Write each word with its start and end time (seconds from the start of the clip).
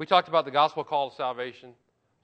We 0.00 0.06
talked 0.06 0.28
about 0.28 0.46
the 0.46 0.50
gospel 0.50 0.82
call 0.82 1.10
to 1.10 1.16
salvation, 1.16 1.74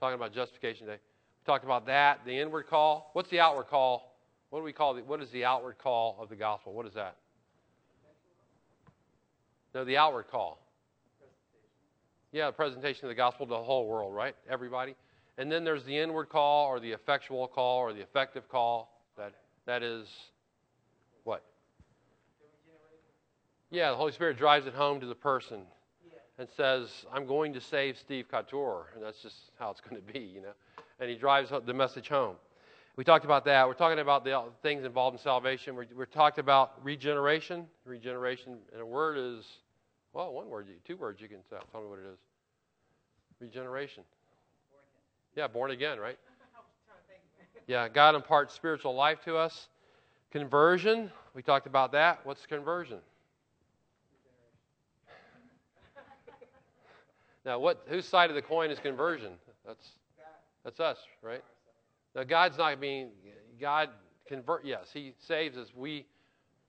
talking 0.01 0.15
about 0.15 0.33
justification 0.33 0.87
day. 0.87 0.95
We 0.95 1.45
talked 1.45 1.63
about 1.63 1.85
that, 1.85 2.21
the 2.25 2.33
inward 2.33 2.69
call. 2.69 3.11
What's 3.13 3.29
the 3.29 3.39
outward 3.39 3.67
call? 3.67 4.17
What 4.49 4.61
do 4.61 4.65
we 4.65 4.73
call 4.73 4.95
the, 4.95 5.03
what 5.03 5.21
is 5.21 5.29
the 5.31 5.45
outward 5.45 5.77
call 5.77 6.17
of 6.19 6.31
the 6.31 6.37
gospel? 6.37 6.73
What 6.73 6.87
is 6.87 6.95
that? 6.95 7.17
No, 9.75 9.85
the 9.85 9.99
outward 9.99 10.29
call. 10.29 10.59
Yeah, 12.33 12.47
the 12.47 12.53
presentation 12.53 13.05
of 13.05 13.09
the 13.11 13.15
gospel 13.15 13.45
to 13.45 13.51
the 13.51 13.63
whole 13.63 13.87
world, 13.87 14.15
right? 14.15 14.35
Everybody. 14.49 14.95
And 15.37 15.53
then 15.53 15.63
there's 15.63 15.85
the 15.85 15.99
inward 15.99 16.31
call 16.31 16.69
or 16.69 16.81
the 16.81 16.93
effectual 16.93 17.47
call 17.47 17.81
or 17.81 17.93
the 17.93 18.01
effective 18.01 18.49
call. 18.49 19.03
That 19.19 19.35
that 19.67 19.83
is 19.83 20.09
what? 21.25 21.45
Yeah, 23.71 23.91
the 23.91 23.97
Holy 23.97 24.13
Spirit 24.13 24.39
drives 24.39 24.67
it 24.67 24.73
home 24.73 24.99
to 25.01 25.07
the 25.07 25.15
person 25.15 25.67
and 26.39 26.49
says, 26.57 26.89
I'm 27.13 27.27
going 27.27 27.53
to 27.55 27.61
save 27.61 27.97
Steve 27.97 28.27
Couture. 28.31 28.89
And 28.95 29.03
that's 29.03 29.23
just 29.23 29.37
how 29.59 29.71
it's 29.71 29.81
going 29.81 29.97
to 29.97 30.13
be, 30.13 30.21
you 30.21 30.41
know. 30.43 30.53
And 31.01 31.11
he 31.11 31.17
drives 31.17 31.51
the 31.65 31.75
message 31.75 32.09
home. 32.09 32.37
We 32.97 33.05
talked 33.05 33.27
about 33.27 33.45
that. 33.45 33.67
We're 33.67 33.75
talking 33.75 33.99
about 33.99 34.25
the 34.25 34.39
uh, 34.39 34.45
things 34.63 34.85
involved 34.85 35.17
in 35.17 35.23
salvation. 35.23 35.77
We're, 35.77 35.87
we're 35.95 36.07
talked 36.07 36.39
about 36.39 36.83
regeneration. 36.83 37.67
Regeneration, 37.85 38.57
in 38.75 38.81
a 38.81 38.87
word, 38.87 39.19
is, 39.19 39.45
well, 40.15 40.33
one 40.33 40.49
word, 40.49 40.69
two 40.87 40.97
words 40.97 41.21
you 41.21 41.29
can 41.29 41.39
tell. 41.51 41.61
Tell 41.73 41.83
me 41.83 41.89
what 41.89 41.99
it 41.99 42.07
is. 42.11 42.19
Regeneration. 43.39 44.03
Yeah, 45.35 45.47
born 45.47 45.71
again, 45.71 45.99
right? 45.99 46.19
Yeah, 47.69 47.89
God 47.89 48.15
imparts 48.15 48.55
spiritual 48.55 48.95
life 48.95 49.25
to 49.25 49.37
us. 49.37 49.67
Conversion, 50.31 51.11
we 51.35 51.43
talked 51.43 51.67
about 51.67 51.91
that. 51.93 52.21
What's 52.23 52.47
conversion? 52.47 52.99
Now, 57.47 57.61
what 57.61 57.85
whose 57.87 58.05
side 58.05 58.29
of 58.29 58.35
the 58.35 58.43
coin 58.43 58.73
is 58.73 58.81
conversion? 58.81 59.31
That's 59.65 59.89
that's 60.65 60.81
us, 60.81 60.99
right? 61.23 61.45
Now, 62.17 62.25
God's 62.25 62.59
not 62.59 62.81
being 62.81 63.11
God 63.61 63.89
convert. 64.27 64.67
Yes, 64.67 64.91
He 64.93 65.15
saves 65.29 65.57
us. 65.57 65.69
We 65.75 66.07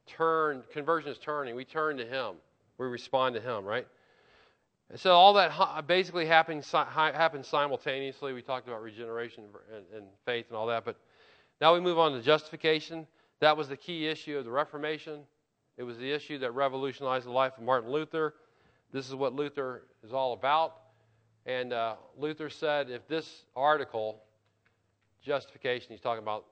turn. 0.06 0.64
Conversion 0.72 1.12
is 1.12 1.18
turning. 1.18 1.56
We 1.56 1.66
turn 1.66 1.98
to 1.98 2.06
Him. 2.06 2.36
We 2.78 2.86
respond 2.86 3.34
to 3.34 3.42
Him, 3.42 3.66
right? 3.66 3.88
And 4.92 5.00
so 5.00 5.14
all 5.14 5.34
that 5.34 5.88
basically 5.88 6.28
happens 6.28 6.72
happens 6.72 7.48
simultaneously. 7.48 8.34
We 8.34 8.44
talked 8.44 8.68
about 8.68 8.84
regeneration 8.84 9.46
and, 9.76 9.84
and 9.96 10.06
faith 10.26 10.46
and 10.50 10.56
all 10.56 10.68
that, 10.68 10.86
but 10.86 10.96
now 11.60 11.74
we 11.74 11.80
move 11.80 11.98
on 11.98 12.12
to 12.12 12.22
justification. 12.22 13.08
That 13.40 13.58
was 13.58 13.68
the 13.68 13.78
key 13.78 14.06
issue 14.08 14.38
of 14.38 14.46
the 14.46 14.52
Reformation. 14.52 15.22
It 15.78 15.84
was 15.84 15.98
the 15.98 16.12
issue 16.12 16.38
that 16.40 16.52
revolutionized 16.52 17.26
the 17.26 17.32
life 17.32 17.54
of 17.58 17.64
Martin 17.64 17.92
Luther. 17.92 18.36
This 18.92 19.08
is 19.08 19.16
what 19.16 19.34
Luther 19.34 19.84
is 20.04 20.14
all 20.14 20.34
about. 20.34 20.78
And 21.46 21.74
uh, 21.74 21.96
Luther 22.18 22.50
said 22.50 22.90
if 22.90 23.08
this 23.08 23.46
article, 23.56 24.22
justification, 25.22 25.88
he's 25.90 26.02
talking 26.02 26.24
about, 26.24 26.46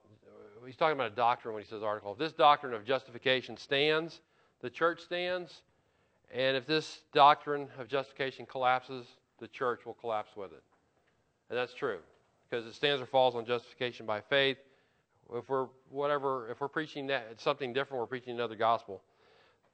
he's 0.64 0.76
talking 0.76 0.96
about 0.96 1.12
a 1.12 1.14
doctrine 1.14 1.54
when 1.54 1.62
he 1.62 1.68
says 1.68 1.82
article. 1.82 2.12
If 2.12 2.18
this 2.18 2.32
doctrine 2.32 2.74
of 2.74 2.84
justification 2.84 3.56
stands, 3.56 4.20
the 4.60 4.70
church 4.70 5.00
stands. 5.02 5.62
And 6.34 6.56
if 6.56 6.66
this 6.66 7.02
doctrine 7.12 7.68
of 7.78 7.88
justification 7.88 8.46
collapses, 8.46 9.06
the 9.38 9.48
church 9.48 9.86
will 9.86 9.94
collapse 9.94 10.36
with 10.36 10.52
it. 10.52 10.62
And 11.50 11.58
that's 11.58 11.74
true 11.74 11.98
because 12.48 12.66
it 12.66 12.74
stands 12.74 13.02
or 13.02 13.06
falls 13.06 13.34
on 13.34 13.44
justification 13.44 14.06
by 14.06 14.20
faith. 14.20 14.58
If 15.34 15.48
we're 15.48 15.66
whatever, 15.90 16.48
if 16.50 16.60
we're 16.60 16.68
preaching 16.68 17.06
that 17.08 17.40
something 17.40 17.72
different, 17.72 18.00
we're 18.00 18.06
preaching 18.06 18.34
another 18.34 18.56
gospel. 18.56 19.02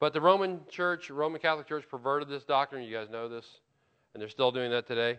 But 0.03 0.11
the 0.11 0.19
Roman 0.19 0.59
Church, 0.69 1.09
Roman 1.09 1.39
Catholic 1.39 1.65
Church, 1.65 1.85
perverted 1.89 2.27
this 2.27 2.43
doctrine. 2.43 2.83
You 2.83 2.93
guys 2.93 3.09
know 3.09 3.29
this, 3.29 3.45
and 4.13 4.19
they're 4.19 4.27
still 4.27 4.51
doing 4.51 4.69
that 4.71 4.85
today. 4.85 5.17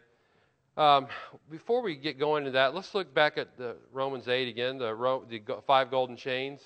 Um, 0.77 1.07
before 1.51 1.81
we 1.81 1.97
get 1.97 2.19
going 2.19 2.45
to 2.45 2.51
that, 2.51 2.75
let's 2.75 2.95
look 2.95 3.15
back 3.15 3.39
at 3.39 3.57
the 3.57 3.77
Romans 3.95 4.29
8 4.29 4.47
again, 4.47 4.77
the, 4.77 5.23
the 5.31 5.63
five 5.67 5.91
golden 5.91 6.19
chains, 6.19 6.61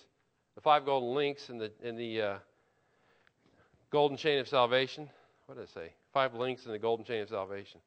the 0.57 0.61
five 0.61 0.85
golden 0.85 1.15
links 1.15 1.49
in 1.49 1.59
the, 1.59 1.71
in 1.81 1.95
the 1.95 2.21
uh, 2.21 2.39
golden 3.93 4.17
chain 4.17 4.41
of 4.41 4.49
salvation. 4.49 5.09
What 5.47 5.57
did 5.57 5.69
I 5.69 5.73
say? 5.73 5.93
Five 6.13 6.35
links 6.35 6.67
in 6.67 6.73
the 6.73 6.79
golden 6.81 7.07
chain 7.07 7.23
of 7.23 7.29
salvation. 7.29 7.79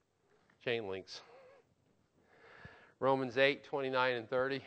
Chain 0.64 0.88
links. 0.88 1.20
Romans 3.02 3.38
8, 3.38 3.66
29 3.66 4.16
and 4.16 4.30
30. 4.30 4.62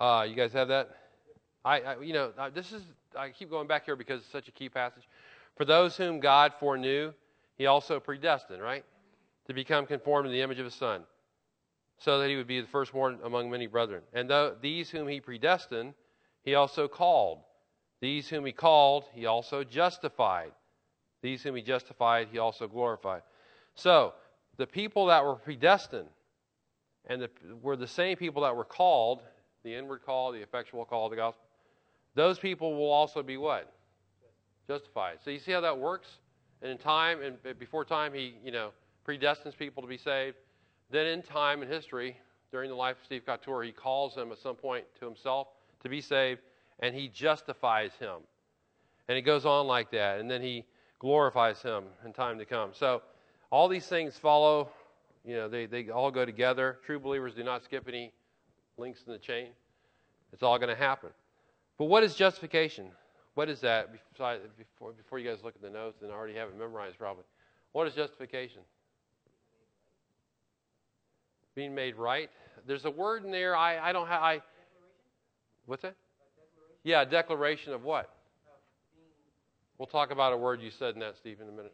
Uh, 0.00 0.26
you 0.28 0.34
guys 0.34 0.52
have 0.52 0.68
that? 0.68 0.90
I, 1.64 1.80
I 1.80 2.00
you 2.00 2.12
know, 2.12 2.32
uh, 2.36 2.50
this 2.50 2.72
is, 2.72 2.82
I 3.16 3.30
keep 3.30 3.48
going 3.50 3.68
back 3.68 3.84
here 3.84 3.96
because 3.96 4.20
it's 4.20 4.32
such 4.32 4.48
a 4.48 4.52
key 4.52 4.68
passage. 4.68 5.04
For 5.56 5.64
those 5.64 5.96
whom 5.96 6.20
God 6.20 6.52
foreknew, 6.58 7.12
he 7.56 7.66
also 7.66 8.00
predestined, 8.00 8.60
right? 8.60 8.84
To 9.46 9.54
become 9.54 9.86
conformed 9.86 10.26
to 10.26 10.32
the 10.32 10.40
image 10.40 10.58
of 10.58 10.64
his 10.64 10.74
son, 10.74 11.02
so 11.98 12.18
that 12.18 12.28
he 12.28 12.36
would 12.36 12.48
be 12.48 12.60
the 12.60 12.66
firstborn 12.66 13.18
among 13.22 13.50
many 13.50 13.68
brethren. 13.68 14.02
And 14.12 14.28
though, 14.28 14.56
these 14.60 14.90
whom 14.90 15.06
he 15.06 15.20
predestined, 15.20 15.94
he 16.42 16.56
also 16.56 16.88
called. 16.88 17.38
These 18.00 18.28
whom 18.28 18.44
he 18.44 18.52
called, 18.52 19.04
he 19.14 19.26
also 19.26 19.62
justified. 19.62 20.50
These 21.22 21.42
whom 21.44 21.54
he 21.54 21.62
justified, 21.62 22.28
he 22.32 22.38
also 22.38 22.66
glorified. 22.66 23.22
So, 23.76 24.14
the 24.56 24.66
people 24.66 25.06
that 25.06 25.24
were 25.24 25.36
predestined 25.36 26.08
and 27.06 27.22
the, 27.22 27.30
were 27.62 27.76
the 27.76 27.86
same 27.86 28.16
people 28.16 28.42
that 28.42 28.56
were 28.56 28.64
called 28.64 29.20
the 29.64 29.74
inward 29.74 30.02
call, 30.04 30.30
the 30.30 30.42
effectual 30.42 30.84
call 30.84 31.06
of 31.06 31.10
the 31.10 31.16
gospel, 31.16 31.42
those 32.14 32.38
people 32.38 32.76
will 32.76 32.90
also 32.90 33.22
be 33.22 33.36
what? 33.36 33.72
Justified. 34.68 35.18
So 35.24 35.30
you 35.30 35.38
see 35.38 35.52
how 35.52 35.60
that 35.62 35.76
works? 35.76 36.08
And 36.62 36.70
in 36.70 36.78
time, 36.78 37.18
and 37.22 37.58
before 37.58 37.84
time, 37.84 38.14
he, 38.14 38.34
you 38.44 38.52
know, 38.52 38.70
predestines 39.06 39.56
people 39.56 39.82
to 39.82 39.88
be 39.88 39.98
saved. 39.98 40.36
Then 40.90 41.06
in 41.06 41.22
time 41.22 41.62
and 41.62 41.70
history, 41.70 42.16
during 42.52 42.70
the 42.70 42.76
life 42.76 42.98
of 43.00 43.04
Steve 43.04 43.26
Couture, 43.26 43.64
he 43.64 43.72
calls 43.72 44.14
them 44.14 44.30
at 44.30 44.38
some 44.38 44.54
point 44.54 44.84
to 45.00 45.04
himself 45.04 45.48
to 45.82 45.88
be 45.88 46.00
saved, 46.00 46.40
and 46.80 46.94
he 46.94 47.08
justifies 47.08 47.90
him. 47.98 48.20
And 49.08 49.18
it 49.18 49.22
goes 49.22 49.44
on 49.44 49.66
like 49.66 49.90
that. 49.90 50.20
And 50.20 50.30
then 50.30 50.40
he 50.40 50.64
glorifies 50.98 51.60
him 51.60 51.84
in 52.04 52.12
time 52.12 52.38
to 52.38 52.44
come. 52.44 52.70
So 52.72 53.02
all 53.50 53.68
these 53.68 53.86
things 53.86 54.16
follow, 54.16 54.70
you 55.24 55.34
know, 55.34 55.48
they, 55.48 55.66
they 55.66 55.90
all 55.90 56.10
go 56.10 56.24
together. 56.24 56.78
True 56.86 56.98
believers 56.98 57.34
do 57.34 57.42
not 57.42 57.64
skip 57.64 57.88
any 57.88 58.12
links 58.76 59.00
in 59.06 59.12
the 59.12 59.18
chain. 59.18 59.48
It's 60.32 60.42
all 60.42 60.58
going 60.58 60.68
to 60.68 60.80
happen. 60.80 61.10
But 61.78 61.86
what 61.86 62.02
is 62.02 62.14
justification? 62.14 62.86
What 63.34 63.48
is 63.48 63.60
that? 63.60 63.90
Before, 64.56 64.92
before 64.92 65.18
you 65.18 65.28
guys 65.28 65.38
look 65.42 65.54
at 65.56 65.62
the 65.62 65.70
notes 65.70 66.02
and 66.02 66.10
already 66.10 66.34
have 66.34 66.48
it 66.48 66.58
memorized, 66.58 66.98
probably. 66.98 67.24
What 67.72 67.86
is 67.86 67.94
justification? 67.94 68.62
Being 71.54 71.74
made 71.74 71.96
right. 71.96 72.30
There's 72.66 72.84
a 72.84 72.90
word 72.90 73.24
in 73.24 73.30
there. 73.30 73.56
I, 73.56 73.90
I 73.90 73.92
don't 73.92 74.08
have. 74.08 74.22
I. 74.22 74.42
What's 75.66 75.82
that? 75.82 75.94
Yeah, 76.82 77.04
declaration 77.04 77.72
of 77.72 77.84
what? 77.84 78.10
We'll 79.78 79.86
talk 79.86 80.10
about 80.10 80.32
a 80.32 80.36
word 80.36 80.60
you 80.60 80.70
said 80.70 80.94
in 80.94 81.00
that, 81.00 81.16
Steve, 81.16 81.40
in 81.40 81.48
a 81.48 81.52
minute. 81.52 81.72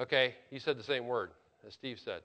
Okay, 0.00 0.34
you 0.50 0.58
said 0.58 0.78
the 0.78 0.84
same 0.84 1.06
word 1.06 1.30
as 1.66 1.74
Steve 1.74 1.98
said. 1.98 2.22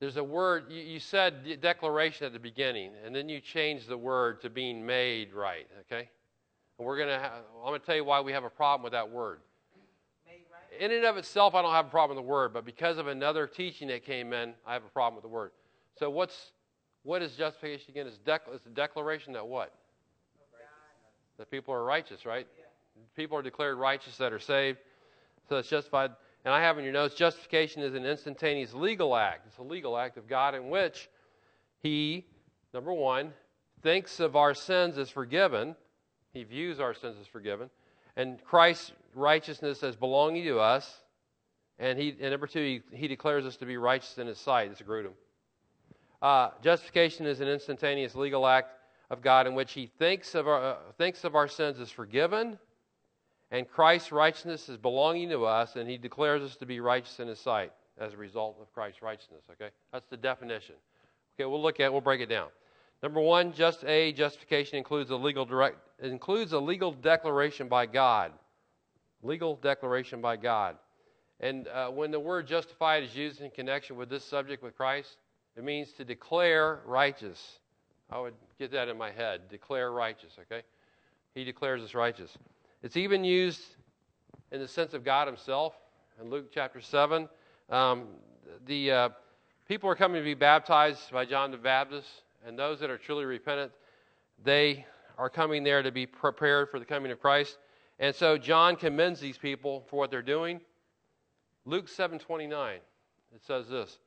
There's 0.00 0.16
a 0.16 0.24
word, 0.24 0.64
you, 0.70 0.82
you 0.82 1.00
said 1.00 1.60
declaration 1.60 2.26
at 2.26 2.32
the 2.32 2.38
beginning, 2.38 2.92
and 3.04 3.14
then 3.14 3.28
you 3.28 3.40
changed 3.40 3.88
the 3.88 3.96
word 3.96 4.40
to 4.42 4.50
being 4.50 4.84
made 4.84 5.32
right, 5.32 5.66
okay? 5.82 6.08
And 6.78 6.86
we're 6.86 6.96
going 6.96 7.08
to, 7.08 7.24
I'm 7.24 7.68
going 7.68 7.80
to 7.80 7.86
tell 7.86 7.96
you 7.96 8.04
why 8.04 8.20
we 8.20 8.32
have 8.32 8.44
a 8.44 8.50
problem 8.50 8.82
with 8.82 8.92
that 8.92 9.08
word. 9.10 9.40
Right. 10.26 10.80
In 10.80 10.90
and 10.90 11.04
of 11.04 11.16
itself, 11.16 11.54
I 11.54 11.62
don't 11.62 11.72
have 11.72 11.86
a 11.86 11.90
problem 11.90 12.16
with 12.16 12.24
the 12.24 12.28
word, 12.28 12.52
but 12.52 12.64
because 12.64 12.98
of 12.98 13.06
another 13.06 13.46
teaching 13.46 13.88
that 13.88 14.04
came 14.04 14.32
in, 14.32 14.54
I 14.66 14.72
have 14.72 14.84
a 14.84 14.88
problem 14.88 15.14
with 15.14 15.22
the 15.22 15.34
word. 15.34 15.52
So 15.96 16.10
what's, 16.10 16.50
what 17.04 17.22
is 17.22 17.32
justification 17.32 17.90
again? 17.90 18.06
It's, 18.08 18.18
dec- 18.18 18.52
it's 18.52 18.66
a 18.66 18.70
declaration 18.70 19.32
that 19.34 19.46
what? 19.46 19.72
That 21.38 21.50
people 21.50 21.74
are 21.74 21.84
righteous, 21.84 22.26
right? 22.26 22.46
Yeah. 22.58 22.64
People 23.16 23.36
are 23.38 23.42
declared 23.42 23.78
righteous 23.78 24.16
that 24.18 24.32
are 24.32 24.38
saved. 24.38 24.78
So 25.48 25.56
it's 25.56 25.68
justified. 25.68 26.10
And 26.44 26.52
I 26.52 26.60
have 26.60 26.76
in 26.78 26.84
your 26.84 26.92
notes 26.92 27.14
justification 27.14 27.82
is 27.82 27.94
an 27.94 28.04
instantaneous 28.04 28.74
legal 28.74 29.16
act. 29.16 29.46
It's 29.46 29.58
a 29.58 29.62
legal 29.62 29.96
act 29.96 30.18
of 30.18 30.28
God 30.28 30.54
in 30.54 30.68
which 30.68 31.08
He, 31.82 32.26
number 32.74 32.92
one, 32.92 33.32
thinks 33.82 34.20
of 34.20 34.36
our 34.36 34.52
sins 34.54 34.98
as 34.98 35.08
forgiven. 35.08 35.74
He 36.32 36.44
views 36.44 36.80
our 36.80 36.92
sins 36.92 37.16
as 37.20 37.26
forgiven. 37.26 37.70
And 38.16 38.42
Christ's 38.44 38.92
righteousness 39.14 39.82
as 39.82 39.96
belonging 39.96 40.44
to 40.44 40.58
us. 40.58 41.02
And, 41.78 41.98
he, 41.98 42.10
and 42.20 42.30
number 42.30 42.46
two, 42.46 42.82
he, 42.90 42.96
he 42.96 43.08
declares 43.08 43.46
us 43.46 43.56
to 43.56 43.66
be 43.66 43.76
righteous 43.76 44.18
in 44.18 44.26
His 44.26 44.38
sight. 44.38 44.70
It's 44.70 44.80
a 44.80 44.84
Grudem. 44.84 45.12
Uh, 46.20 46.50
justification 46.62 47.26
is 47.26 47.40
an 47.40 47.48
instantaneous 47.48 48.14
legal 48.14 48.46
act 48.46 48.70
of 49.10 49.22
God 49.22 49.46
in 49.46 49.54
which 49.54 49.72
He 49.72 49.86
thinks 49.86 50.34
of 50.34 50.46
our, 50.46 50.62
uh, 50.62 50.76
thinks 50.98 51.24
of 51.24 51.34
our 51.34 51.48
sins 51.48 51.80
as 51.80 51.90
forgiven 51.90 52.58
and 53.50 53.68
Christ's 53.68 54.12
righteousness 54.12 54.68
is 54.68 54.76
belonging 54.76 55.28
to 55.30 55.44
us, 55.44 55.76
and 55.76 55.88
he 55.88 55.96
declares 55.96 56.42
us 56.42 56.56
to 56.56 56.66
be 56.66 56.80
righteous 56.80 57.20
in 57.20 57.28
his 57.28 57.38
sight 57.38 57.72
as 57.98 58.12
a 58.12 58.16
result 58.16 58.58
of 58.60 58.72
Christ's 58.72 59.02
righteousness. 59.02 59.44
Okay? 59.50 59.70
That's 59.92 60.06
the 60.08 60.16
definition. 60.16 60.74
Okay, 61.36 61.46
we'll 61.46 61.62
look 61.62 61.80
at 61.80 61.92
we'll 61.92 62.00
break 62.00 62.20
it 62.20 62.28
down. 62.28 62.48
Number 63.02 63.20
one, 63.20 63.52
just 63.52 63.84
a 63.84 64.12
justification 64.12 64.78
includes 64.78 65.10
a 65.10 65.16
legal 65.16 65.44
direct 65.44 65.76
includes 66.02 66.52
a 66.52 66.58
legal 66.58 66.92
declaration 66.92 67.68
by 67.68 67.86
God. 67.86 68.32
Legal 69.22 69.56
declaration 69.56 70.20
by 70.20 70.36
God. 70.36 70.76
And 71.40 71.66
uh, 71.68 71.88
when 71.88 72.10
the 72.10 72.20
word 72.20 72.46
justified 72.46 73.02
is 73.02 73.14
used 73.14 73.40
in 73.40 73.50
connection 73.50 73.96
with 73.96 74.08
this 74.08 74.24
subject 74.24 74.62
with 74.62 74.76
Christ, 74.76 75.16
it 75.56 75.64
means 75.64 75.92
to 75.92 76.04
declare 76.04 76.80
righteous. 76.86 77.58
I 78.10 78.20
would 78.20 78.34
get 78.58 78.70
that 78.72 78.88
in 78.88 78.96
my 78.96 79.10
head. 79.10 79.48
Declare 79.48 79.92
righteous, 79.92 80.32
okay? 80.40 80.62
He 81.34 81.44
declares 81.44 81.82
us 81.82 81.94
righteous. 81.94 82.36
It's 82.84 82.98
even 82.98 83.24
used 83.24 83.62
in 84.52 84.60
the 84.60 84.68
sense 84.68 84.92
of 84.92 85.06
God 85.06 85.26
Himself 85.26 85.72
in 86.20 86.28
Luke 86.28 86.50
chapter 86.52 86.82
7. 86.82 87.30
Um, 87.70 88.08
the 88.66 88.90
uh, 88.90 89.08
people 89.66 89.88
are 89.88 89.94
coming 89.94 90.20
to 90.20 90.22
be 90.22 90.34
baptized 90.34 91.10
by 91.10 91.24
John 91.24 91.50
the 91.50 91.56
Baptist, 91.56 92.06
and 92.46 92.58
those 92.58 92.80
that 92.80 92.90
are 92.90 92.98
truly 92.98 93.24
repentant, 93.24 93.72
they 94.44 94.84
are 95.16 95.30
coming 95.30 95.64
there 95.64 95.82
to 95.82 95.90
be 95.90 96.04
prepared 96.04 96.68
for 96.68 96.78
the 96.78 96.84
coming 96.84 97.10
of 97.10 97.18
Christ. 97.22 97.56
And 98.00 98.14
so 98.14 98.36
John 98.36 98.76
commends 98.76 99.18
these 99.18 99.38
people 99.38 99.86
for 99.88 99.96
what 99.96 100.10
they're 100.10 100.20
doing. 100.20 100.60
Luke 101.64 101.88
7:29 101.88 102.80
it 103.34 103.42
says 103.46 103.66
this. 103.66 103.98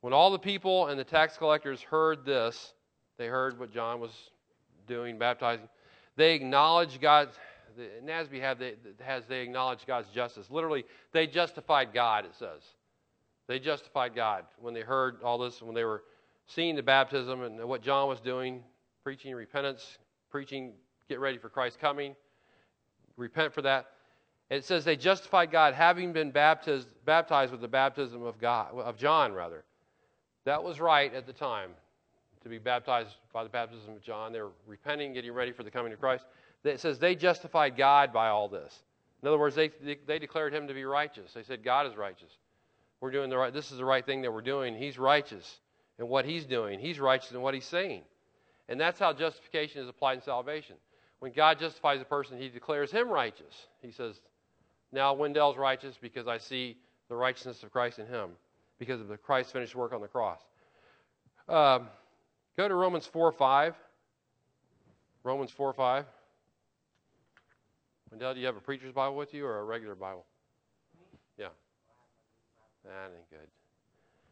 When 0.00 0.12
all 0.12 0.32
the 0.32 0.40
people 0.40 0.88
and 0.88 0.98
the 0.98 1.04
tax 1.04 1.36
collectors 1.36 1.82
heard 1.82 2.24
this, 2.24 2.74
they 3.16 3.28
heard 3.28 3.60
what 3.60 3.72
John 3.72 4.00
was 4.00 4.10
doing, 4.88 5.18
baptizing. 5.18 5.68
They 6.16 6.34
acknowledged 6.34 7.00
God. 7.00 7.28
NASB 8.04 8.40
have, 8.40 8.58
they, 8.58 8.74
has 9.00 9.24
they 9.26 9.40
acknowledged 9.40 9.86
God's 9.86 10.08
justice. 10.08 10.50
Literally, 10.50 10.84
they 11.12 11.26
justified 11.26 11.92
God. 11.92 12.24
It 12.24 12.34
says 12.34 12.62
they 13.46 13.58
justified 13.58 14.14
God 14.14 14.44
when 14.60 14.74
they 14.74 14.82
heard 14.82 15.22
all 15.22 15.38
this, 15.38 15.62
when 15.62 15.74
they 15.74 15.84
were 15.84 16.02
seeing 16.46 16.76
the 16.76 16.82
baptism 16.82 17.42
and 17.42 17.64
what 17.64 17.82
John 17.82 18.08
was 18.08 18.20
doing, 18.20 18.62
preaching 19.02 19.34
repentance, 19.34 19.98
preaching 20.30 20.72
get 21.08 21.20
ready 21.20 21.38
for 21.38 21.48
Christ's 21.48 21.78
coming, 21.80 22.14
repent 23.16 23.54
for 23.54 23.62
that. 23.62 23.86
It 24.50 24.64
says 24.64 24.84
they 24.84 24.96
justified 24.96 25.50
God 25.50 25.74
having 25.74 26.12
been 26.12 26.30
baptized, 26.30 26.88
baptized 27.04 27.52
with 27.52 27.60
the 27.60 27.68
baptism 27.68 28.22
of 28.22 28.38
God 28.38 28.74
of 28.74 28.96
John 28.96 29.32
rather. 29.32 29.64
That 30.44 30.62
was 30.62 30.80
right 30.80 31.12
at 31.12 31.26
the 31.26 31.32
time 31.32 31.70
to 32.42 32.48
be 32.48 32.58
baptized 32.58 33.16
by 33.32 33.42
the 33.42 33.50
baptism 33.50 33.94
of 33.94 34.02
John. 34.02 34.32
They 34.32 34.40
were 34.40 34.52
repenting, 34.66 35.12
getting 35.12 35.32
ready 35.32 35.52
for 35.52 35.62
the 35.62 35.70
coming 35.70 35.92
of 35.92 36.00
Christ. 36.00 36.24
It 36.68 36.80
says 36.80 36.98
they 36.98 37.14
justified 37.14 37.76
God 37.76 38.12
by 38.12 38.28
all 38.28 38.48
this. 38.48 38.82
In 39.22 39.28
other 39.28 39.38
words, 39.38 39.56
they, 39.56 39.70
they 40.06 40.18
declared 40.18 40.54
him 40.54 40.68
to 40.68 40.74
be 40.74 40.84
righteous. 40.84 41.32
They 41.32 41.42
said, 41.42 41.64
God 41.64 41.86
is 41.86 41.96
righteous. 41.96 42.30
We're 43.00 43.10
doing 43.10 43.30
the 43.30 43.38
right, 43.38 43.52
this 43.52 43.70
is 43.70 43.78
the 43.78 43.84
right 43.84 44.04
thing 44.04 44.22
that 44.22 44.32
we're 44.32 44.42
doing. 44.42 44.76
He's 44.76 44.98
righteous 44.98 45.60
in 45.98 46.08
what 46.08 46.24
he's 46.24 46.44
doing, 46.44 46.78
he's 46.78 47.00
righteous 47.00 47.32
in 47.32 47.40
what 47.40 47.54
he's 47.54 47.64
saying. 47.64 48.02
And 48.68 48.80
that's 48.80 49.00
how 49.00 49.12
justification 49.12 49.82
is 49.82 49.88
applied 49.88 50.14
in 50.14 50.22
salvation. 50.22 50.76
When 51.20 51.32
God 51.32 51.58
justifies 51.58 52.00
a 52.00 52.04
person, 52.04 52.38
he 52.38 52.48
declares 52.48 52.92
him 52.92 53.08
righteous. 53.08 53.66
He 53.82 53.90
says, 53.90 54.20
Now 54.92 55.14
Wendell's 55.14 55.56
righteous 55.56 55.96
because 56.00 56.28
I 56.28 56.38
see 56.38 56.76
the 57.08 57.16
righteousness 57.16 57.62
of 57.62 57.72
Christ 57.72 57.98
in 57.98 58.06
him, 58.06 58.30
because 58.78 59.00
of 59.00 59.08
the 59.08 59.16
Christ's 59.16 59.52
finished 59.52 59.74
work 59.74 59.92
on 59.92 60.00
the 60.00 60.06
cross. 60.06 60.40
Um, 61.48 61.88
go 62.56 62.68
to 62.68 62.74
Romans 62.74 63.06
4 63.06 63.32
5. 63.32 63.74
Romans 65.24 65.50
4 65.50 65.72
5. 65.72 66.04
Wendell, 68.10 68.34
do 68.34 68.40
you 68.40 68.46
have 68.46 68.56
a 68.56 68.60
preacher's 68.60 68.92
Bible 68.92 69.16
with 69.16 69.34
you 69.34 69.46
or 69.46 69.58
a 69.58 69.64
regular 69.64 69.94
Bible? 69.94 70.24
Yeah. 71.36 71.48
That 72.84 73.12
ain't 73.16 73.30
good. 73.30 73.48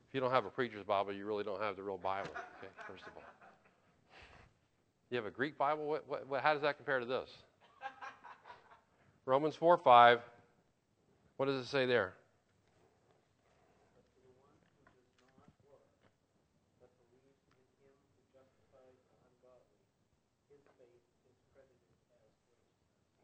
If 0.09 0.15
you 0.15 0.21
don't 0.21 0.31
have 0.31 0.47
a 0.47 0.51
preacher's 0.51 0.85
Bible, 0.85 1.13
you 1.13 1.27
really 1.27 1.45
don't 1.45 1.61
have 1.61 1.77
the 1.77 1.83
real 1.83 1.99
Bible, 1.99 2.31
okay, 2.59 2.73
first 2.89 3.03
of 3.03 3.13
all. 3.17 3.23
You 5.11 5.17
have 5.17 5.27
a 5.27 5.31
Greek 5.31 5.57
Bible? 5.59 5.87
What, 5.87 6.09
what, 6.09 6.29
what, 6.29 6.43
how 6.43 6.53
does 6.53 6.63
that 6.63 6.77
compare 6.77 6.99
to 6.99 7.07
this? 7.07 7.31
Romans 9.27 9.55
4 9.55 9.77
5. 9.79 10.21
What 11.37 11.47
does 11.47 11.65
it 11.65 11.69
say 11.69 11.87
there? 11.87 12.15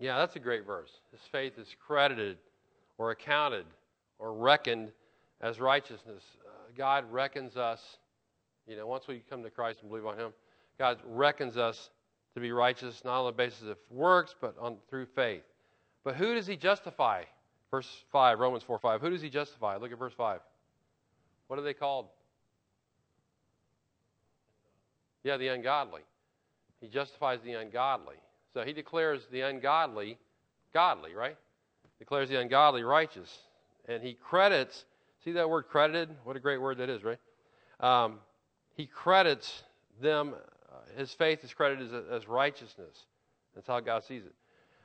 Yeah, 0.02 0.18
that's 0.18 0.34
a 0.34 0.40
great 0.40 0.66
verse. 0.66 0.90
His 1.12 1.20
faith 1.30 1.60
is 1.60 1.76
credited 1.86 2.36
or 2.98 3.12
accounted 3.12 3.66
or 4.18 4.34
reckoned 4.34 4.90
as 5.40 5.60
righteousness. 5.60 6.24
Uh, 6.44 6.50
God 6.76 7.04
reckons 7.12 7.56
us, 7.56 7.80
you 8.66 8.74
know, 8.76 8.84
once 8.84 9.06
we 9.06 9.22
come 9.30 9.44
to 9.44 9.50
Christ 9.50 9.78
and 9.80 9.88
believe 9.88 10.04
on 10.04 10.18
Him, 10.18 10.32
God 10.76 10.98
reckons 11.06 11.56
us 11.56 11.90
to 12.34 12.40
be 12.40 12.50
righteous 12.50 13.02
not 13.04 13.20
on 13.20 13.26
the 13.26 13.32
basis 13.32 13.62
of 13.68 13.76
works, 13.90 14.34
but 14.40 14.56
on, 14.60 14.78
through 14.90 15.06
faith. 15.14 15.44
But 16.02 16.16
who 16.16 16.34
does 16.34 16.48
He 16.48 16.56
justify? 16.56 17.22
Verse 17.70 17.86
5, 18.10 18.40
Romans 18.40 18.64
4 18.64 18.80
5. 18.80 19.00
Who 19.00 19.10
does 19.10 19.22
He 19.22 19.30
justify? 19.30 19.76
Look 19.76 19.92
at 19.92 19.98
verse 20.00 20.14
5. 20.16 20.40
What 21.46 21.60
are 21.60 21.62
they 21.62 21.74
called? 21.74 22.06
Yeah, 25.22 25.36
the 25.36 25.46
ungodly. 25.46 26.02
He 26.80 26.88
justifies 26.88 27.38
the 27.44 27.52
ungodly. 27.52 28.16
So 28.54 28.62
he 28.62 28.72
declares 28.72 29.22
the 29.30 29.42
ungodly 29.42 30.18
godly, 30.72 31.14
right? 31.14 31.36
Declares 31.98 32.28
the 32.28 32.40
ungodly 32.40 32.82
righteous. 32.82 33.30
And 33.88 34.02
he 34.02 34.14
credits, 34.14 34.84
see 35.24 35.32
that 35.32 35.48
word 35.48 35.64
credited? 35.68 36.10
What 36.24 36.36
a 36.36 36.40
great 36.40 36.60
word 36.60 36.78
that 36.78 36.88
is, 36.88 37.02
right? 37.02 37.18
Um, 37.80 38.18
he 38.74 38.86
credits 38.86 39.62
them, 40.00 40.34
uh, 40.70 40.76
his 40.96 41.12
faith 41.12 41.44
is 41.44 41.52
credited 41.52 41.92
as, 41.94 42.04
as, 42.10 42.28
righteousness. 42.28 42.96
That's 43.54 43.66
how 43.66 43.80
God 43.80 44.04
sees 44.04 44.24
it. 44.24 44.34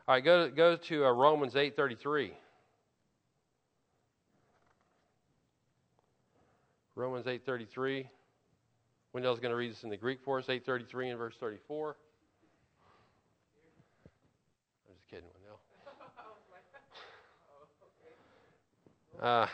All 0.07 0.15
right, 0.15 0.23
go 0.23 0.45
to, 0.45 0.51
go 0.51 0.75
to 0.75 1.05
uh, 1.05 1.11
Romans 1.11 1.53
8.33. 1.53 2.31
Romans 6.95 7.25
8.33. 7.25 8.07
Wendell's 9.13 9.39
going 9.39 9.51
to 9.51 9.55
read 9.55 9.71
this 9.71 9.83
in 9.83 9.89
the 9.89 9.97
Greek 9.97 10.19
for 10.23 10.39
us, 10.39 10.45
8.33 10.47 11.09
and 11.09 11.17
verse 11.17 11.35
34. 11.39 11.95
kidding, 15.09 15.25
Wendell. 15.33 15.59
Uh, 19.21 19.47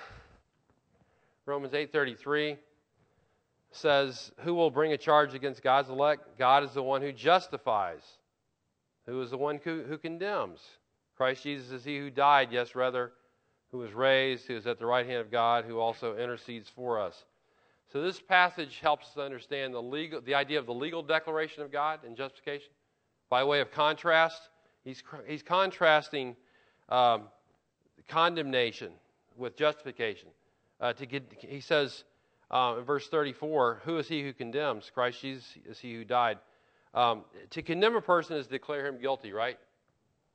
Romans 1.46 1.74
8:33 1.74 2.58
says, 3.72 4.32
"Who 4.40 4.54
will 4.54 4.72
bring 4.72 4.94
a 4.94 4.98
charge 4.98 5.34
against 5.34 5.62
God's 5.64 5.90
elect? 5.90 6.38
God 6.38 6.64
is 6.64 6.74
the 6.74 6.84
one 6.84 7.02
who 7.02 7.12
justifies. 7.12 8.20
Who 9.06 9.22
is 9.22 9.32
the 9.32 9.38
one 9.38 9.60
who, 9.64 9.84
who 9.84 9.98
condemns? 9.98 10.78
Christ 11.16 11.44
Jesus 11.44 11.72
is 11.72 11.84
he 11.84 11.98
who 11.98 12.10
died, 12.10 12.52
yes, 12.52 12.76
rather, 12.76 13.14
who 13.72 13.78
was 13.78 13.94
raised, 13.94 14.48
who 14.48 14.56
is 14.56 14.68
at 14.68 14.80
the 14.80 14.86
right 14.86 15.06
hand 15.06 15.20
of 15.20 15.32
God, 15.32 15.66
who 15.66 15.80
also 15.80 16.18
intercedes 16.18 16.70
for 16.70 17.00
us." 17.00 17.26
So 17.92 18.02
this 18.02 18.20
passage 18.20 18.80
helps 18.80 19.08
us 19.12 19.18
understand 19.18 19.74
the 19.74 19.82
legal, 19.82 20.22
the 20.22 20.36
idea 20.36 20.60
of 20.60 20.66
the 20.66 20.74
legal 20.74 21.04
declaration 21.04 21.64
of 21.64 21.72
God 21.72 22.04
and 22.04 22.18
justification. 22.18 22.72
By 23.30 23.44
way 23.44 23.62
of 23.62 23.72
contrast, 23.72 24.50
He's, 24.84 25.02
he's 25.26 25.42
contrasting 25.42 26.36
um, 26.90 27.30
condemnation 28.08 28.92
with 29.38 29.56
justification. 29.56 30.30
Uh, 30.80 30.94
to 30.94 31.06
get, 31.06 31.24
he 31.40 31.62
says 31.62 32.04
uh, 32.52 32.76
in 32.80 32.84
verse 32.84 33.08
34, 33.08 33.82
Who 33.86 33.98
is 33.98 34.08
he 34.08 34.22
who 34.24 34.34
condemns? 34.34 34.92
Christ 34.94 35.22
Jesus 35.22 35.46
is 35.66 35.80
he 35.80 35.94
who 35.94 36.04
died. 36.04 36.40
Um, 36.94 37.24
to 37.52 37.62
condemn 37.62 37.96
a 37.96 38.02
person 38.02 38.38
is 38.38 38.46
to 38.46 38.52
declare 38.52 38.86
him 38.86 39.00
guilty, 39.00 39.32
right? 39.32 39.58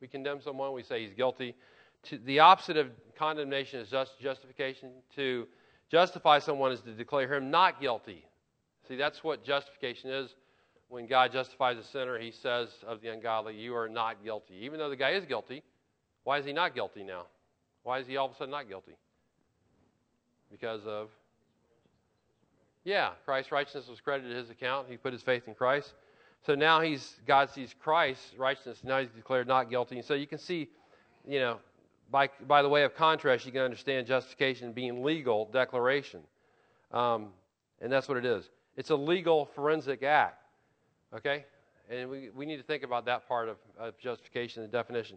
We 0.01 0.09
condemn 0.09 0.41
someone, 0.41 0.73
we 0.73 0.83
say 0.83 1.05
he's 1.05 1.15
guilty. 1.15 1.55
To, 2.05 2.19
the 2.19 2.41
opposite 2.41 2.77
of 2.77 2.89
condemnation 3.17 3.81
is 3.81 3.89
just 3.89 4.19
justification. 4.21 4.91
To 5.17 5.47
justify 5.91 6.39
someone 6.39 6.73
is 6.73 6.81
to 6.83 6.93
declare 6.93 7.33
him 7.35 7.51
not 7.51 7.81
guilty. 7.81 8.25
See, 8.87 8.97
that's 8.97 9.23
what 9.23 9.45
justification 9.45 10.11
is 10.11 10.35
when 10.89 11.07
God 11.07 11.33
justifies 11.33 11.77
a 11.77 11.85
sinner, 11.85 12.19
he 12.19 12.31
says 12.31 12.69
of 12.87 13.01
the 13.01 13.09
ungodly, 13.09 13.55
You 13.55 13.77
are 13.77 13.89
not 13.89 14.25
guilty. 14.25 14.55
Even 14.63 14.79
though 14.79 14.89
the 14.89 14.97
guy 14.97 15.11
is 15.11 15.27
guilty, 15.27 15.63
why 16.25 16.39
is 16.39 16.47
he 16.47 16.53
not 16.53 16.75
guilty 16.75 17.05
now? 17.05 17.27
Why 17.89 18.01
is 18.01 18.07
he 18.07 18.19
all 18.19 18.27
of 18.27 18.33
a 18.33 18.35
sudden 18.35 18.51
not 18.51 18.69
guilty? 18.69 18.93
Because 20.53 20.83
of, 20.85 21.09
yeah, 22.85 23.13
Christ's 23.25 23.51
righteousness 23.51 23.89
was 23.89 23.99
credited 23.99 24.31
to 24.31 24.37
his 24.37 24.51
account. 24.51 24.89
He 24.91 24.99
put 24.99 25.15
his 25.15 25.23
faith 25.23 25.45
in 25.49 25.55
Christ. 25.55 25.95
So 26.45 26.55
now 26.55 26.83
he's, 26.83 27.15
God 27.27 27.49
sees 27.49 27.75
Christ's 27.83 28.35
righteousness. 28.37 28.81
Now 28.85 29.01
he's 29.01 29.09
declared 29.09 29.49
not 29.49 29.71
guilty. 29.71 29.97
And 29.97 30.05
so 30.05 30.13
you 30.13 30.27
can 30.27 30.37
see, 30.37 30.69
you 31.27 31.41
know, 31.41 31.61
by, 32.11 32.29
by 32.47 32.61
the 32.61 32.69
way 32.69 32.83
of 32.83 32.95
contrast, 32.95 33.47
you 33.47 33.53
can 33.53 33.63
understand 33.63 34.07
justification 34.07 34.73
being 34.73 35.03
legal 35.03 35.49
declaration. 35.51 36.21
Um, 36.93 37.29
and 37.81 37.91
that's 37.91 38.07
what 38.07 38.19
it 38.19 38.27
is. 38.27 38.51
It's 38.77 38.91
a 38.91 38.97
legal 38.97 39.47
forensic 39.55 40.03
act. 40.03 40.45
Okay? 41.17 41.47
And 41.89 42.11
we, 42.11 42.29
we 42.37 42.45
need 42.45 42.59
to 42.59 42.63
think 42.65 42.83
about 42.83 43.07
that 43.07 43.27
part 43.27 43.49
of, 43.49 43.57
of 43.79 43.97
justification 43.97 44.63
and 44.63 44.71
definition. 44.71 45.17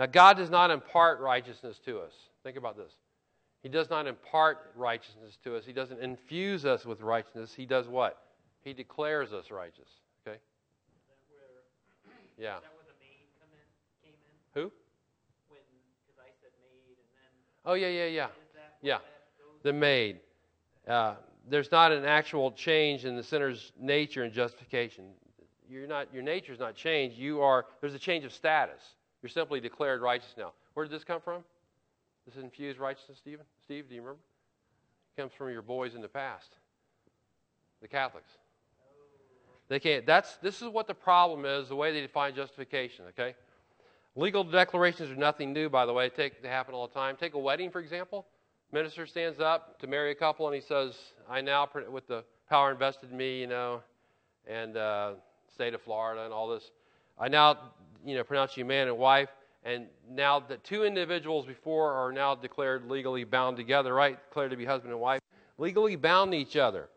Now, 0.00 0.06
God 0.06 0.38
does 0.38 0.48
not 0.48 0.70
impart 0.70 1.20
righteousness 1.20 1.78
to 1.84 2.00
us. 2.00 2.12
Think 2.42 2.56
about 2.56 2.74
this. 2.74 2.90
He 3.62 3.68
does 3.68 3.90
not 3.90 4.06
impart 4.06 4.72
righteousness 4.74 5.36
to 5.44 5.54
us. 5.56 5.66
He 5.66 5.74
doesn't 5.74 6.00
infuse 6.00 6.64
us 6.64 6.86
with 6.86 7.02
righteousness. 7.02 7.52
He 7.54 7.66
does 7.66 7.86
what? 7.86 8.16
He 8.64 8.72
declares 8.72 9.34
us 9.34 9.50
righteous. 9.50 9.88
Yeah. 12.38 12.52
Where 12.52 12.70
the 12.88 12.96
in, 14.02 14.08
in? 14.08 14.14
Who? 14.54 14.72
When, 15.50 15.60
because 16.06 16.18
I 16.18 16.32
said 16.40 16.48
made 16.62 16.96
Oh, 17.66 17.74
yeah, 17.74 17.88
yeah, 17.88 18.06
yeah. 18.06 18.28
Yeah. 18.80 18.94
where 18.94 19.02
that 19.02 19.28
goes? 19.38 19.62
The 19.62 19.72
made. 19.74 20.20
Uh, 20.88 21.16
there's 21.50 21.70
not 21.70 21.92
an 21.92 22.06
actual 22.06 22.50
change 22.52 23.04
in 23.04 23.14
the 23.14 23.22
sinner's 23.22 23.72
nature 23.78 24.24
and 24.24 24.32
justification. 24.32 25.10
You're 25.68 25.86
not, 25.86 26.08
your 26.14 26.22
nature's 26.22 26.58
not 26.58 26.74
changed. 26.74 27.18
You 27.18 27.42
are, 27.42 27.66
there's 27.82 27.94
a 27.94 27.98
change 27.98 28.24
of 28.24 28.32
status. 28.32 28.80
You're 29.22 29.30
simply 29.30 29.60
declared 29.60 30.00
righteous 30.00 30.34
now. 30.36 30.52
Where 30.74 30.86
did 30.86 30.92
this 30.92 31.04
come 31.04 31.20
from? 31.20 31.44
This 32.26 32.36
infused 32.42 32.78
righteousness, 32.78 33.18
Stephen? 33.18 33.44
Steve, 33.64 33.88
do 33.88 33.94
you 33.94 34.00
remember? 34.00 34.20
It 35.16 35.20
comes 35.20 35.32
from 35.32 35.50
your 35.50 35.62
boys 35.62 35.94
in 35.94 36.00
the 36.00 36.08
past, 36.08 36.56
the 37.82 37.88
Catholics. 37.88 38.30
They 39.68 39.78
can't. 39.78 40.04
That's 40.04 40.36
this 40.36 40.62
is 40.62 40.68
what 40.68 40.86
the 40.86 40.94
problem 40.94 41.44
is. 41.44 41.68
The 41.68 41.76
way 41.76 41.92
they 41.92 42.00
define 42.00 42.34
justification. 42.34 43.04
Okay, 43.10 43.34
legal 44.16 44.42
declarations 44.42 45.10
are 45.10 45.16
nothing 45.16 45.52
new, 45.52 45.68
by 45.68 45.86
the 45.86 45.92
way. 45.92 46.08
Take, 46.08 46.42
they 46.42 46.48
happen 46.48 46.74
all 46.74 46.88
the 46.88 46.94
time. 46.94 47.16
Take 47.16 47.34
a 47.34 47.38
wedding, 47.38 47.70
for 47.70 47.80
example. 47.80 48.26
Minister 48.72 49.06
stands 49.06 49.40
up 49.40 49.78
to 49.80 49.86
marry 49.86 50.10
a 50.10 50.14
couple, 50.14 50.46
and 50.46 50.54
he 50.54 50.60
says, 50.60 50.96
"I 51.28 51.40
now, 51.40 51.68
with 51.90 52.06
the 52.08 52.24
power 52.48 52.72
invested 52.72 53.12
in 53.12 53.16
me, 53.16 53.40
you 53.40 53.46
know, 53.46 53.80
and 54.46 54.76
uh, 54.76 55.12
state 55.52 55.74
of 55.74 55.82
Florida 55.82 56.24
and 56.24 56.32
all 56.32 56.48
this, 56.48 56.70
I 57.18 57.28
now, 57.28 57.72
you 58.04 58.14
know, 58.16 58.24
pronounce 58.24 58.56
you 58.56 58.64
man 58.64 58.88
and 58.88 58.98
wife." 58.98 59.28
And 59.62 59.86
now 60.08 60.40
the 60.40 60.56
two 60.56 60.84
individuals 60.84 61.44
before 61.44 61.92
are 61.92 62.12
now 62.12 62.34
declared 62.34 62.88
legally 62.88 63.24
bound 63.24 63.56
together, 63.56 63.92
right? 63.92 64.18
Declared 64.28 64.50
to 64.52 64.56
be 64.56 64.64
husband 64.64 64.92
and 64.92 65.00
wife, 65.00 65.20
legally 65.58 65.96
bound 65.96 66.32
to 66.32 66.38
each 66.38 66.56
other. 66.56 66.88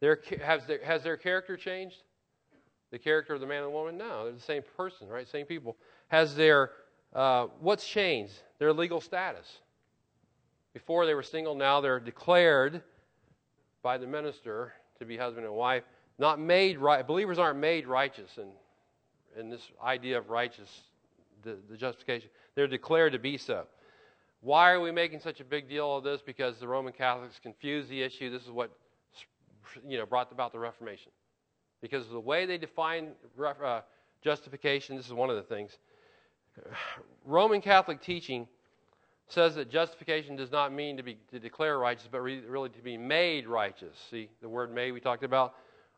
Their, 0.00 0.18
has, 0.42 0.66
their, 0.66 0.82
has 0.82 1.02
their 1.02 1.18
character 1.18 1.56
changed? 1.56 1.96
The 2.90 2.98
character 2.98 3.34
of 3.34 3.40
the 3.40 3.46
man 3.46 3.58
and 3.58 3.66
the 3.66 3.70
woman? 3.76 3.98
No, 3.98 4.24
they're 4.24 4.32
the 4.32 4.40
same 4.40 4.62
person, 4.76 5.08
right? 5.08 5.28
Same 5.28 5.46
people. 5.46 5.76
Has 6.08 6.34
their, 6.34 6.70
uh, 7.14 7.48
what's 7.60 7.86
changed? 7.86 8.32
Their 8.58 8.72
legal 8.72 9.00
status. 9.00 9.46
Before 10.72 11.04
they 11.04 11.14
were 11.14 11.22
single, 11.22 11.54
now 11.54 11.80
they're 11.80 12.00
declared 12.00 12.82
by 13.82 13.98
the 13.98 14.06
minister 14.06 14.72
to 14.98 15.04
be 15.04 15.16
husband 15.16 15.44
and 15.44 15.54
wife. 15.54 15.84
Not 16.18 16.40
made 16.40 16.78
right. 16.78 17.06
Believers 17.06 17.38
aren't 17.38 17.58
made 17.58 17.86
righteous 17.86 18.38
in, 18.38 18.48
in 19.38 19.50
this 19.50 19.62
idea 19.82 20.18
of 20.18 20.30
righteous, 20.30 20.68
the, 21.42 21.56
the 21.68 21.76
justification. 21.76 22.28
They're 22.54 22.66
declared 22.66 23.12
to 23.12 23.18
be 23.18 23.36
so. 23.36 23.64
Why 24.42 24.70
are 24.70 24.80
we 24.80 24.90
making 24.90 25.20
such 25.20 25.40
a 25.40 25.44
big 25.44 25.68
deal 25.68 25.96
of 25.96 26.04
this? 26.04 26.22
Because 26.22 26.58
the 26.58 26.68
Roman 26.68 26.92
Catholics 26.92 27.38
confuse 27.42 27.88
the 27.88 28.02
issue. 28.02 28.30
This 28.30 28.42
is 28.42 28.50
what 28.50 28.70
you 29.86 29.98
know, 29.98 30.06
brought 30.06 30.32
about 30.32 30.52
the 30.52 30.58
Reformation. 30.58 31.12
Because 31.80 32.08
the 32.08 32.20
way 32.20 32.46
they 32.46 32.58
define 32.58 33.12
uh, 33.38 33.80
justification, 34.22 34.96
this 34.96 35.06
is 35.06 35.12
one 35.12 35.30
of 35.30 35.36
the 35.36 35.42
things. 35.42 35.78
Roman 37.24 37.60
Catholic 37.60 38.02
teaching 38.02 38.48
says 39.28 39.54
that 39.54 39.70
justification 39.70 40.36
does 40.36 40.50
not 40.50 40.72
mean 40.72 40.96
to 40.96 41.02
be 41.02 41.16
to 41.30 41.38
declare 41.38 41.78
righteous, 41.78 42.08
but 42.10 42.20
re- 42.20 42.40
really 42.40 42.68
to 42.70 42.82
be 42.82 42.96
made 42.96 43.46
righteous. 43.46 43.96
See 44.10 44.28
the 44.42 44.48
word 44.48 44.74
"made" 44.74 44.92
we 44.92 45.00
talked 45.00 45.22
about, 45.22 45.54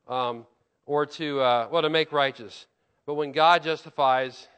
um, 0.06 0.46
or 0.84 1.06
to 1.06 1.40
uh, 1.40 1.68
well 1.70 1.82
to 1.82 1.90
make 1.90 2.12
righteous. 2.12 2.66
But 3.12 3.16
when 3.16 3.32
God 3.32 3.62
justifies, 3.62 4.48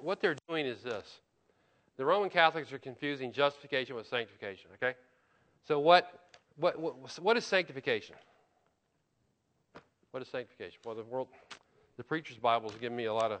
what 0.00 0.20
they're 0.20 0.34
doing 0.48 0.66
is 0.66 0.82
this: 0.82 1.20
the 1.96 2.04
Roman 2.04 2.30
Catholics 2.30 2.72
are 2.72 2.78
confusing 2.80 3.32
justification 3.32 3.94
with 3.94 4.08
sanctification. 4.08 4.70
Okay, 4.74 4.96
so 5.68 5.78
what 5.78 6.32
what 6.56 6.80
what, 6.80 7.16
what 7.20 7.36
is 7.36 7.46
sanctification? 7.46 8.16
What 10.10 10.20
is 10.20 10.28
sanctification? 10.28 10.80
Well, 10.84 10.96
the 10.96 11.04
world, 11.04 11.28
the 11.96 12.02
preacher's 12.02 12.38
Bible 12.38 12.70
is 12.70 12.74
giving 12.80 12.96
me 12.96 13.04
a 13.04 13.14
lot 13.14 13.30
of 13.30 13.40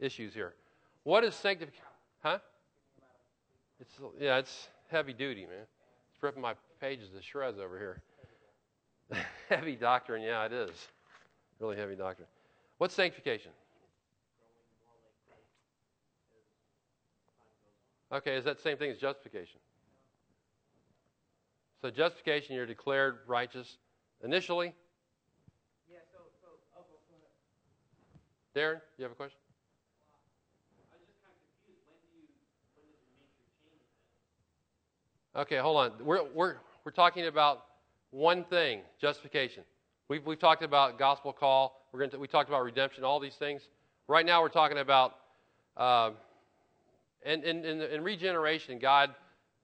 issues 0.00 0.32
here. 0.32 0.54
What 1.02 1.24
is 1.24 1.34
sanctification? 1.34 1.84
Huh? 2.22 2.38
It's 3.80 3.98
yeah, 4.20 4.36
it's 4.38 4.68
heavy 4.88 5.14
duty, 5.14 5.46
man. 5.46 5.66
It's 6.12 6.22
ripping 6.22 6.42
my 6.42 6.54
pages 6.80 7.08
to 7.08 7.20
shreds 7.20 7.58
over 7.58 7.76
here. 7.76 8.02
heavy 9.48 9.74
doctrine, 9.74 10.22
yeah, 10.22 10.46
it 10.46 10.52
is. 10.52 10.70
Really 11.58 11.76
heavy 11.76 11.96
doctrine. 11.96 12.28
What's 12.78 12.94
sanctification? 12.94 13.50
Okay, 18.12 18.36
is 18.36 18.44
that 18.44 18.56
the 18.56 18.62
same 18.62 18.76
thing 18.76 18.90
as 18.90 18.98
justification? 18.98 19.60
So 21.80 21.90
justification, 21.90 22.54
you're 22.54 22.66
declared 22.66 23.18
righteous 23.26 23.76
initially, 24.22 24.72
Yeah, 25.90 25.98
so, 26.12 26.18
so, 26.40 26.48
oh, 26.78 26.84
go 26.88 26.96
ahead. 28.56 28.76
Darren, 28.76 28.80
you 28.96 29.02
have 29.04 29.12
a 29.12 29.14
question? 29.14 29.38
I 30.90 30.96
was 30.96 31.06
just 31.06 31.20
kind 31.20 31.34
of 31.34 31.40
confused. 31.44 31.84
When 31.88 31.98
do 32.00 32.08
you, 32.16 32.24
when 32.76 32.86
does 32.88 33.00
your 33.04 33.12
nature 33.20 33.44
change? 33.60 33.84
Okay, 35.36 35.58
hold 35.58 35.76
on. 35.76 35.92
We're, 36.00 36.24
we're, 36.32 36.56
we're 36.84 36.92
talking 36.92 37.26
about 37.26 37.64
one 38.10 38.44
thing 38.44 38.80
justification. 39.00 39.64
We've, 40.08 40.24
we've 40.24 40.38
talked 40.38 40.62
about 40.62 40.98
gospel 40.98 41.32
call, 41.32 41.84
we're 41.92 42.00
going 42.00 42.10
to, 42.10 42.18
we 42.18 42.28
talked 42.28 42.48
about 42.48 42.62
redemption, 42.64 43.04
all 43.04 43.20
these 43.20 43.34
things. 43.36 43.62
Right 44.08 44.24
now, 44.24 44.40
we're 44.42 44.48
talking 44.48 44.78
about, 44.78 45.16
um, 45.76 46.14
in, 47.24 47.42
in, 47.42 47.64
in, 47.64 47.80
in 47.80 48.02
regeneration, 48.02 48.78
God 48.78 49.14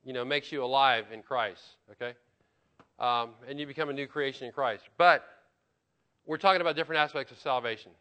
you 0.05 0.13
know, 0.13 0.25
makes 0.25 0.51
you 0.51 0.65
alive 0.65 1.07
in 1.13 1.23
Christ, 1.23 1.63
okay? 1.93 2.15
Um, 2.99 3.31
and 3.49 3.59
you 3.59 3.67
become 3.67 3.91
a 3.91 3.93
new 3.93 4.07
creation 4.07 4.47
in 4.47 4.53
Christ. 4.53 4.85
But 4.97 5.25
we're 6.27 6.39
talking 6.39 6.61
about 6.61 6.77
different 6.77 7.01
aspects 7.01 7.33
of 7.33 7.39
salvation. 7.39 7.93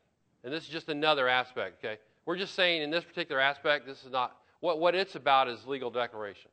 And 0.43 0.53
this 0.53 0.63
is 0.63 0.69
just 0.69 0.89
another 0.89 1.27
aspect, 1.27 1.83
okay? 1.83 1.99
We're 2.25 2.37
just 2.37 2.55
saying 2.55 2.81
in 2.81 2.89
this 2.89 3.03
particular 3.03 3.41
aspect, 3.41 3.85
this 3.85 4.03
is 4.03 4.11
not, 4.11 4.35
what, 4.61 4.79
what 4.79 4.95
it's 4.95 5.15
about 5.15 5.49
is 5.49 5.65
legal 5.65 5.89
declaration. 5.89 6.51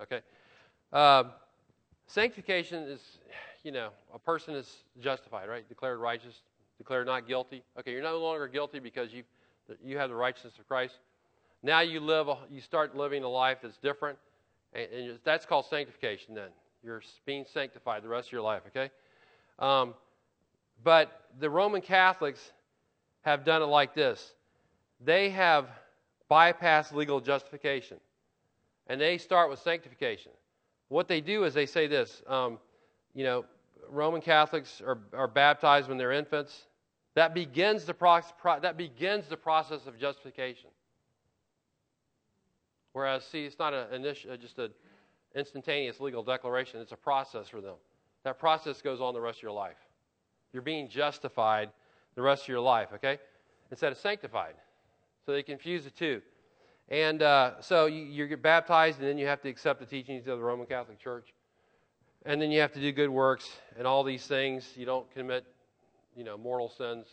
Okay? 0.00 0.20
Um, 0.92 1.30
sanctification 2.06 2.84
is, 2.84 3.00
you 3.62 3.72
know, 3.72 3.90
a 4.12 4.18
person 4.18 4.54
is 4.54 4.72
justified, 5.00 5.48
right? 5.48 5.68
Declared 5.68 6.00
righteous, 6.00 6.34
declared 6.78 7.06
not 7.06 7.28
guilty. 7.28 7.62
Okay, 7.78 7.92
you're 7.92 8.02
no 8.02 8.18
longer 8.18 8.48
guilty 8.48 8.78
because 8.78 9.12
you 9.12 9.22
you 9.82 9.96
have 9.96 10.10
the 10.10 10.14
righteousness 10.14 10.52
of 10.58 10.68
Christ. 10.68 10.98
Now 11.64 11.80
you 11.80 11.98
live, 11.98 12.28
a, 12.28 12.36
you 12.50 12.60
start 12.60 12.94
living 12.94 13.24
a 13.24 13.28
life 13.28 13.58
that's 13.62 13.78
different, 13.78 14.18
and, 14.74 14.86
and 14.92 15.18
that's 15.24 15.46
called 15.46 15.64
sanctification. 15.64 16.34
Then 16.34 16.50
you're 16.82 17.02
being 17.24 17.46
sanctified 17.50 18.02
the 18.02 18.08
rest 18.08 18.28
of 18.28 18.32
your 18.32 18.42
life. 18.42 18.60
Okay, 18.68 18.90
um, 19.58 19.94
but 20.84 21.22
the 21.40 21.48
Roman 21.48 21.80
Catholics 21.80 22.52
have 23.22 23.44
done 23.44 23.62
it 23.62 23.66
like 23.66 23.94
this: 23.94 24.34
they 25.02 25.30
have 25.30 25.68
bypassed 26.30 26.92
legal 26.92 27.18
justification, 27.18 27.96
and 28.88 29.00
they 29.00 29.16
start 29.16 29.48
with 29.48 29.58
sanctification. 29.58 30.32
What 30.88 31.08
they 31.08 31.22
do 31.22 31.44
is 31.44 31.54
they 31.54 31.64
say 31.64 31.86
this: 31.86 32.22
um, 32.26 32.58
you 33.14 33.24
know, 33.24 33.46
Roman 33.88 34.20
Catholics 34.20 34.82
are, 34.86 34.98
are 35.14 35.28
baptized 35.28 35.88
when 35.88 35.96
they're 35.96 36.12
infants. 36.12 36.66
That 37.14 37.32
begins 37.32 37.86
the 37.86 37.94
pro- 37.94 38.20
that 38.60 38.76
begins 38.76 39.28
the 39.28 39.36
process 39.38 39.86
of 39.86 39.98
justification. 39.98 40.68
Whereas, 42.94 43.24
see, 43.24 43.44
it's 43.44 43.58
not 43.58 43.74
a, 43.74 43.92
initial, 43.94 44.36
just 44.36 44.58
an 44.58 44.70
instantaneous 45.34 46.00
legal 46.00 46.22
declaration. 46.22 46.80
It's 46.80 46.92
a 46.92 46.96
process 46.96 47.48
for 47.48 47.60
them. 47.60 47.74
That 48.22 48.38
process 48.38 48.80
goes 48.80 49.00
on 49.00 49.12
the 49.12 49.20
rest 49.20 49.40
of 49.40 49.42
your 49.42 49.52
life. 49.52 49.76
You're 50.52 50.62
being 50.62 50.88
justified 50.88 51.70
the 52.14 52.22
rest 52.22 52.44
of 52.44 52.48
your 52.48 52.60
life, 52.60 52.88
okay? 52.94 53.18
Instead 53.70 53.90
of 53.90 53.98
sanctified. 53.98 54.54
So 55.26 55.32
they 55.32 55.42
confuse 55.42 55.82
the 55.84 55.90
two. 55.90 56.22
And 56.88 57.20
uh, 57.20 57.60
so 57.60 57.86
you, 57.86 58.04
you 58.04 58.26
get 58.28 58.42
baptized, 58.42 59.00
and 59.00 59.08
then 59.08 59.18
you 59.18 59.26
have 59.26 59.42
to 59.42 59.48
accept 59.48 59.80
the 59.80 59.86
teachings 59.86 60.28
of 60.28 60.38
the 60.38 60.44
Roman 60.44 60.66
Catholic 60.66 61.00
Church. 61.00 61.34
And 62.24 62.40
then 62.40 62.52
you 62.52 62.60
have 62.60 62.72
to 62.72 62.80
do 62.80 62.92
good 62.92 63.10
works 63.10 63.50
and 63.76 63.86
all 63.86 64.04
these 64.04 64.24
things. 64.26 64.68
You 64.76 64.86
don't 64.86 65.10
commit 65.12 65.44
you 66.16 66.22
know, 66.22 66.38
mortal 66.38 66.70
sins. 66.70 67.06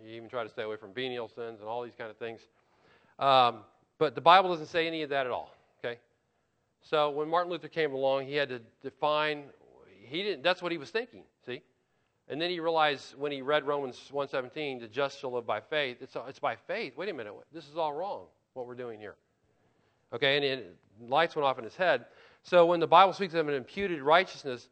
You 0.00 0.14
even 0.14 0.28
try 0.28 0.44
to 0.44 0.48
stay 0.48 0.62
away 0.62 0.76
from 0.76 0.92
venial 0.92 1.28
sins 1.28 1.60
and 1.60 1.68
all 1.68 1.82
these 1.82 1.96
kind 1.98 2.10
of 2.10 2.16
things. 2.18 2.40
Um, 3.18 3.64
but 3.98 4.14
the 4.14 4.20
Bible 4.20 4.50
doesn't 4.50 4.66
say 4.66 4.86
any 4.86 5.02
of 5.02 5.10
that 5.10 5.26
at 5.26 5.32
all. 5.32 5.54
Okay. 5.84 5.98
So 6.82 7.10
when 7.10 7.28
Martin 7.28 7.50
Luther 7.50 7.68
came 7.68 7.92
along, 7.92 8.26
he 8.26 8.34
had 8.34 8.48
to 8.48 8.60
define. 8.82 9.44
He 10.02 10.22
didn't. 10.22 10.42
That's 10.42 10.62
what 10.62 10.72
he 10.72 10.78
was 10.78 10.90
thinking. 10.90 11.22
See. 11.44 11.62
And 12.28 12.40
then 12.40 12.50
he 12.50 12.58
realized 12.58 13.14
when 13.16 13.30
he 13.30 13.40
read 13.40 13.66
Romans 13.66 14.10
1:17, 14.12 14.80
the 14.80 14.88
just 14.88 15.20
shall 15.20 15.32
live 15.32 15.46
by 15.46 15.60
faith. 15.60 15.98
It's, 16.00 16.16
it's 16.28 16.38
by 16.38 16.56
faith. 16.56 16.96
Wait 16.96 17.08
a 17.08 17.12
minute. 17.12 17.32
This 17.52 17.68
is 17.68 17.76
all 17.76 17.92
wrong. 17.92 18.26
What 18.54 18.66
we're 18.66 18.74
doing 18.74 18.98
here. 18.98 19.14
Okay. 20.12 20.36
And 20.36 20.44
it, 20.44 20.76
lights 21.08 21.36
went 21.36 21.46
off 21.46 21.58
in 21.58 21.64
his 21.64 21.76
head. 21.76 22.06
So 22.42 22.66
when 22.66 22.80
the 22.80 22.86
Bible 22.86 23.12
speaks 23.12 23.34
of 23.34 23.48
an 23.48 23.54
imputed 23.54 24.02
righteousness, 24.02 24.68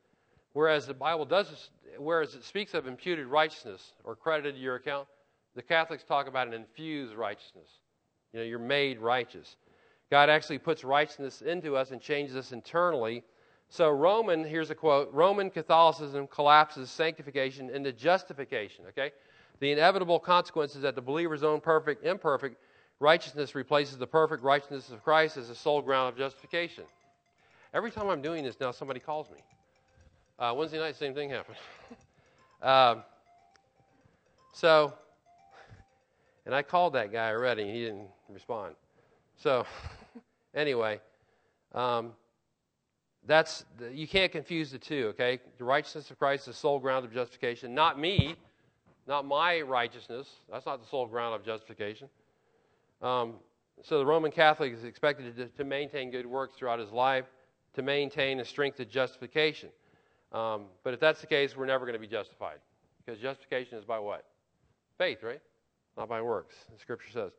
whereas 0.52 0.87
the 0.87 0.95
Bible 0.95 1.25
does 1.25 1.71
whereas 1.99 2.35
it 2.35 2.45
speaks 2.45 2.75
of 2.75 2.87
imputed 2.87 3.26
righteousness 3.26 3.93
or 4.04 4.16
credited 4.16 4.57
to 4.57 4.61
your 4.61 4.76
account, 4.76 5.07
the 5.54 5.62
Catholics 5.62 6.02
talk 6.04 6.26
about 6.26 6.49
an 6.49 6.54
infused 6.54 7.14
righteousness. 7.14 7.69
You 8.35 8.41
know, 8.41 8.47
you're 8.47 8.59
made 8.59 8.99
righteous. 8.99 9.55
God 10.11 10.29
actually 10.29 10.59
puts 10.59 10.83
righteousness 10.83 11.41
into 11.41 11.76
us 11.76 11.93
and 11.93 12.00
changes 12.00 12.35
us 12.35 12.50
internally. 12.50 13.23
So, 13.69 13.88
Roman, 13.91 14.45
here's 14.45 14.71
a 14.71 14.75
quote 14.75 15.09
Roman 15.12 15.50
Catholicism 15.50 16.26
collapses 16.26 16.91
sanctification 16.91 17.71
into 17.71 17.93
justification, 17.93 18.87
okay? 18.88 19.12
The 19.61 19.71
inevitable 19.71 20.19
consequence 20.19 20.75
is 20.75 20.83
that 20.83 20.97
the 20.97 21.00
believer's 21.00 21.45
own 21.45 21.61
perfect, 21.61 22.05
imperfect 22.05 22.57
righteousness 22.99 23.55
replaces 23.55 23.99
the 23.99 24.07
perfect 24.07 24.43
righteousness 24.43 24.91
of 24.91 25.05
Christ 25.05 25.37
as 25.37 25.47
the 25.47 25.55
sole 25.55 25.81
ground 25.81 26.12
of 26.12 26.19
justification. 26.19 26.85
Every 27.73 27.93
time 27.93 28.09
I'm 28.09 28.21
doing 28.23 28.43
this 28.43 28.59
now, 28.59 28.73
somebody 28.73 28.99
calls 28.99 29.31
me. 29.31 29.38
Uh, 30.41 30.55
Wednesday 30.57 30.81
night, 30.81 30.97
same 30.97 31.14
thing 31.14 31.31
happened. 31.31 31.57
um, 32.62 33.05
so, 34.53 34.93
and 36.47 36.55
I 36.55 36.62
called 36.62 36.95
that 36.95 37.12
guy 37.12 37.31
already, 37.31 37.62
and 37.62 37.71
he 37.71 37.85
didn't 37.85 38.09
respond. 38.35 38.75
So, 39.37 39.64
anyway, 40.55 41.00
um, 41.73 42.12
that's 43.26 43.64
you 43.93 44.07
can't 44.07 44.31
confuse 44.31 44.71
the 44.71 44.79
two. 44.79 45.07
Okay, 45.11 45.38
the 45.59 45.64
righteousness 45.64 46.11
of 46.11 46.19
Christ 46.19 46.43
is 46.43 46.55
the 46.55 46.61
sole 46.61 46.79
ground 46.79 47.05
of 47.05 47.12
justification, 47.12 47.75
not 47.75 47.99
me, 47.99 48.37
not 49.07 49.25
my 49.25 49.61
righteousness. 49.61 50.29
That's 50.50 50.67
not 50.67 50.83
the 50.83 50.88
sole 50.88 51.07
ground 51.07 51.35
of 51.35 51.45
justification. 51.45 52.09
Um, 53.00 53.35
so 53.83 53.99
the 53.99 54.07
Roman 54.07 54.31
Catholic 54.31 54.73
is 54.73 54.85
expected 54.85 55.37
to, 55.37 55.47
to, 55.47 55.64
maintain 55.64 56.11
good 56.11 56.26
works 56.26 56.57
throughout 56.57 56.79
his 56.79 56.91
life 56.91 57.26
to 57.75 57.83
maintain 57.83 58.41
a 58.41 58.45
strength 58.45 58.79
of 58.81 58.88
justification. 58.88 59.69
Um, 60.33 60.67
but 60.85 60.95
if 60.95 61.00
that's 61.00 61.21
the 61.21 61.26
case, 61.26 61.57
we're 61.57 61.67
never 61.67 61.85
going 61.85 61.95
to 61.95 62.00
be 62.00 62.07
justified 62.07 62.59
because 63.05 63.21
justification 63.21 63.79
is 63.79 63.85
by 63.85 63.99
what? 63.99 64.25
Faith, 64.97 65.23
right? 65.23 65.41
Not 65.97 66.09
by 66.09 66.23
works. 66.23 66.55
The 66.73 66.79
Scripture 66.79 67.11
says. 67.12 67.33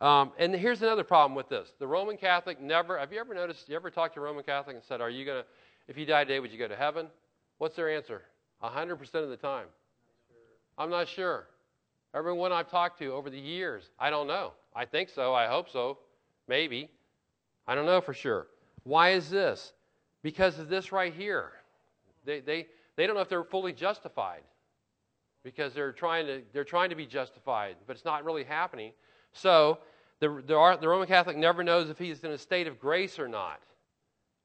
Um, 0.00 0.32
and 0.38 0.54
here's 0.54 0.82
another 0.82 1.04
problem 1.04 1.34
with 1.34 1.48
this: 1.48 1.72
the 1.78 1.86
Roman 1.86 2.16
Catholic 2.16 2.60
never. 2.60 2.98
Have 2.98 3.12
you 3.12 3.18
ever 3.18 3.34
noticed? 3.34 3.68
You 3.68 3.76
ever 3.76 3.90
talked 3.90 4.14
to 4.14 4.20
a 4.20 4.22
Roman 4.22 4.44
Catholic 4.44 4.76
and 4.76 4.84
said, 4.84 5.00
"Are 5.00 5.10
you 5.10 5.24
going 5.24 5.42
to, 5.42 5.48
if 5.88 5.98
you 5.98 6.06
die 6.06 6.24
today, 6.24 6.40
would 6.40 6.52
you 6.52 6.58
go 6.58 6.68
to 6.68 6.76
heaven?" 6.76 7.08
What's 7.58 7.74
their 7.74 7.90
answer? 7.90 8.22
hundred 8.60 8.96
percent 8.96 9.24
of 9.24 9.30
the 9.30 9.36
time. 9.36 9.66
I'm 10.76 10.90
not 10.90 11.08
sure. 11.08 11.46
Everyone 12.14 12.52
I've 12.52 12.70
talked 12.70 12.98
to 13.00 13.12
over 13.12 13.30
the 13.30 13.38
years, 13.38 13.90
I 13.98 14.10
don't 14.10 14.26
know. 14.26 14.52
I 14.74 14.84
think 14.84 15.08
so. 15.08 15.34
I 15.34 15.46
hope 15.46 15.68
so. 15.68 15.98
Maybe. 16.46 16.88
I 17.66 17.74
don't 17.74 17.84
know 17.84 18.00
for 18.00 18.14
sure. 18.14 18.46
Why 18.84 19.10
is 19.10 19.28
this? 19.28 19.72
Because 20.22 20.58
of 20.58 20.68
this 20.68 20.90
right 20.90 21.12
here. 21.12 21.52
They, 22.24 22.40
they, 22.40 22.66
they 22.96 23.06
don't 23.06 23.14
know 23.14 23.22
if 23.22 23.28
they're 23.28 23.44
fully 23.44 23.72
justified 23.72 24.42
because 25.44 25.74
they're 25.74 25.92
trying 25.92 26.26
to, 26.26 26.42
they're 26.52 26.64
trying 26.64 26.90
to 26.90 26.96
be 26.96 27.06
justified, 27.06 27.76
but 27.86 27.96
it's 27.96 28.04
not 28.04 28.24
really 28.24 28.44
happening. 28.44 28.92
So 29.32 29.78
the, 30.20 30.28
the, 30.46 30.78
the 30.80 30.88
Roman 30.88 31.06
Catholic 31.06 31.36
never 31.36 31.62
knows 31.62 31.90
if 31.90 31.98
he's 31.98 32.24
in 32.24 32.30
a 32.30 32.38
state 32.38 32.66
of 32.66 32.80
grace 32.80 33.18
or 33.18 33.28
not, 33.28 33.60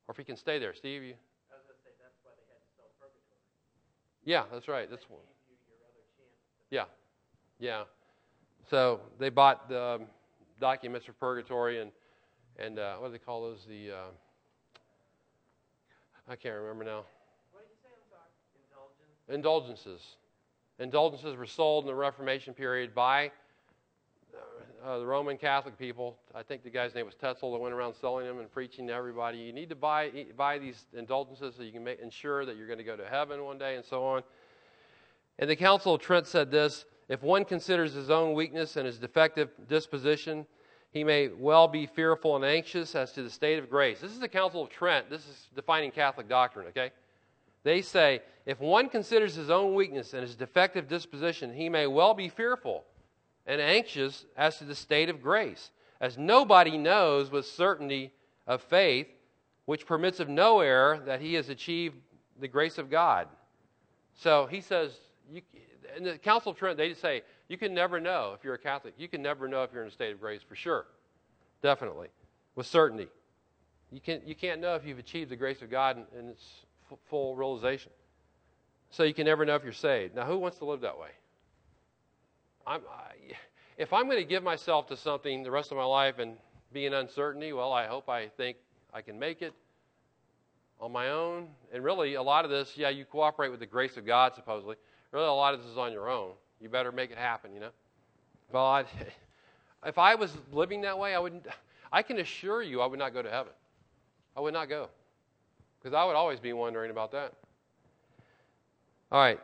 or 0.08 0.12
if 0.12 0.18
he 0.18 0.24
can 0.24 0.38
stay 0.38 0.60
there. 0.60 0.74
Steve, 0.74 1.04
you? 1.04 1.14
I 1.52 1.58
was 1.58 1.66
going 1.66 1.78
to 1.78 1.84
say 1.84 1.92
that's 2.02 2.20
why 2.24 2.32
they 2.38 2.46
had 2.52 2.60
to 2.60 2.70
spell 2.74 2.90
purgatory. 3.00 3.40
Yeah, 4.26 4.44
that's 4.52 4.68
right. 4.68 4.90
That's 4.90 5.10
one. 5.10 5.22
Yeah, 6.70 6.86
yeah. 7.60 7.84
So 8.70 9.02
they 9.20 9.30
bought 9.30 9.70
the 9.70 9.82
um, 9.82 10.02
documents 10.60 11.06
for 11.06 11.14
purgatory 11.14 11.82
and 11.82 11.92
and 12.58 12.80
uh, 12.80 12.96
what 12.98 13.08
do 13.08 13.14
they 13.14 13.18
call 13.20 13.42
those? 13.42 13.66
The 13.68 13.92
uh, 13.92 13.96
I 16.28 16.36
can't 16.36 16.56
remember 16.56 16.84
now. 16.84 17.04
What 17.52 17.64
did 17.64 17.70
you 17.70 17.78
say? 17.82 17.90
I'm 17.90 18.08
sorry. 18.10 18.30
Indulgence. 19.30 19.82
Indulgences. 19.88 20.18
Indulgences 20.80 21.36
were 21.36 21.46
sold 21.46 21.84
in 21.84 21.88
the 21.88 21.96
Reformation 21.96 22.54
period 22.54 22.94
by 22.96 23.32
uh, 24.84 25.00
the 25.00 25.06
Roman 25.06 25.38
Catholic 25.38 25.78
people. 25.78 26.18
I 26.36 26.44
think 26.44 26.64
the 26.64 26.70
guy's 26.70 26.94
name 26.94 27.06
was 27.06 27.16
Tetzel 27.16 27.52
that 27.54 27.60
went 27.60 27.74
around 27.74 27.94
selling 27.94 28.26
them 28.26 28.40
and 28.40 28.52
preaching 28.52 28.88
to 28.88 28.94
everybody. 28.94 29.38
You 29.38 29.54
need 29.54 29.70
to 29.70 29.76
buy 29.76 30.12
buy 30.36 30.58
these 30.58 30.86
indulgences 30.94 31.56
so 31.56 31.64
you 31.64 31.72
can 31.72 31.84
make, 31.84 32.00
ensure 32.02 32.46
that 32.46 32.58
you're 32.58 32.68
going 32.68 32.80
to 32.80 32.84
go 32.84 32.98
to 32.98 33.06
heaven 33.06 33.44
one 33.44 33.58
day 33.58 33.76
and 33.76 33.86
so 33.86 34.04
on. 34.04 34.24
And 35.40 35.50
the 35.50 35.56
Council 35.56 35.96
of 35.96 36.02
Trent 36.02 36.28
said 36.28 36.52
this: 36.52 36.86
If 37.08 37.24
one 37.24 37.46
considers 37.46 37.94
his 37.94 38.10
own 38.10 38.34
weakness 38.34 38.76
and 38.76 38.86
his 38.86 39.00
defective 39.00 39.50
disposition, 39.70 40.46
he 40.92 41.04
may 41.04 41.30
well 41.30 41.68
be 41.68 41.86
fearful 41.86 42.36
and 42.36 42.44
anxious 42.44 42.94
as 42.94 43.14
to 43.14 43.24
the 43.24 43.30
state 43.30 43.60
of 43.60 43.70
grace. 43.70 44.02
This 44.02 44.12
is 44.12 44.20
the 44.20 44.28
Council 44.28 44.64
of 44.64 44.70
Trent. 44.70 45.10
This 45.10 45.22
is 45.22 45.48
defining 45.56 45.92
Catholic 45.92 46.28
doctrine. 46.28 46.68
Okay. 46.68 46.92
They 47.64 47.82
say 47.82 48.22
if 48.46 48.60
one 48.60 48.90
considers 48.90 49.36
his 49.36 49.50
own 49.50 49.74
weakness 49.74 50.14
and 50.14 50.24
his 50.24 50.36
defective 50.36 50.90
disposition, 50.90 51.54
he 51.54 51.70
may 51.70 51.88
well 51.88 52.14
be 52.14 52.28
fearful 52.28 52.84
and 53.46 53.60
anxious 53.60 54.26
as 54.38 54.58
to 54.58 54.64
the 54.64 54.76
state 54.76 55.10
of 55.10 55.22
grace, 55.22 55.72
as 56.00 56.18
nobody 56.18 56.78
knows 56.78 57.32
with 57.32 57.46
certainty 57.46 58.12
of 58.48 58.62
faith, 58.62 59.08
which 59.66 59.86
permits 59.86 60.20
of 60.20 60.30
no 60.30 60.60
error 60.60 61.02
that 61.06 61.22
he 61.22 61.34
has 61.36 61.50
achieved 61.50 61.96
the 62.40 62.48
grace 62.48 62.78
of 62.78 62.90
God. 62.90 63.28
So 64.16 64.46
he 64.46 64.62
says, 64.62 64.92
you, 65.32 65.42
in 65.98 66.04
the 66.04 66.18
Council 66.18 66.52
of 66.52 66.58
Trent, 66.58 66.78
they 66.78 66.94
say, 66.94 67.22
you 67.48 67.58
can 67.58 67.74
never 67.74 68.00
know 68.00 68.34
if 68.36 68.44
you're 68.44 68.54
a 68.54 68.60
Catholic. 68.60 68.94
You 68.98 69.08
can 69.08 69.22
never 69.22 69.48
know 69.48 69.64
if 69.64 69.72
you're 69.74 69.84
in 69.84 69.88
a 69.88 69.92
state 69.92 70.14
of 70.14 70.20
grace 70.20 70.42
for 70.42 70.56
sure. 70.56 70.86
Definitely. 71.62 72.08
With 72.56 72.66
certainty. 72.66 73.08
You, 73.92 74.02
can, 74.02 74.22
you 74.26 74.36
can't 74.36 74.60
know 74.60 74.76
if 74.76 74.86
you've 74.86 75.00
achieved 75.00 75.30
the 75.30 75.36
grace 75.36 75.62
of 75.62 75.70
God 75.70 75.98
in, 75.98 76.20
in 76.20 76.30
its 76.30 76.44
f- 76.92 76.98
full 77.10 77.36
realization. 77.36 77.92
So 78.90 79.04
you 79.04 79.14
can 79.14 79.26
never 79.26 79.46
know 79.46 79.56
if 79.56 79.64
you're 79.64 79.72
saved. 79.72 80.16
Now, 80.16 80.26
who 80.26 80.38
wants 80.38 80.58
to 80.60 80.66
live 80.66 80.82
that 80.82 81.00
way? 81.00 81.10
I'm, 82.66 82.82
I, 82.82 83.34
if 83.78 83.94
I'm 83.94 84.06
going 84.06 84.18
to 84.18 84.28
give 84.28 84.44
myself 84.44 84.88
to 84.88 84.98
something 84.98 85.44
the 85.44 85.52
rest 85.52 85.72
of 85.72 85.78
my 85.78 85.84
life 85.84 86.20
and 86.20 86.36
be 86.72 86.86
in 86.86 86.94
uncertainty, 86.94 87.54
well, 87.54 87.72
I 87.72 87.88
hope 87.88 88.10
I 88.10 88.28
think 88.28 88.58
I 88.94 89.02
can 89.02 89.20
make 89.20 89.42
it 89.42 89.54
on 90.80 90.92
my 90.92 91.10
own. 91.10 91.48
And 91.74 91.84
really, 91.84 92.16
a 92.16 92.22
lot 92.22 92.46
of 92.46 92.52
this, 92.52 92.74
yeah, 92.76 92.90
you 92.90 93.06
cooperate 93.06 93.50
with 93.50 93.60
the 93.60 93.66
grace 93.66 93.98
of 93.98 94.06
God, 94.06 94.34
supposedly. 94.36 94.76
Really, 95.12 95.28
a 95.28 95.32
lot 95.32 95.54
of 95.54 95.62
this 95.62 95.70
is 95.70 95.78
on 95.78 95.92
your 95.92 96.10
own. 96.10 96.32
You 96.60 96.70
better 96.70 96.92
make 96.92 97.12
it 97.12 97.18
happen, 97.18 97.54
you 97.54 97.60
know? 97.60 97.72
Well, 98.52 98.66
I, 98.66 98.86
if 99.86 99.98
I 99.98 100.16
was 100.16 100.32
living 100.52 100.82
that 100.82 100.98
way, 100.98 101.14
I 101.14 101.20
wouldn't. 101.20 101.46
I 101.92 102.02
can 102.02 102.20
assure 102.20 102.64
you 102.64 102.82
I 102.82 102.86
would 102.86 103.00
not 103.00 103.14
go 103.14 103.22
to 103.22 103.30
heaven. 103.30 103.54
I 104.36 104.40
would 104.40 104.54
not 104.54 104.70
go. 104.70 104.90
Because 105.80 105.94
I 105.94 106.06
would 106.06 106.16
always 106.16 106.40
be 106.40 106.54
wondering 106.54 106.90
about 106.90 107.12
that. 107.12 107.34
All 109.12 109.20
right. 109.20 109.40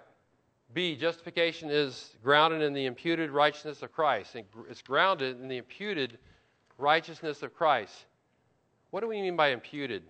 B, 0.74 0.96
justification 0.96 1.70
is 1.72 2.16
grounded 2.24 2.62
in 2.62 2.74
the 2.74 2.86
imputed 2.86 3.32
righteousness 3.32 3.82
of 3.82 3.92
Christ. 3.92 4.36
It's 4.70 4.82
grounded 4.82 5.40
in 5.42 5.48
the 5.48 5.58
imputed 5.58 6.20
righteousness 6.78 7.42
of 7.42 7.56
Christ. 7.56 8.06
What 8.92 9.02
do 9.02 9.08
we 9.08 9.22
mean 9.22 9.36
by 9.36 9.50
imputed? 9.50 10.04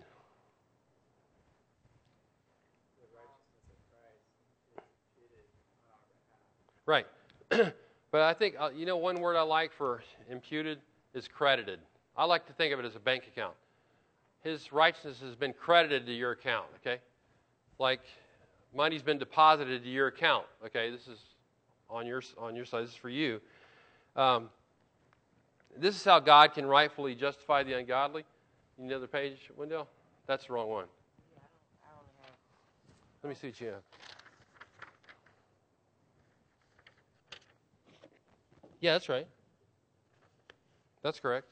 Right. 6.84 7.06
but 7.48 7.72
I 8.20 8.34
think, 8.34 8.56
uh, 8.58 8.70
you 8.74 8.84
know, 8.84 8.96
one 8.96 9.20
word 9.20 9.36
I 9.36 9.42
like 9.42 9.72
for 9.72 10.02
imputed 10.28 10.78
is 11.14 11.28
credited. 11.28 11.78
I 12.16 12.24
like 12.24 12.46
to 12.48 12.52
think 12.52 12.74
of 12.74 12.80
it 12.80 12.84
as 12.84 12.96
a 12.96 13.00
bank 13.00 13.24
account. 13.28 13.54
His 14.42 14.72
righteousness 14.72 15.20
has 15.20 15.36
been 15.36 15.52
credited 15.52 16.06
to 16.06 16.12
your 16.12 16.32
account, 16.32 16.66
okay? 16.80 17.00
Like 17.78 18.00
money's 18.74 19.02
been 19.02 19.18
deposited 19.18 19.82
to 19.84 19.88
your 19.90 20.08
account. 20.08 20.46
Okay, 20.66 20.90
this 20.90 21.08
is 21.08 21.18
on 21.88 22.06
your 22.06 22.22
on 22.38 22.54
your 22.54 22.64
side. 22.64 22.84
This 22.84 22.90
is 22.90 22.96
for 22.96 23.10
you. 23.10 23.40
Um, 24.16 24.50
this 25.76 25.94
is 25.94 26.04
how 26.04 26.20
God 26.20 26.54
can 26.54 26.66
rightfully 26.66 27.14
justify 27.14 27.62
the 27.62 27.74
ungodly. 27.74 28.24
You 28.76 28.84
need 28.84 28.90
another 28.90 29.06
page, 29.06 29.50
Wendell? 29.56 29.88
That's 30.26 30.46
the 30.46 30.52
wrong 30.52 30.68
one. 30.68 30.86
Let 33.22 33.28
me 33.28 33.34
see 33.34 33.48
what 33.48 33.60
you 33.60 33.66
have. 33.68 33.82
Yeah, 38.80 38.92
that's 38.94 39.08
right. 39.08 39.26
That's 41.02 41.20
correct. 41.20 41.46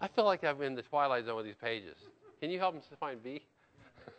I 0.00 0.08
feel 0.08 0.24
like 0.24 0.44
I'm 0.44 0.60
in 0.62 0.74
the 0.74 0.82
twilight 0.82 1.24
zone 1.26 1.36
with 1.36 1.46
these 1.46 1.54
pages. 1.60 1.96
Can 2.40 2.50
you 2.50 2.58
help 2.58 2.74
them 2.74 2.82
to 2.90 2.96
find 2.96 3.22
B? 3.22 3.42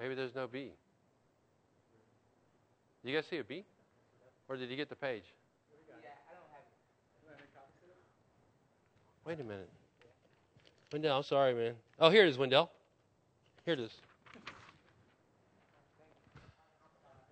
Maybe 0.00 0.14
there's 0.14 0.34
no 0.34 0.46
B. 0.46 0.72
You 3.04 3.14
guys 3.14 3.24
see 3.30 3.38
a 3.38 3.44
B? 3.44 3.64
Or 4.48 4.56
did 4.56 4.70
you 4.70 4.76
get 4.76 4.88
the 4.88 4.96
page? 4.96 5.24
Wait 9.24 9.40
a 9.40 9.44
minute. 9.44 9.68
Wendell, 10.90 11.18
I'm 11.18 11.22
sorry, 11.22 11.52
man. 11.52 11.74
Oh, 11.98 12.08
here 12.08 12.24
it 12.24 12.30
is, 12.30 12.38
Wendell. 12.38 12.70
Here 13.66 13.74
it 13.74 13.80
is. 13.80 13.92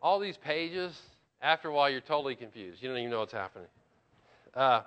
All 0.02 0.20
these 0.20 0.36
pages, 0.36 0.94
after 1.40 1.68
a 1.68 1.72
while, 1.72 1.88
you're 1.88 2.02
totally 2.02 2.36
confused. 2.36 2.82
You 2.82 2.90
don't 2.90 2.98
even 2.98 3.10
know 3.10 3.20
what's 3.20 3.32
happening. 3.32 3.68
Uh, 4.52 4.82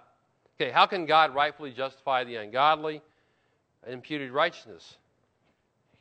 Okay, 0.60 0.72
how 0.72 0.86
can 0.86 1.06
God 1.06 1.34
rightfully 1.34 1.72
justify 1.72 2.26
the 2.26 2.36
ungodly? 2.36 3.02
Imputed 3.88 4.32
righteousness. 4.32 4.98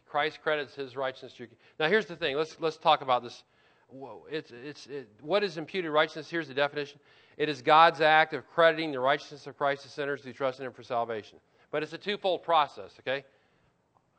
Christ 0.09 0.41
credits 0.43 0.75
his 0.75 0.97
righteousness 0.97 1.35
to 1.35 1.45
you. 1.45 1.49
Now, 1.79 1.89
here's 1.89 2.07
the 2.07 2.17
thing. 2.17 2.37
Let's, 2.37 2.57
let's 2.59 2.77
talk 2.77 3.03
about 3.03 3.23
this. 3.23 3.45
It's, 4.31 4.51
it's, 4.51 4.87
it, 4.87 5.09
what 5.21 5.45
is 5.45 5.59
imputed 5.59 5.93
righteousness? 5.93 6.29
Here's 6.29 6.49
the 6.49 6.55
definition 6.55 6.99
it 7.37 7.49
is 7.49 7.63
God's 7.63 8.01
act 8.01 8.35
of 8.35 8.49
crediting 8.49 8.91
the 8.91 8.99
righteousness 8.99 9.47
of 9.47 9.57
Christ 9.57 9.85
to 9.85 9.89
sinners 9.89 10.25
who 10.25 10.33
trust 10.33 10.59
in 10.59 10.67
him 10.67 10.73
for 10.73 10.83
salvation. 10.83 11.39
But 11.71 11.85
it's 11.85 11.93
a 11.93 11.99
twofold 11.99 12.43
process, 12.43 12.91
okay? 13.01 13.25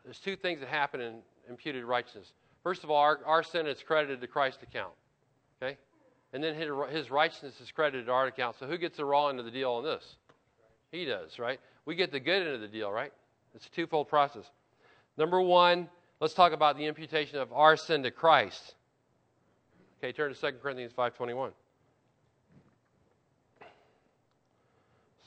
There's 0.06 0.20
two 0.20 0.38
things 0.38 0.62
that 0.62 0.70
happen 0.70 1.02
in 1.02 1.16
imputed 1.50 1.84
righteousness. 1.84 2.32
First 2.64 2.86
of 2.86 2.92
all, 2.92 2.98
our, 2.98 3.20
our 3.26 3.44
sin 3.44 3.68
is 3.68 3.84
credited 3.84 4.22
to 4.22 4.28
Christ's 4.28 4.64
account, 4.64 4.94
okay? 5.62 5.78
And 6.32 6.42
then 6.42 6.56
his, 6.56 6.70
his 6.92 7.12
righteousness 7.12 7.60
is 7.60 7.72
credited 7.72 8.06
to 8.06 8.12
our 8.14 8.28
account. 8.28 8.56
So 8.58 8.68
who 8.68 8.78
gets 8.78 8.96
the 8.96 9.06
raw 9.06 9.28
end 9.28 9.40
of 9.40 9.46
the 9.46 9.52
deal 9.52 9.72
on 9.72 9.84
this? 9.84 10.16
He 10.92 11.06
does, 11.06 11.40
right? 11.40 11.60
We 11.86 11.96
get 11.96 12.12
the 12.12 12.20
good 12.20 12.44
end 12.44 12.56
of 12.56 12.62
the 12.62 12.68
deal, 12.68 12.92
right? 12.92 13.14
It's 13.56 13.66
a 13.66 13.72
twofold 13.72 14.08
process. 14.08 14.46
Number 15.18 15.42
one, 15.42 15.90
let's 16.20 16.34
talk 16.34 16.54
about 16.54 16.78
the 16.78 16.86
imputation 16.86 17.40
of 17.40 17.52
our 17.54 17.78
sin 17.78 18.04
to 18.04 18.12
Christ. 18.12 18.76
Okay, 20.00 20.12
turn 20.12 20.34
to 20.34 20.40
2 20.40 20.58
Corinthians 20.62 20.94
5.21. 20.98 21.52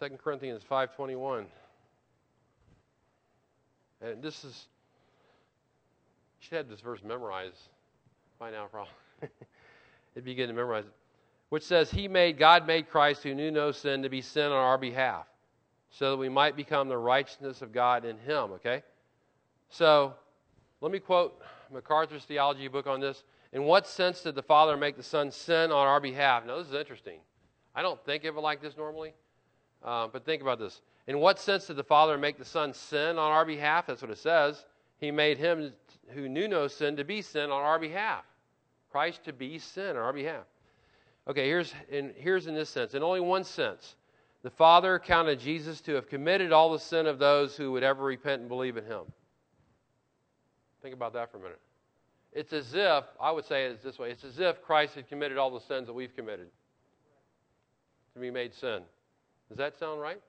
2 0.00 0.08
Corinthians 0.16 0.62
5.21. 0.68 1.44
And 4.00 4.22
this 4.22 4.44
is, 4.44 4.66
you 6.40 6.46
should 6.48 6.56
have 6.56 6.68
this 6.68 6.80
verse 6.80 7.00
memorized 7.04 7.68
by 8.38 8.50
now, 8.50 8.66
probably. 8.66 8.90
It'd 10.14 10.24
be 10.24 10.34
good 10.34 10.48
to 10.48 10.52
memorize 10.52 10.84
it. 10.84 10.92
Which 11.50 11.62
says, 11.62 11.90
He 11.90 12.08
made, 12.08 12.38
God 12.38 12.66
made 12.66 12.90
Christ 12.90 13.22
who 13.22 13.34
knew 13.34 13.50
no 13.50 13.70
sin 13.70 14.02
to 14.02 14.08
be 14.08 14.22
sin 14.22 14.46
on 14.46 14.52
our 14.52 14.78
behalf, 14.78 15.26
so 15.92 16.10
that 16.10 16.16
we 16.16 16.28
might 16.28 16.56
become 16.56 16.88
the 16.88 16.98
righteousness 16.98 17.62
of 17.62 17.72
God 17.72 18.04
in 18.04 18.18
Him, 18.18 18.52
okay? 18.52 18.82
So, 19.68 20.14
let 20.80 20.90
me 20.90 20.98
quote 20.98 21.40
MacArthur's 21.72 22.24
theology 22.24 22.66
book 22.66 22.86
on 22.86 22.98
this. 23.00 23.22
In 23.52 23.64
what 23.64 23.86
sense 23.86 24.22
did 24.22 24.34
the 24.34 24.42
Father 24.42 24.76
make 24.76 24.96
the 24.96 25.02
Son 25.02 25.30
sin 25.30 25.70
on 25.70 25.86
our 25.86 26.00
behalf? 26.00 26.44
Now, 26.46 26.56
this 26.56 26.68
is 26.68 26.74
interesting. 26.74 27.18
I 27.74 27.82
don't 27.82 28.02
think 28.04 28.24
of 28.24 28.36
it 28.36 28.40
like 28.40 28.62
this 28.62 28.76
normally, 28.76 29.12
uh, 29.84 30.08
but 30.08 30.24
think 30.24 30.40
about 30.42 30.58
this. 30.58 30.80
In 31.06 31.18
what 31.18 31.38
sense 31.38 31.66
did 31.66 31.76
the 31.76 31.84
Father 31.84 32.16
make 32.16 32.38
the 32.38 32.44
Son 32.44 32.72
sin 32.72 33.18
on 33.18 33.30
our 33.30 33.44
behalf? 33.44 33.86
That's 33.86 34.00
what 34.00 34.10
it 34.10 34.18
says. 34.18 34.64
He 34.98 35.10
made 35.10 35.36
him 35.36 35.72
who 36.08 36.28
knew 36.28 36.48
no 36.48 36.68
sin 36.68 36.96
to 36.96 37.04
be 37.04 37.22
sin 37.22 37.50
on 37.50 37.62
our 37.62 37.78
behalf. 37.78 38.24
Christ 38.90 39.24
to 39.24 39.32
be 39.32 39.58
sin 39.58 39.90
on 39.90 39.96
our 39.96 40.12
behalf. 40.12 40.44
Okay, 41.28 41.46
here's 41.46 41.74
in, 41.90 42.12
here's 42.16 42.46
in 42.46 42.54
this 42.54 42.70
sense. 42.70 42.94
In 42.94 43.02
only 43.02 43.20
one 43.20 43.44
sense, 43.44 43.96
the 44.42 44.50
Father 44.50 44.98
counted 44.98 45.38
Jesus 45.38 45.80
to 45.82 45.94
have 45.94 46.08
committed 46.08 46.52
all 46.52 46.72
the 46.72 46.78
sin 46.78 47.06
of 47.06 47.18
those 47.18 47.56
who 47.56 47.72
would 47.72 47.82
ever 47.82 48.02
repent 48.02 48.40
and 48.40 48.48
believe 48.48 48.76
in 48.76 48.84
him. 48.84 49.02
Think 50.82 50.94
about 50.94 51.12
that 51.12 51.30
for 51.30 51.38
a 51.38 51.40
minute. 51.40 51.60
It's 52.32 52.52
as 52.52 52.74
if, 52.74 53.04
I 53.20 53.30
would 53.30 53.44
say 53.44 53.66
it 53.66 53.82
this 53.82 53.98
way 53.98 54.10
it's 54.10 54.24
as 54.24 54.40
if 54.40 54.62
Christ 54.62 54.94
had 54.94 55.08
committed 55.08 55.38
all 55.38 55.50
the 55.50 55.60
sins 55.60 55.86
that 55.86 55.92
we've 55.92 56.14
committed 56.16 56.48
to 58.14 58.20
be 58.20 58.30
made 58.30 58.54
sin. 58.54 58.82
Does 59.48 59.58
that 59.58 59.78
sound 59.78 60.00
right? 60.00 60.20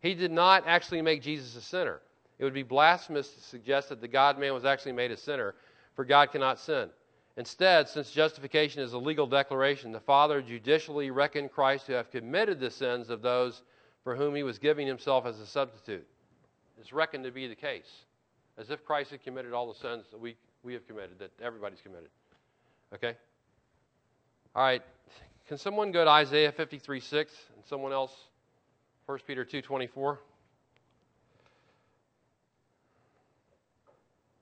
He 0.00 0.14
did 0.14 0.32
not 0.32 0.64
actually 0.66 1.02
make 1.02 1.22
Jesus 1.22 1.56
a 1.56 1.60
sinner. 1.60 2.00
It 2.38 2.44
would 2.44 2.54
be 2.54 2.62
blasphemous 2.62 3.28
to 3.28 3.40
suggest 3.40 3.90
that 3.90 4.00
the 4.00 4.08
God 4.08 4.38
man 4.38 4.54
was 4.54 4.64
actually 4.64 4.92
made 4.92 5.10
a 5.10 5.16
sinner, 5.16 5.54
for 5.94 6.04
God 6.04 6.32
cannot 6.32 6.58
sin. 6.58 6.88
Instead, 7.36 7.88
since 7.88 8.10
justification 8.10 8.82
is 8.82 8.92
a 8.92 8.98
legal 8.98 9.26
declaration, 9.26 9.92
the 9.92 10.00
Father 10.00 10.42
judicially 10.42 11.10
reckoned 11.10 11.52
Christ 11.52 11.86
to 11.86 11.92
have 11.92 12.10
committed 12.10 12.60
the 12.60 12.70
sins 12.70 13.08
of 13.08 13.22
those 13.22 13.62
for 14.04 14.16
whom 14.16 14.34
he 14.34 14.42
was 14.42 14.58
giving 14.58 14.86
himself 14.86 15.26
as 15.26 15.38
a 15.40 15.46
substitute. 15.46 16.06
It's 16.78 16.92
reckoned 16.92 17.24
to 17.24 17.30
be 17.30 17.46
the 17.46 17.54
case, 17.54 18.04
as 18.58 18.70
if 18.70 18.84
Christ 18.84 19.10
had 19.10 19.22
committed 19.22 19.52
all 19.52 19.72
the 19.72 19.78
sins 19.78 20.06
that 20.10 20.20
we, 20.20 20.36
we 20.62 20.72
have 20.74 20.86
committed, 20.86 21.18
that 21.18 21.30
everybody's 21.42 21.80
committed. 21.80 22.08
Okay? 22.94 23.14
All 24.54 24.62
right. 24.62 24.82
Can 25.46 25.58
someone 25.58 25.92
go 25.92 26.04
to 26.04 26.10
Isaiah 26.10 26.52
53 26.52 27.00
6 27.00 27.32
and 27.56 27.64
someone 27.64 27.92
else 27.92 28.12
1 29.10 29.18
Peter 29.26 29.44
2:24. 29.44 30.18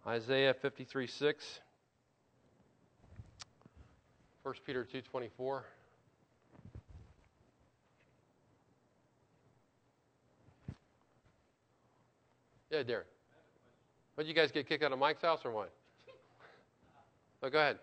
Isaiah 0.06 0.52
53 0.52 1.06
6. 1.06 1.60
1 4.48 4.54
Peter 4.64 4.82
2:24. 4.82 5.62
Yeah, 12.70 12.82
Darren. 12.82 13.02
But 14.16 14.24
you 14.24 14.32
guys 14.32 14.50
get 14.50 14.66
kicked 14.66 14.82
out 14.82 14.90
of 14.90 14.98
Mike's 14.98 15.20
house 15.20 15.40
or 15.44 15.50
what? 15.50 15.70
Oh, 17.42 17.50
go 17.50 17.58
ahead. 17.58 17.78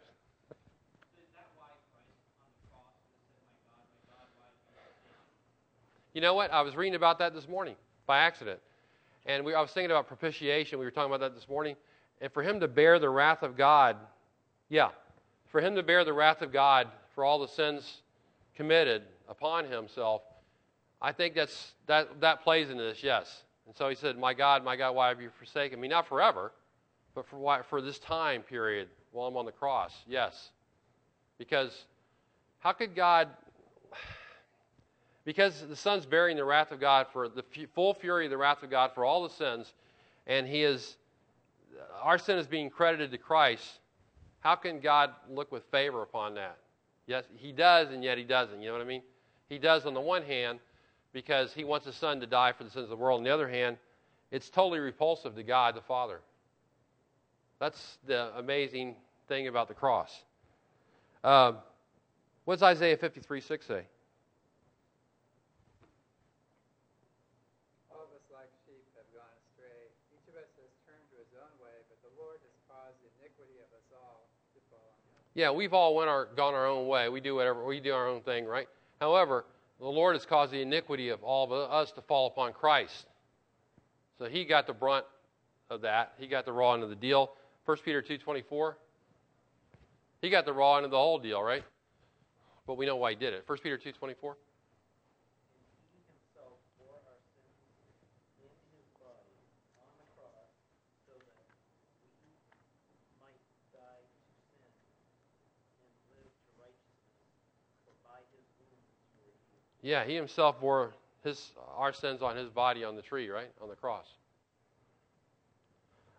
You 6.14 6.22
know 6.22 6.34
what? 6.34 6.52
I 6.52 6.62
was 6.62 6.76
reading 6.76 6.96
about 6.96 7.20
that 7.20 7.36
this 7.36 7.48
morning 7.48 7.76
by 8.08 8.18
accident. 8.20 8.60
And 9.28 9.46
we, 9.46 9.54
I 9.54 9.62
was 9.62 9.70
thinking 9.70 9.92
about 9.92 10.08
propitiation. 10.08 10.80
We 10.80 10.86
were 10.86 10.92
talking 10.92 11.14
about 11.14 11.20
that 11.22 11.36
this 11.36 11.48
morning. 11.48 11.76
And 12.22 12.34
for 12.34 12.42
him 12.42 12.60
to 12.60 12.68
bear 12.68 12.98
the 13.00 13.10
wrath 13.10 13.44
of 13.44 13.56
God, 13.56 13.98
yeah, 14.68 14.90
for 15.56 15.62
him 15.62 15.74
to 15.74 15.84
bear 15.84 16.04
the 16.04 16.12
wrath 16.12 16.42
of 16.42 16.52
God 16.52 16.90
for 17.14 17.24
all 17.24 17.40
the 17.40 17.48
sins 17.48 18.02
committed 18.58 19.04
upon 19.30 19.64
himself, 19.64 20.22
I 21.02 21.14
think 21.14 21.34
that's, 21.34 21.72
that, 21.88 22.20
that 22.20 22.44
plays 22.44 22.70
into 22.70 22.84
this, 22.84 23.02
yes. 23.02 23.44
And 23.66 23.74
so 23.74 23.88
he 23.88 23.96
said, 23.96 24.18
My 24.18 24.34
God, 24.34 24.66
my 24.66 24.76
God, 24.76 24.96
why 24.96 25.08
have 25.08 25.22
you 25.22 25.30
forsaken 25.40 25.80
me? 25.80 25.88
Not 25.88 26.10
forever, 26.10 26.52
but 27.14 27.26
for, 27.26 27.38
why, 27.38 27.62
for 27.62 27.80
this 27.80 28.00
time 28.00 28.42
period 28.42 28.90
while 29.14 29.28
I'm 29.30 29.38
on 29.38 29.46
the 29.46 29.54
cross, 29.54 29.94
yes. 30.06 30.50
Because 31.38 31.86
how 32.60 32.74
could 32.74 32.94
God 32.94 33.30
because 35.24 35.66
the 35.70 35.76
Son's 35.78 36.06
bearing 36.06 36.36
the 36.36 36.44
wrath 36.44 36.74
of 36.74 36.82
God 36.82 37.08
for 37.14 37.30
the 37.30 37.46
full 37.74 37.94
fury 37.94 38.26
of 38.26 38.30
the 38.30 38.38
wrath 38.38 38.62
of 38.62 38.70
God 38.70 38.92
for 38.94 39.06
all 39.06 39.24
the 39.24 39.34
sins, 39.34 39.72
and 40.28 40.50
He 40.50 40.64
is, 40.64 40.98
our 42.02 42.18
sin 42.18 42.38
is 42.40 42.46
being 42.46 42.70
credited 42.70 43.10
to 43.12 43.18
Christ. 43.18 43.80
How 44.46 44.54
can 44.54 44.80
God 44.80 45.10
look 45.28 45.52
with 45.52 45.64
favor 45.72 46.04
upon 46.04 46.36
that? 46.36 46.60
Yes, 47.08 47.24
He 47.36 47.52
does, 47.52 47.90
and 47.90 48.04
yet 48.04 48.20
He 48.20 48.24
doesn't. 48.24 48.62
You 48.62 48.68
know 48.68 48.74
what 48.74 48.84
I 48.84 48.86
mean? 48.86 49.02
He 49.50 49.58
does 49.58 49.88
on 49.88 49.96
the 49.96 50.02
one 50.02 50.22
hand 50.22 50.60
because 51.14 51.52
He 51.52 51.64
wants 51.64 51.88
His 51.88 51.96
Son 51.96 52.20
to 52.20 52.28
die 52.28 52.52
for 52.52 52.64
the 52.64 52.70
sins 52.70 52.84
of 52.84 52.90
the 52.90 52.96
world. 52.96 53.18
On 53.18 53.24
the 53.24 53.32
other 53.32 53.50
hand, 53.50 53.78
it's 54.30 54.52
totally 54.52 54.78
repulsive 54.78 55.34
to 55.34 55.42
God 55.42 55.74
the 55.74 55.82
Father. 55.82 56.20
That's 57.58 57.98
the 58.06 58.38
amazing 58.38 58.98
thing 59.28 59.48
about 59.48 59.68
the 59.68 59.74
cross. 59.74 60.12
Um, 61.24 61.58
what 62.44 62.54
does 62.54 62.64
Isaiah 62.64 62.98
53 62.98 63.42
6 63.42 63.66
say? 63.66 63.82
Yeah, 75.36 75.52
we've 75.52 75.74
all 75.74 75.96
went 75.96 76.10
our, 76.10 76.30
gone 76.36 76.54
our 76.54 76.66
own 76.66 76.88
way. 76.88 77.10
We 77.10 77.20
do 77.20 77.36
whatever 77.36 77.64
we 77.66 77.82
do 77.82 77.94
our 77.94 78.08
own 78.08 78.22
thing, 78.22 78.46
right? 78.46 78.68
However, 79.02 79.46
the 79.80 79.86
Lord 79.86 80.16
has 80.16 80.26
caused 80.26 80.54
the 80.54 80.62
iniquity 80.62 81.10
of 81.10 81.22
all 81.24 81.44
of 81.44 81.52
us 81.52 81.92
to 81.92 82.02
fall 82.02 82.28
upon 82.28 82.54
Christ. 82.54 83.06
So 84.18 84.26
he 84.26 84.46
got 84.46 84.66
the 84.66 84.74
brunt 84.74 85.06
of 85.70 85.82
that. 85.82 86.14
He 86.18 86.28
got 86.28 86.46
the 86.46 86.54
raw 86.54 86.74
end 86.74 86.84
of 86.84 86.90
the 86.90 86.96
deal. 86.96 87.32
1 87.66 87.78
Peter 87.84 88.02
2.24. 88.02 88.76
He 90.22 90.30
got 90.30 90.46
the 90.46 90.54
raw 90.54 90.78
end 90.78 90.86
of 90.86 90.92
the 90.92 90.98
whole 90.98 91.20
deal, 91.20 91.44
right? 91.44 91.64
But 92.66 92.78
we 92.78 92.86
know 92.86 92.96
why 92.96 93.12
he 93.12 93.16
did 93.18 93.34
it. 93.34 93.44
1 93.46 93.58
Peter 93.60 93.78
2.24. 93.78 94.36
Yeah, 109.86 110.04
he 110.04 110.16
himself 110.16 110.60
bore 110.60 110.96
his, 111.24 111.52
our 111.78 111.94
sins 111.94 112.24
on 112.24 112.36
his 112.36 112.50
body 112.50 112.84
on 112.84 112.96
the 112.96 113.04
tree, 113.04 113.30
right? 113.30 113.52
On 113.62 113.70
the 113.70 113.76
cross. 113.76 114.08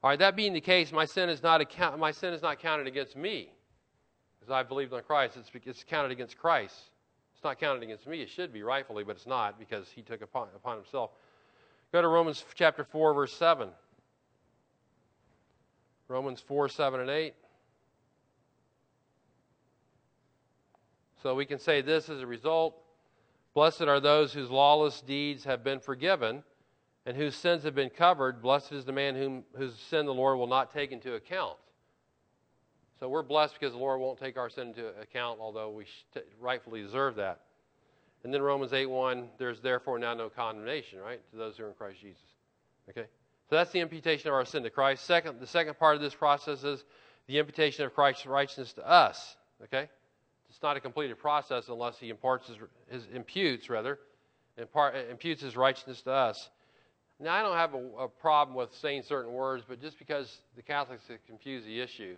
All 0.05 0.11
right, 0.11 0.18
that 0.20 0.37
being 0.37 0.52
the 0.52 0.61
case, 0.61 0.92
my 0.92 1.05
sin 1.05 1.29
is 1.29 1.42
not, 1.42 1.61
account, 1.61 1.98
my 1.98 2.12
sin 2.12 2.33
is 2.33 2.42
not 2.42 2.61
counted 2.61 2.87
against 2.87 3.16
me 3.16 3.50
because 4.38 4.52
I 4.52 4.62
believed 4.62 4.92
on 4.92 5.02
Christ. 5.02 5.37
It's, 5.37 5.50
it's 5.66 5.83
counted 5.83 6.12
against 6.12 6.38
Christ. 6.38 6.76
It's 7.35 7.42
not 7.42 7.59
counted 7.59 7.83
against 7.83 8.07
me. 8.07 8.22
It 8.22 8.31
should 8.31 8.52
be, 8.52 8.62
rightfully, 8.62 9.02
but 9.02 9.16
it's 9.16 9.26
not 9.26 9.59
because 9.59 9.88
he 9.88 10.00
took 10.00 10.22
upon, 10.22 10.46
upon 10.55 10.76
himself. 10.76 11.11
Go 11.90 12.00
to 12.00 12.07
Romans 12.07 12.44
chapter 12.55 12.85
4, 12.85 13.14
verse 13.14 13.37
7. 13.37 13.68
Romans 16.07 16.40
4, 16.46 16.68
7, 16.68 17.00
and 17.00 17.11
8. 17.11 17.35
So 21.20 21.35
we 21.35 21.44
can 21.44 21.59
say 21.59 21.83
this 21.83 22.09
as 22.09 22.20
a 22.20 22.26
result 22.29 22.81
Blessed 23.57 23.85
are 23.85 24.01
those 24.01 24.35
whose 24.35 24.51
lawless 24.51 25.01
deeds 25.01 25.45
have 25.45 25.64
been 25.64 25.81
forgiven 25.81 26.42
and 27.07 27.16
whose 27.16 27.35
sins 27.35 27.62
have 27.62 27.75
been 27.75 27.88
covered. 27.88 28.42
Blessed 28.42 28.71
is 28.73 28.85
the 28.85 28.92
man 28.92 29.14
whom, 29.14 29.45
whose 29.57 29.75
sin 29.88 30.05
the 30.05 30.12
Lord 30.12 30.37
will 30.37 30.47
not 30.47 30.75
take 30.75 30.92
into 30.92 31.14
account. 31.14 31.57
So 33.01 33.09
we're 33.09 33.23
blessed 33.23 33.55
because 33.59 33.73
the 33.73 33.79
Lord 33.79 33.99
won't 33.99 34.19
take 34.19 34.37
our 34.37 34.51
sin 34.51 34.69
into 34.69 34.88
account, 35.01 35.40
although 35.40 35.71
we 35.71 35.87
rightfully 36.38 36.83
deserve 36.83 37.14
that. 37.14 37.40
And 38.25 38.35
then 38.35 38.42
Romans 38.42 38.75
8 38.75 38.85
1, 38.90 39.29
there's 39.38 39.62
therefore 39.62 39.99
now 39.99 40.12
no 40.12 40.29
condemnation, 40.29 40.99
right, 40.99 41.23
to 41.31 41.37
those 41.38 41.57
who 41.57 41.64
are 41.64 41.69
in 41.69 41.75
Christ 41.77 42.03
Jesus. 42.03 42.21
Okay? 42.90 43.07
So 43.49 43.57
that's 43.57 43.71
the 43.71 43.81
imputation 43.81 44.29
of 44.29 44.35
our 44.35 44.45
sin 44.45 44.64
to 44.64 44.71
Christ. 44.71 45.07
Second, 45.07 45.40
the 45.40 45.47
second 45.47 45.79
part 45.79 45.97
of 45.97 46.03
this 46.03 46.14
process 46.14 46.62
is 46.62 46.85
the 47.27 47.38
imputation 47.38 47.87
of 47.87 47.95
Christ's 47.95 48.27
righteousness 48.27 48.75
to 48.75 48.87
us. 48.87 49.38
Okay? 49.64 49.88
It's 50.57 50.62
not 50.62 50.75
a 50.75 50.81
completed 50.81 51.19
process 51.19 51.69
unless 51.69 51.99
he 51.99 52.09
imparts 52.09 52.49
his, 52.49 52.57
his 52.88 53.07
imputes 53.14 53.69
rather, 53.69 53.99
imputes 55.11 55.42
his 55.42 55.55
righteousness 55.55 56.01
to 56.01 56.11
us. 56.11 56.49
Now 57.21 57.35
I 57.35 57.42
don't 57.42 57.59
have 57.59 57.75
a, 57.75 58.05
a 58.05 58.09
problem 58.09 58.57
with 58.57 58.75
saying 58.75 59.03
certain 59.03 59.35
words, 59.35 59.64
but 59.69 59.83
just 59.83 59.99
because 59.99 60.38
the 60.57 60.62
Catholics 60.62 61.03
have 61.09 61.19
confused 61.27 61.66
the 61.66 61.79
issue, 61.79 62.16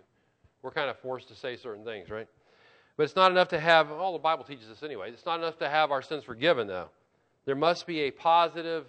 we're 0.61 0.71
kind 0.71 0.89
of 0.89 0.97
forced 0.99 1.27
to 1.27 1.35
say 1.35 1.57
certain 1.57 1.83
things, 1.83 2.09
right? 2.09 2.29
But 2.95 3.03
it's 3.03 3.15
not 3.17 3.29
enough 3.29 3.49
to 3.49 3.59
have, 3.59 3.91
all 3.91 4.13
the 4.13 4.19
Bible 4.19 4.45
teaches 4.45 4.69
us 4.69 4.83
anyway, 4.83 5.11
it's 5.11 5.25
not 5.25 5.39
enough 5.39 5.57
to 5.57 5.67
have 5.67 5.91
our 5.91 6.01
sins 6.01 6.23
forgiven, 6.23 6.65
though. 6.65 6.87
There 7.43 7.57
must 7.57 7.85
be 7.85 8.03
a 8.03 8.11
positive 8.11 8.85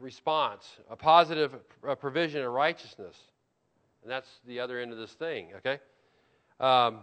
response, 0.00 0.68
a 0.90 0.96
positive 0.96 1.54
provision 2.00 2.42
of 2.42 2.50
righteousness. 2.50 3.16
And 4.02 4.10
that's 4.10 4.40
the 4.44 4.58
other 4.58 4.80
end 4.80 4.90
of 4.90 4.98
this 4.98 5.12
thing, 5.12 5.50
okay? 5.58 5.78
Um, 6.58 7.02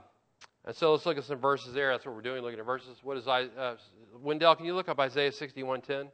and 0.65 0.75
so 0.75 0.91
let's 0.91 1.05
look 1.05 1.17
at 1.17 1.23
some 1.23 1.39
verses 1.39 1.73
there. 1.73 1.91
That's 1.91 2.05
what 2.05 2.15
we're 2.15 2.21
doing, 2.21 2.41
looking 2.41 2.59
at 2.59 2.65
verses. 2.65 2.97
What 3.01 3.17
is 3.17 3.27
I? 3.27 3.43
Uh, 3.43 3.75
Wendell, 4.21 4.55
can 4.55 4.65
you 4.65 4.75
look 4.75 4.89
up 4.89 4.99
Isaiah 4.99 5.31
61:10? 5.31 6.09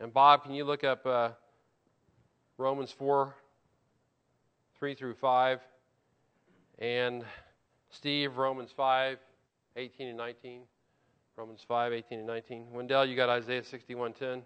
And 0.00 0.12
Bob, 0.12 0.44
can 0.44 0.54
you 0.54 0.64
look 0.64 0.84
up 0.84 1.04
uh, 1.06 1.30
Romans 2.56 2.92
4, 2.92 3.34
3 4.78 4.94
through 4.94 5.14
5? 5.14 5.60
And 6.78 7.24
Steve, 7.90 8.36
Romans 8.36 8.70
5, 8.76 9.18
18 9.76 10.08
and 10.08 10.16
19. 10.16 10.62
Romans 11.36 11.64
5, 11.66 11.92
18 11.92 12.18
and 12.18 12.26
19. 12.26 12.66
Wendell, 12.72 13.06
you 13.06 13.16
got 13.16 13.28
Isaiah 13.28 13.62
61:10. 13.62 14.42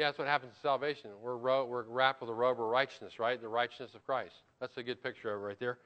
Yeah, 0.00 0.08
that's 0.08 0.16
what 0.16 0.32
happens 0.32 0.56
in 0.56 0.60
salvation. 0.64 1.12
We're, 1.20 1.36
ro- 1.36 1.68
we're 1.68 1.84
wrapped 1.84 2.24
with 2.24 2.32
a 2.32 2.32
robe 2.32 2.56
of 2.56 2.72
righteousness, 2.72 3.20
right? 3.20 3.36
The 3.36 3.52
righteousness 3.52 3.92
of 3.92 4.00
Christ. 4.08 4.32
That's 4.56 4.72
a 4.80 4.82
good 4.82 5.04
picture 5.04 5.28
of 5.28 5.44
it 5.44 5.44
right 5.44 5.60
there. 5.60 5.76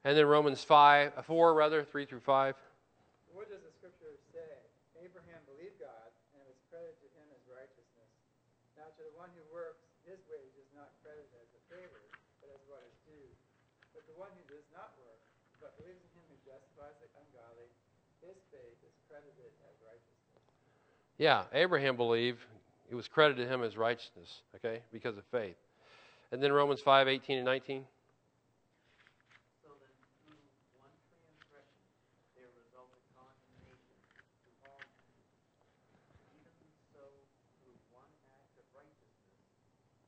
And 0.00 0.16
then 0.16 0.24
Romans 0.24 0.64
5, 0.64 1.12
uh, 1.12 1.20
4, 1.20 1.52
rather, 1.52 1.84
3 1.84 2.08
through 2.08 2.24
5. 2.24 2.56
What 3.36 3.52
does 3.52 3.60
the 3.60 3.68
scripture 3.76 4.16
say? 4.32 4.48
Abraham 4.96 5.44
believed 5.44 5.76
God, 5.76 6.08
and 6.32 6.40
it 6.40 6.48
was 6.48 6.56
credited 6.72 6.96
to 7.04 7.08
him 7.20 7.28
as 7.36 7.44
righteousness. 7.44 8.08
Now, 8.80 8.88
to 8.96 9.04
the 9.04 9.12
one 9.12 9.28
who 9.36 9.44
works, 9.52 9.84
his 10.08 10.24
wage 10.32 10.56
is 10.56 10.72
not 10.72 10.88
credited 11.04 11.28
as 11.36 11.52
a 11.52 11.60
favor, 11.68 12.00
but 12.40 12.48
as 12.48 12.64
what 12.64 12.80
is 12.88 12.96
due. 13.04 13.28
But 13.92 14.08
the 14.08 14.16
one 14.16 14.32
who 14.40 14.44
does 14.48 14.64
not 14.72 14.96
work, 15.04 15.20
but 15.60 15.76
believes 15.76 16.00
in 16.00 16.08
him 16.16 16.24
who 16.32 16.40
justifies 16.48 16.96
the 16.96 17.12
ungodly, 17.12 17.68
his 18.24 18.40
faith 18.48 18.80
is 18.80 18.96
credited 19.04 19.52
as 19.68 19.76
righteousness. 19.84 20.24
Yeah, 21.20 21.44
Abraham 21.52 22.00
believed, 22.00 22.40
it 22.94 22.96
was 22.96 23.08
credited 23.08 23.42
to 23.42 23.52
him 23.52 23.64
as 23.64 23.76
righteousness, 23.76 24.46
okay, 24.54 24.78
because 24.92 25.18
of 25.18 25.24
faith. 25.34 25.58
And 26.30 26.40
then 26.40 26.52
Romans 26.52 26.78
5, 26.78 27.08
18 27.08 27.38
and 27.38 27.44
19. 27.44 27.82
So 29.58 29.74
then, 29.82 29.90
through 30.22 30.38
one 30.78 30.94
transgression, 31.10 31.82
there 32.38 32.54
resulted 32.54 33.02
condemnation 33.18 33.98
to 34.46 34.50
all 34.62 34.78
men. 34.78 35.10
Even 36.38 36.54
so, 36.94 37.02
through 37.58 37.74
one 37.90 38.06
act 38.30 38.62
of 38.62 38.66
righteousness, 38.78 39.42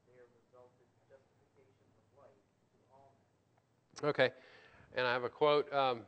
there 0.07 0.31
resulted 0.31 0.87
justification 1.11 1.91
of 1.91 2.07
life 2.23 2.39
to 2.71 2.79
all 2.95 3.11
men. 3.99 4.15
Okay, 4.15 4.31
and 4.95 5.03
I 5.03 5.11
have 5.11 5.27
a 5.27 5.33
quote. 5.35 5.67
Um, 5.75 6.07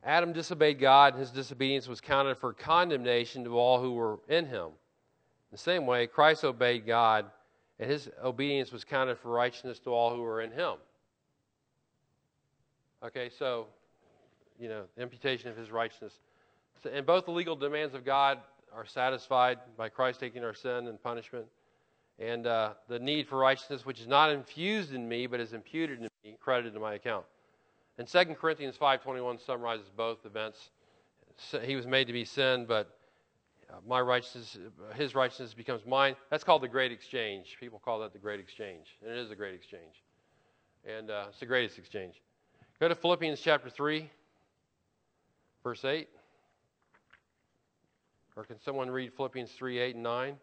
Adam 0.00 0.32
disobeyed 0.32 0.80
God, 0.80 1.12
and 1.12 1.20
his 1.20 1.28
disobedience 1.28 1.92
was 1.92 2.00
counted 2.00 2.40
for 2.40 2.54
condemnation 2.56 3.44
to 3.44 3.58
all 3.60 3.84
who 3.84 3.92
were 3.92 4.16
in 4.32 4.48
him. 4.48 4.72
The 5.52 5.58
same 5.58 5.86
way, 5.86 6.06
Christ 6.06 6.44
obeyed 6.44 6.86
God, 6.86 7.26
and 7.78 7.90
his 7.90 8.08
obedience 8.22 8.70
was 8.72 8.84
counted 8.84 9.18
for 9.18 9.30
righteousness 9.30 9.78
to 9.80 9.90
all 9.90 10.14
who 10.14 10.22
were 10.22 10.40
in 10.40 10.52
him. 10.52 10.74
Okay, 13.02 13.30
so, 13.36 13.66
you 14.58 14.68
know, 14.68 14.84
the 14.94 15.02
imputation 15.02 15.50
of 15.50 15.56
his 15.56 15.70
righteousness. 15.70 16.18
So, 16.82 16.90
and 16.90 17.04
both 17.04 17.24
the 17.24 17.30
legal 17.30 17.56
demands 17.56 17.94
of 17.94 18.04
God 18.04 18.38
are 18.74 18.86
satisfied 18.86 19.58
by 19.76 19.88
Christ 19.88 20.20
taking 20.20 20.44
our 20.44 20.54
sin 20.54 20.86
and 20.86 21.02
punishment. 21.02 21.46
And 22.18 22.46
uh, 22.46 22.74
the 22.88 22.98
need 22.98 23.26
for 23.26 23.38
righteousness, 23.38 23.86
which 23.86 24.00
is 24.00 24.06
not 24.06 24.30
infused 24.30 24.92
in 24.92 25.08
me, 25.08 25.26
but 25.26 25.40
is 25.40 25.54
imputed 25.54 26.02
to 26.02 26.08
me, 26.22 26.36
credited 26.38 26.74
to 26.74 26.80
my 26.80 26.94
account. 26.94 27.24
And 27.98 28.06
2 28.06 28.34
Corinthians 28.34 28.76
5.21 28.76 29.44
summarizes 29.44 29.90
both 29.96 30.24
events. 30.26 30.70
He 31.62 31.76
was 31.76 31.86
made 31.86 32.06
to 32.06 32.12
be 32.12 32.26
sin, 32.26 32.66
but 32.66 32.98
my 33.86 34.00
righteousness, 34.00 34.58
his 34.94 35.14
righteousness 35.14 35.54
becomes 35.54 35.84
mine. 35.86 36.16
That's 36.30 36.44
called 36.44 36.62
the 36.62 36.68
great 36.68 36.92
exchange. 36.92 37.56
People 37.58 37.80
call 37.84 38.00
that 38.00 38.12
the 38.12 38.18
great 38.18 38.40
exchange, 38.40 38.86
and 39.02 39.10
it 39.10 39.18
is 39.18 39.30
a 39.30 39.36
great 39.36 39.54
exchange. 39.54 40.02
And 40.84 41.10
uh, 41.10 41.26
it's 41.28 41.40
the 41.40 41.46
greatest 41.46 41.78
exchange. 41.78 42.14
Go 42.78 42.88
to 42.88 42.94
Philippians 42.94 43.40
chapter 43.40 43.68
3, 43.68 44.10
verse 45.62 45.84
8. 45.84 46.08
Or 48.36 48.44
can 48.44 48.56
someone 48.64 48.88
read 48.88 49.12
Philippians 49.12 49.52
3, 49.52 49.78
8, 49.78 49.94
and 49.96 50.02
9? 50.02 50.36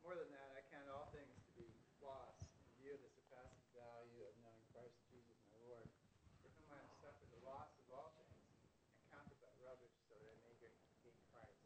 More 0.00 0.16
than 0.16 0.32
that, 0.32 0.56
I 0.56 0.64
count 0.72 0.88
all 0.88 1.12
things 1.12 1.28
to 1.36 1.50
be 1.52 1.68
loss 2.00 2.32
in 2.40 2.64
view 2.80 2.96
of 2.96 3.02
the 3.04 3.12
surpassing 3.12 3.60
value 3.76 4.24
of 4.24 4.32
knowing 4.40 4.64
Christ 4.72 4.96
Jesus 5.12 5.36
my 5.52 5.60
Lord, 5.68 5.84
for 6.40 6.48
whom 6.48 6.72
I 6.72 6.80
have 6.80 6.94
suffered 7.04 7.28
the 7.28 7.44
loss 7.44 7.68
of 7.76 7.92
all 7.92 8.16
things, 8.16 8.40
and 8.88 9.04
count 9.12 9.28
it 9.28 9.36
but 9.44 9.52
rubbish, 9.60 9.92
so 10.08 10.16
that 10.16 10.32
I 10.32 10.38
may 10.48 10.56
gain 10.64 10.72
gain 11.04 11.20
Christ, 11.28 11.60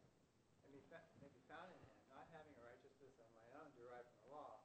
and 0.67 0.75
be, 0.75 0.83
fa- 0.91 1.07
may 1.23 1.31
be 1.31 1.39
found 1.47 1.71
in 1.71 1.79
him, 1.87 1.95
not 2.11 2.27
having 2.35 2.51
a 2.59 2.63
righteousness 2.67 3.15
of 3.15 3.31
my 3.31 3.47
own 3.63 3.71
derived 3.79 4.11
from 4.11 4.27
the 4.27 4.31
law, 4.35 4.59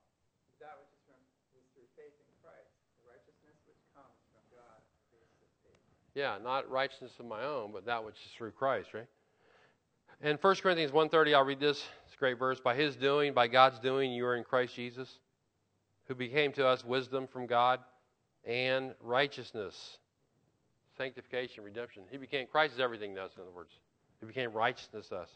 but 0.50 0.58
that 0.58 0.74
which 0.82 0.90
is 0.90 0.98
from 1.06 1.22
is 1.54 1.66
through 1.74 1.86
faith 1.94 2.18
in 2.18 2.30
Christ, 2.42 2.70
the 2.98 3.06
righteousness 3.06 3.58
which 3.66 3.78
comes 3.94 4.18
from 4.34 4.42
God 4.50 4.78
on 4.82 4.94
the 5.06 5.10
basis 5.14 5.38
of 5.38 5.50
faith. 5.62 5.86
Yeah, 6.18 6.36
not 6.42 6.68
righteousness 6.68 7.12
of 7.20 7.26
my 7.26 7.44
own, 7.44 7.70
but 7.72 7.86
that 7.86 8.04
which 8.04 8.16
is 8.16 8.32
through 8.36 8.50
Christ, 8.50 8.92
right? 8.92 9.06
And 10.20 10.36
1 10.42 10.56
Corinthians 10.56 10.90
1.30, 10.90 11.32
I'll 11.32 11.44
read 11.44 11.60
this. 11.60 11.80
It's 12.06 12.14
a 12.16 12.18
great 12.18 12.40
verse. 12.40 12.58
By 12.58 12.74
his 12.74 12.96
doing, 12.96 13.34
by 13.34 13.46
God's 13.46 13.78
doing, 13.78 14.10
you 14.10 14.26
are 14.26 14.34
in 14.34 14.42
Christ 14.42 14.74
Jesus, 14.74 15.20
who 16.08 16.16
became 16.16 16.50
to 16.54 16.66
us 16.66 16.84
wisdom 16.84 17.28
from 17.28 17.46
God 17.46 17.78
and 18.44 18.96
righteousness, 19.00 19.98
sanctification, 20.96 21.62
redemption. 21.62 22.02
He 22.10 22.16
became, 22.16 22.48
Christ 22.48 22.74
is 22.74 22.80
everything 22.80 23.14
to 23.14 23.22
us, 23.22 23.30
in 23.36 23.42
other 23.42 23.52
words. 23.52 23.74
He 24.18 24.26
became 24.26 24.52
righteousness 24.52 25.06
to 25.10 25.18
us. 25.18 25.28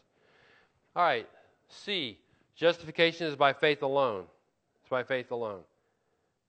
All 0.97 1.03
right, 1.05 1.29
C, 1.69 2.19
justification 2.57 3.27
is 3.27 3.37
by 3.37 3.53
faith 3.53 3.83
alone. 3.83 4.25
It's 4.81 4.89
by 4.89 5.03
faith 5.03 5.31
alone. 5.31 5.61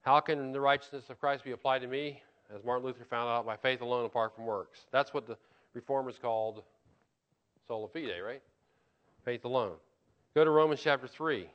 How 0.01 0.18
can 0.18 0.51
the 0.51 0.61
righteousness 0.61 1.05
of 1.09 1.20
Christ 1.20 1.44
be 1.44 1.53
applied 1.53 1.83
to 1.83 1.87
me? 1.87 2.20
As 2.52 2.64
Martin 2.64 2.87
Luther 2.87 3.04
found 3.04 3.28
out, 3.28 3.46
by 3.46 3.57
faith 3.57 3.80
alone 3.80 4.04
apart 4.04 4.35
from 4.35 4.46
works. 4.46 4.80
That's 4.90 5.14
what 5.14 5.26
the 5.26 5.37
reformers 5.72 6.16
called 6.20 6.62
sola 7.66 7.88
fide, 7.88 8.20
right? 8.24 8.42
Faith 9.24 9.44
alone. 9.44 9.76
Go 10.35 10.44
to 10.44 10.50
Romans 10.50 10.80
chapter 10.83 11.07
3. 11.07 11.48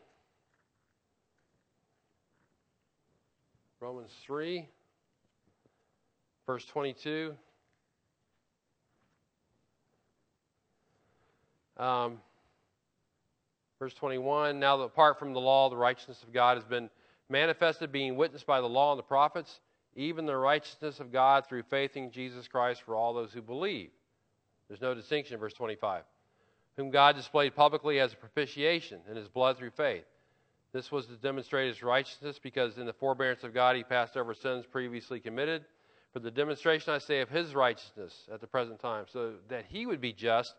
Romans 3.81 4.11
3, 4.25 4.67
verse 6.45 6.65
22. 6.65 7.33
Um, 11.77 12.19
verse 13.79 13.93
21 13.93 14.59
Now, 14.59 14.77
that 14.77 14.83
apart 14.83 15.17
from 15.17 15.33
the 15.33 15.39
law, 15.39 15.69
the 15.69 15.77
righteousness 15.77 16.21
of 16.23 16.33
God 16.33 16.57
has 16.57 16.65
been 16.65 16.89
manifested, 17.29 17.91
being 17.91 18.17
witnessed 18.17 18.45
by 18.45 18.59
the 18.59 18.67
law 18.67 18.91
and 18.91 18.99
the 18.99 19.03
prophets, 19.03 19.61
even 19.99 20.25
the 20.25 20.37
righteousness 20.37 20.99
of 20.99 21.11
God 21.11 21.45
through 21.45 21.63
faith 21.63 21.97
in 21.97 22.11
Jesus 22.11 22.47
Christ 22.47 22.81
for 22.85 22.95
all 22.95 23.13
those 23.13 23.33
who 23.33 23.41
believe. 23.41 23.89
There's 24.67 24.81
no 24.81 24.93
distinction 24.93 25.33
in 25.33 25.39
verse 25.39 25.53
25. 25.53 26.03
Whom 26.77 26.89
God 26.89 27.17
displayed 27.17 27.55
publicly 27.55 27.99
as 27.99 28.13
a 28.13 28.15
propitiation 28.15 29.01
in 29.09 29.17
his 29.17 29.27
blood 29.27 29.57
through 29.57 29.71
faith. 29.71 30.05
This 30.71 30.91
was 30.91 31.07
to 31.07 31.17
demonstrate 31.17 31.67
his 31.67 31.83
righteousness 31.83 32.39
because 32.41 32.77
in 32.77 32.85
the 32.85 32.93
forbearance 32.93 33.43
of 33.43 33.53
God 33.53 33.75
he 33.75 33.83
passed 33.83 34.15
over 34.15 34.33
sins 34.33 34.65
previously 34.71 35.19
committed. 35.19 35.65
For 36.13 36.19
the 36.19 36.31
demonstration, 36.31 36.93
I 36.93 36.99
say, 36.99 37.21
of 37.21 37.29
his 37.29 37.53
righteousness 37.53 38.27
at 38.31 38.39
the 38.39 38.47
present 38.47 38.79
time, 38.79 39.05
so 39.11 39.33
that 39.49 39.65
he 39.67 39.85
would 39.85 40.01
be 40.01 40.13
just 40.13 40.55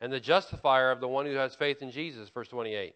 and 0.00 0.12
the 0.12 0.20
justifier 0.20 0.90
of 0.90 1.00
the 1.00 1.08
one 1.08 1.26
who 1.26 1.34
has 1.34 1.54
faith 1.54 1.82
in 1.82 1.90
Jesus. 1.90 2.28
Verse 2.30 2.48
28. 2.48 2.94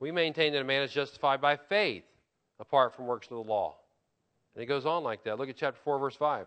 We 0.00 0.10
maintain 0.10 0.52
that 0.54 0.62
a 0.62 0.64
man 0.64 0.82
is 0.82 0.90
justified 0.90 1.40
by 1.40 1.56
faith 1.56 2.04
apart 2.58 2.94
from 2.96 3.06
works 3.06 3.26
of 3.26 3.36
the 3.36 3.50
law. 3.50 3.76
And 4.54 4.62
it 4.62 4.66
goes 4.66 4.86
on 4.86 5.02
like 5.02 5.24
that. 5.24 5.38
Look 5.38 5.48
at 5.48 5.56
chapter 5.56 5.80
4, 5.84 5.98
verse 5.98 6.16
5. 6.16 6.46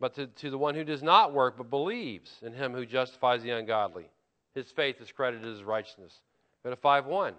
But 0.00 0.14
to, 0.14 0.26
to 0.26 0.50
the 0.50 0.58
one 0.58 0.74
who 0.74 0.84
does 0.84 1.02
not 1.02 1.32
work, 1.32 1.56
but 1.56 1.70
believes 1.70 2.30
in 2.42 2.52
him 2.52 2.72
who 2.72 2.86
justifies 2.86 3.42
the 3.42 3.50
ungodly, 3.50 4.06
his 4.54 4.70
faith 4.70 5.00
is 5.00 5.10
credited 5.10 5.46
as 5.46 5.62
righteousness. 5.62 6.14
Go 6.64 6.70
to 6.70 6.76
5 6.76 7.06
1. 7.06 7.34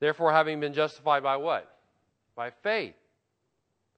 Therefore, 0.00 0.32
having 0.32 0.60
been 0.60 0.74
justified 0.74 1.22
by 1.22 1.36
what? 1.36 1.70
By 2.36 2.50
faith, 2.62 2.94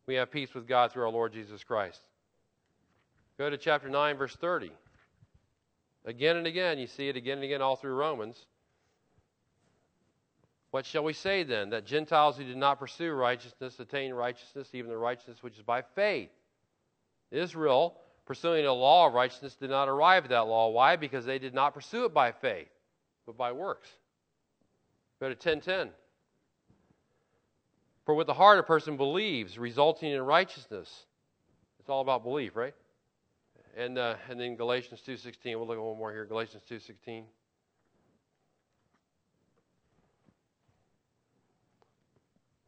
we 0.07 0.15
have 0.17 0.31
peace 0.31 0.55
with 0.55 0.69
God 0.69 0.93
through 0.93 1.05
our 1.05 1.11
Lord 1.11 1.33
Jesus 1.33 1.65
Christ. 1.65 2.01
Go 3.39 3.51
to 3.51 3.57
chapter 3.57 3.89
9, 3.89 4.17
verse 4.17 4.37
30. 4.37 4.71
Again 6.05 6.37
and 6.37 6.47
again, 6.47 6.79
you 6.79 6.87
see 6.87 7.09
it 7.09 7.17
again 7.17 7.39
and 7.39 7.45
again 7.45 7.61
all 7.61 7.77
through 7.77 7.95
Romans. 7.95 8.47
What 10.77 10.85
shall 10.85 11.05
we 11.05 11.15
say 11.15 11.43
then? 11.43 11.71
That 11.71 11.87
Gentiles 11.87 12.37
who 12.37 12.45
did 12.45 12.59
not 12.59 12.79
pursue 12.79 13.11
righteousness 13.13 13.81
attain 13.81 14.13
righteousness, 14.13 14.69
even 14.75 14.91
the 14.91 14.99
righteousness 14.99 15.43
which 15.43 15.57
is 15.57 15.63
by 15.63 15.81
faith. 15.81 16.29
Israel, 17.31 17.97
pursuing 18.27 18.67
a 18.67 18.73
law 18.75 19.07
of 19.07 19.15
righteousness, 19.15 19.55
did 19.55 19.71
not 19.71 19.89
arrive 19.89 20.25
at 20.25 20.29
that 20.29 20.41
law. 20.41 20.69
Why? 20.69 20.97
Because 20.97 21.25
they 21.25 21.39
did 21.39 21.55
not 21.55 21.73
pursue 21.73 22.05
it 22.05 22.13
by 22.13 22.31
faith, 22.31 22.69
but 23.25 23.39
by 23.39 23.53
works. 23.53 23.89
Go 25.19 25.29
to 25.29 25.35
1010. 25.35 25.95
For 28.05 28.15
with 28.15 28.27
the 28.27 28.35
heart 28.35 28.59
a 28.59 28.63
person 28.63 28.99
believes, 28.99 29.59
resulting 29.59 30.13
in 30.13 30.21
righteousness. 30.21 31.07
It's 31.81 31.89
all 31.89 32.03
about 32.03 32.23
belief, 32.23 32.55
right? 32.55 32.75
And, 33.79 33.97
uh, 33.97 34.17
and 34.29 34.39
then 34.39 34.57
Galatians 34.57 35.03
2.16. 35.09 35.57
We'll 35.57 35.67
look 35.67 35.79
at 35.79 35.83
one 35.83 35.97
more 35.97 36.13
here. 36.13 36.27
Galatians 36.27 36.65
2.16. 36.71 37.25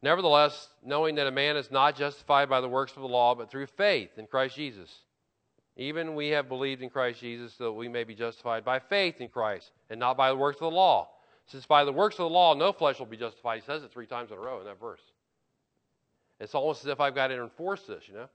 Nevertheless, 0.01 0.69
knowing 0.83 1.15
that 1.15 1.27
a 1.27 1.31
man 1.31 1.57
is 1.57 1.71
not 1.71 1.95
justified 1.95 2.49
by 2.49 2.61
the 2.61 2.69
works 2.69 2.93
of 2.95 3.01
the 3.01 3.07
law, 3.07 3.35
but 3.35 3.51
through 3.51 3.67
faith 3.67 4.11
in 4.17 4.27
Christ 4.27 4.55
Jesus. 4.55 4.89
Even 5.75 6.15
we 6.15 6.29
have 6.29 6.49
believed 6.49 6.81
in 6.81 6.89
Christ 6.89 7.21
Jesus 7.21 7.53
so 7.57 7.65
that 7.65 7.71
we 7.71 7.87
may 7.87 8.03
be 8.03 8.15
justified 8.15 8.65
by 8.65 8.79
faith 8.79 9.21
in 9.21 9.29
Christ 9.29 9.71
and 9.89 9.99
not 9.99 10.17
by 10.17 10.29
the 10.29 10.35
works 10.35 10.57
of 10.57 10.71
the 10.71 10.75
law. 10.75 11.09
Since 11.47 11.65
by 11.65 11.83
the 11.83 11.91
works 11.91 12.15
of 12.15 12.23
the 12.23 12.29
law 12.29 12.53
no 12.53 12.71
flesh 12.71 12.99
will 12.99 13.05
be 13.05 13.17
justified. 13.17 13.59
He 13.59 13.65
says 13.65 13.83
it 13.83 13.91
three 13.91 14.05
times 14.05 14.31
in 14.31 14.37
a 14.37 14.41
row 14.41 14.59
in 14.59 14.65
that 14.65 14.79
verse. 14.79 15.01
It's 16.39 16.55
almost 16.55 16.83
as 16.83 16.87
if 16.87 16.99
I've 16.99 17.15
got 17.15 17.27
to 17.27 17.41
enforce 17.41 17.81
this, 17.83 18.03
you 18.07 18.13
know. 18.13 18.27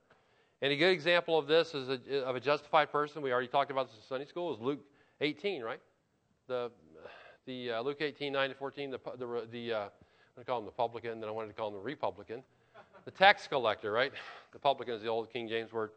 And 0.61 0.71
a 0.71 0.75
good 0.75 0.91
example 0.91 1.37
of 1.37 1.47
this 1.47 1.73
is 1.73 1.89
a, 1.89 2.25
of 2.25 2.35
a 2.35 2.39
justified 2.39 2.91
person. 2.91 3.21
We 3.21 3.31
already 3.31 3.47
talked 3.47 3.71
about 3.71 3.87
this 3.87 3.95
in 3.95 4.03
Sunday 4.07 4.25
school. 4.25 4.53
Is 4.53 4.59
Luke 4.59 4.79
18, 5.21 5.61
right? 5.61 5.79
The 6.47 6.71
the 7.45 7.71
uh, 7.71 7.81
Luke 7.81 8.01
18, 8.01 8.33
9 8.33 8.49
to 8.49 8.55
14. 8.55 8.91
The 8.91 9.47
the 9.51 9.73
uh, 9.73 9.89
I 10.39 10.43
call 10.43 10.59
him 10.59 10.65
the 10.65 10.71
publican, 10.71 11.19
then 11.19 11.29
I 11.29 11.31
wanted 11.31 11.47
to 11.47 11.53
call 11.53 11.69
him 11.69 11.75
the 11.75 11.79
republican. 11.79 12.43
The 13.05 13.11
tax 13.11 13.47
collector, 13.47 13.91
right? 13.91 14.11
The 14.51 14.59
publican 14.59 14.95
is 14.95 15.01
the 15.01 15.07
old 15.07 15.31
King 15.31 15.47
James 15.47 15.71
word. 15.71 15.91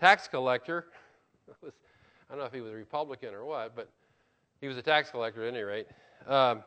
Tax 0.00 0.26
collector 0.26 0.86
was, 1.62 1.72
I 2.28 2.32
don't 2.32 2.40
know 2.40 2.46
if 2.46 2.52
he 2.52 2.60
was 2.60 2.72
a 2.72 2.76
Republican 2.76 3.34
or 3.34 3.44
what, 3.44 3.76
but 3.76 3.88
he 4.60 4.68
was 4.68 4.76
a 4.76 4.82
tax 4.82 5.10
collector 5.10 5.44
at 5.44 5.54
any 5.54 5.62
rate. 5.62 5.86
Um, 6.26 6.64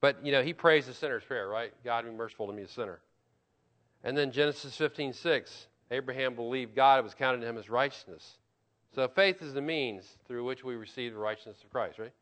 but, 0.00 0.24
you 0.24 0.32
know, 0.32 0.42
he 0.42 0.54
prays 0.54 0.86
the 0.86 0.94
sinner's 0.94 1.24
prayer, 1.24 1.48
right? 1.48 1.72
God 1.84 2.04
be 2.04 2.10
merciful 2.10 2.46
to 2.46 2.52
me, 2.52 2.62
a 2.62 2.68
sinner. 2.68 3.00
And 4.02 4.16
then 4.16 4.32
Genesis 4.32 4.76
15, 4.76 5.12
6, 5.12 5.66
Abraham 5.90 6.34
believed 6.34 6.74
God, 6.74 7.00
it 7.00 7.02
was 7.02 7.14
counted 7.14 7.40
to 7.42 7.46
him 7.46 7.58
as 7.58 7.68
righteousness. 7.68 8.38
So 8.94 9.06
faith 9.08 9.42
is 9.42 9.52
the 9.52 9.60
means 9.60 10.16
through 10.26 10.44
which 10.44 10.64
we 10.64 10.74
receive 10.76 11.12
the 11.12 11.18
righteousness 11.18 11.58
of 11.62 11.70
Christ, 11.70 11.98
right? 11.98 12.12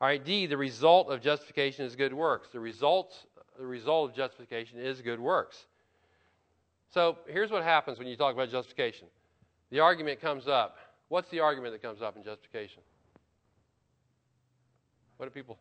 All 0.00 0.08
right, 0.08 0.24
D, 0.24 0.46
the 0.46 0.56
result 0.56 1.10
of 1.10 1.20
justification 1.20 1.84
is 1.84 1.94
good 1.94 2.14
works. 2.14 2.48
The 2.48 2.58
results 2.58 3.26
the 3.58 3.66
result 3.66 4.10
of 4.10 4.16
justification 4.16 4.78
is 4.78 5.00
good 5.00 5.20
works. 5.20 5.66
So 6.92 7.18
here's 7.26 7.50
what 7.50 7.62
happens 7.62 7.98
when 7.98 8.06
you 8.06 8.16
talk 8.16 8.34
about 8.34 8.50
justification. 8.50 9.08
The 9.70 9.80
argument 9.80 10.20
comes 10.20 10.46
up. 10.46 10.76
What's 11.08 11.30
the 11.30 11.40
argument 11.40 11.74
that 11.74 11.82
comes 11.82 12.02
up 12.02 12.16
in 12.16 12.22
justification? 12.22 12.82
What 15.16 15.26
do 15.26 15.30
people? 15.30 15.58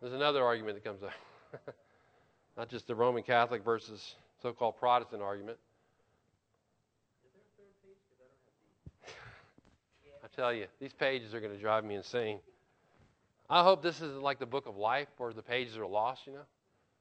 There's 0.00 0.12
another 0.12 0.44
argument 0.44 0.76
that 0.76 0.84
comes 0.84 1.02
up. 1.02 1.12
Not 2.56 2.68
just 2.68 2.86
the 2.86 2.94
Roman 2.94 3.22
Catholic 3.22 3.64
versus 3.64 4.14
so 4.42 4.52
called 4.52 4.76
Protestant 4.76 5.22
argument. 5.22 5.58
I 10.24 10.26
tell 10.36 10.52
you, 10.52 10.66
these 10.80 10.92
pages 10.92 11.34
are 11.34 11.40
going 11.40 11.52
to 11.52 11.58
drive 11.58 11.84
me 11.84 11.94
insane. 11.94 12.38
I 13.50 13.62
hope 13.62 13.82
this 13.82 13.96
isn't 13.96 14.22
like 14.22 14.38
the 14.38 14.46
book 14.46 14.66
of 14.66 14.76
life 14.76 15.08
where 15.18 15.32
the 15.32 15.42
pages 15.42 15.76
are 15.76 15.86
lost, 15.86 16.26
you 16.26 16.32
know. 16.32 16.46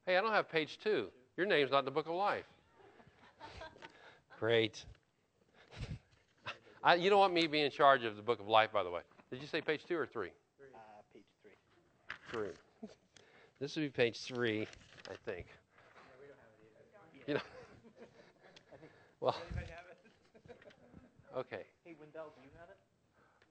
Hey, 0.06 0.18
I 0.18 0.22
don't 0.22 0.32
have 0.32 0.50
page 0.50 0.80
two. 0.84 1.08
Your 1.38 1.46
name's 1.46 1.72
not 1.72 1.80
in 1.80 1.86
the 1.86 1.92
book 1.92 2.08
of 2.08 2.16
life. 2.16 2.46
Great. 4.40 4.84
I, 6.84 6.96
you 6.96 7.10
don't 7.10 7.20
want 7.20 7.34
me 7.34 7.48
being 7.48 7.66
in 7.66 7.72
charge 7.72 8.04
of 8.04 8.16
the 8.16 8.22
book 8.22 8.40
of 8.40 8.48
life, 8.48 8.72
by 8.74 8.84
the 8.84 8.90
way. 8.90 9.02
Did 9.32 9.42
you 9.42 9.48
say 9.48 9.62
page 9.62 9.86
two 9.88 9.98
or 9.98 10.06
three? 10.06 10.30
Uh, 10.60 10.78
page 11.14 11.24
three. 11.42 11.56
Three. 12.32 12.90
this 13.60 13.76
would 13.76 13.84
be 13.84 13.90
page 13.90 14.20
three, 14.20 14.68
I 15.10 15.16
think. 15.26 15.46
No, 15.48 16.20
we 16.20 16.28
don't 16.28 16.36
have 16.36 16.52
it 16.52 17.24
either. 17.24 17.32
You 17.32 17.34
know. 17.36 17.42
well. 19.22 19.38
okay. 21.38 21.64
Hey, 21.86 21.96
Wendell, 22.00 22.34
do 22.36 22.42
you 22.44 22.52
have 22.60 22.70
it? 22.70 22.78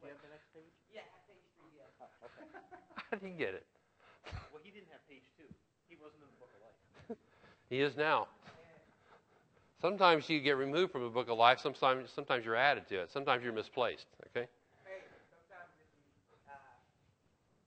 Do 0.00 0.09
you 0.09 0.12
have 0.12 0.20
the 0.20 0.29
next 0.29 0.53
page? 0.53 0.68
Page 0.92 1.48
three, 1.57 1.72
yeah. 1.79 1.85
Oh, 2.03 2.26
okay. 2.26 2.39
I 3.12 3.16
didn't 3.16 3.38
get 3.38 3.54
it. 3.54 3.66
Well, 4.52 4.60
he 4.62 4.70
didn't 4.70 4.90
have 4.92 5.06
page 5.08 5.24
two. 5.36 5.48
He 5.88 5.96
wasn't 5.96 6.22
in 6.22 6.28
the 6.28 6.40
book 6.40 6.50
of 6.54 6.62
life. 6.62 7.18
He 7.70 7.80
is 7.80 7.96
now. 7.96 8.26
Sometimes 9.80 10.28
you 10.28 10.40
get 10.40 10.58
removed 10.58 10.92
from 10.92 11.04
a 11.04 11.08
book 11.08 11.30
of 11.30 11.38
life. 11.38 11.58
Sometimes, 11.58 12.10
sometimes 12.10 12.44
you're 12.44 12.56
added 12.56 12.86
to 12.88 13.00
it. 13.00 13.10
Sometimes 13.10 13.42
you're 13.42 13.52
misplaced. 13.52 14.06
Okay. 14.28 14.46
Hey, 14.84 15.00
sometimes 15.30 15.70
if 15.80 15.86
you, 15.96 16.50
uh, 16.50 16.52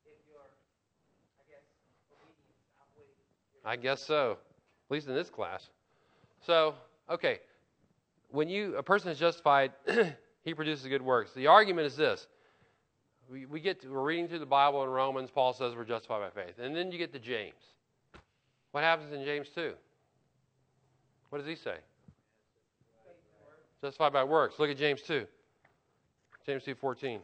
if 0.06 0.14
you're, 0.30 0.46
I 1.40 1.50
guess, 1.50 1.66
obedience 2.12 2.70
outweighs. 2.80 3.66
I 3.66 3.76
guess 3.82 4.06
so. 4.06 4.38
At 4.90 4.94
least 4.94 5.08
in 5.08 5.16
this 5.16 5.32
class. 5.32 5.70
So, 6.46 6.76
okay. 7.10 7.40
When 8.30 8.48
you 8.48 8.76
a 8.76 8.84
person 8.84 9.10
is 9.10 9.18
justified, 9.18 9.72
he 10.44 10.54
produces 10.54 10.86
good 10.86 11.02
works. 11.02 11.32
The 11.34 11.48
argument 11.48 11.88
is 11.88 11.96
this: 11.96 12.28
we, 13.30 13.46
we 13.46 13.60
get 13.60 13.82
to, 13.82 13.90
we're 13.90 14.04
reading 14.04 14.28
through 14.28 14.40
the 14.40 14.46
Bible 14.46 14.84
in 14.84 14.90
Romans. 14.90 15.30
Paul 15.34 15.54
says 15.54 15.76
we're 15.76 15.86
justified 15.86 16.34
by 16.34 16.44
faith, 16.44 16.56
and 16.60 16.76
then 16.76 16.92
you 16.92 16.98
get 16.98 17.12
to 17.14 17.20
James. 17.20 17.54
What 18.72 18.84
happens 18.84 19.14
in 19.14 19.24
James 19.24 19.48
two? 19.54 19.74
What 21.30 21.40
does 21.40 21.48
he 21.48 21.56
say? 21.56 21.78
Justified 23.82 24.14
by 24.14 24.24
works. 24.24 24.56
Look 24.60 24.70
at 24.70 24.78
James 24.78 25.02
two. 25.02 25.26
James 26.46 26.64
two 26.64 26.76
fourteen. 26.76 27.20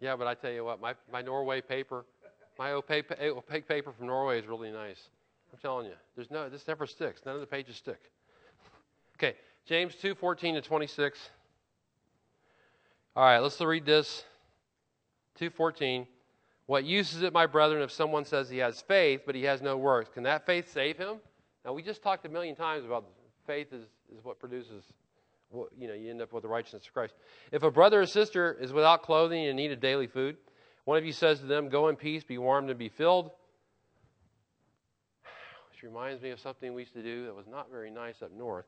Yeah, 0.00 0.16
but 0.16 0.26
I 0.26 0.32
tell 0.32 0.50
you 0.50 0.64
what, 0.64 0.80
my, 0.80 0.94
my 1.12 1.20
Norway 1.20 1.60
paper, 1.60 2.06
my 2.58 2.72
opaque, 2.72 3.12
opaque 3.20 3.68
paper 3.68 3.92
from 3.92 4.06
Norway 4.06 4.40
is 4.40 4.46
really 4.46 4.70
nice. 4.70 5.10
I'm 5.52 5.58
telling 5.60 5.86
you, 5.86 5.94
there's 6.14 6.30
no, 6.30 6.48
this 6.48 6.66
never 6.66 6.86
sticks. 6.86 7.22
None 7.26 7.34
of 7.34 7.40
the 7.40 7.46
pages 7.46 7.76
stick. 7.76 8.00
Okay, 9.16 9.36
James 9.66 9.94
2 9.96 10.14
14 10.14 10.54
to 10.54 10.60
26. 10.60 11.30
All 13.16 13.24
right, 13.24 13.38
let's 13.38 13.60
read 13.60 13.84
this. 13.84 14.24
2:14. 15.40 16.06
What 16.66 16.84
use 16.84 17.14
is 17.14 17.22
it, 17.22 17.32
my 17.32 17.46
brethren, 17.46 17.82
if 17.82 17.90
someone 17.90 18.24
says 18.24 18.48
he 18.48 18.58
has 18.58 18.80
faith 18.82 19.22
but 19.26 19.34
he 19.34 19.42
has 19.44 19.60
no 19.60 19.76
works? 19.76 20.10
Can 20.12 20.22
that 20.24 20.46
faith 20.46 20.70
save 20.70 20.96
him? 20.96 21.16
Now 21.64 21.72
we 21.72 21.82
just 21.82 22.02
talked 22.02 22.24
a 22.26 22.28
million 22.28 22.54
times 22.54 22.84
about 22.84 23.06
faith 23.46 23.72
is, 23.72 23.84
is 24.16 24.24
what 24.24 24.38
produces 24.38 24.84
what, 25.50 25.68
you 25.76 25.88
know, 25.88 25.94
you 25.94 26.10
end 26.10 26.22
up 26.22 26.32
with 26.32 26.42
the 26.42 26.48
righteousness 26.48 26.86
of 26.86 26.92
Christ. 26.92 27.14
If 27.50 27.64
a 27.64 27.70
brother 27.72 28.02
or 28.02 28.06
sister 28.06 28.56
is 28.60 28.72
without 28.72 29.02
clothing 29.02 29.46
and 29.46 29.56
need 29.56 29.72
of 29.72 29.80
daily 29.80 30.06
food, 30.06 30.36
one 30.84 30.96
of 30.96 31.04
you 31.04 31.12
says 31.12 31.40
to 31.40 31.46
them, 31.46 31.68
Go 31.68 31.88
in 31.88 31.96
peace, 31.96 32.22
be 32.22 32.38
warmed 32.38 32.70
and 32.70 32.78
be 32.78 32.88
filled. 32.88 33.32
Reminds 35.82 36.22
me 36.22 36.30
of 36.30 36.40
something 36.40 36.74
we 36.74 36.82
used 36.82 36.94
to 36.94 37.02
do 37.02 37.26
that 37.26 37.34
was 37.34 37.46
not 37.46 37.70
very 37.70 37.90
nice 37.90 38.22
up 38.22 38.32
north. 38.32 38.66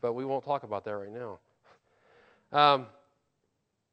But 0.00 0.14
we 0.14 0.24
won't 0.24 0.44
talk 0.44 0.62
about 0.62 0.84
that 0.84 0.96
right 0.96 1.12
now. 1.12 1.38
Um, 2.52 2.86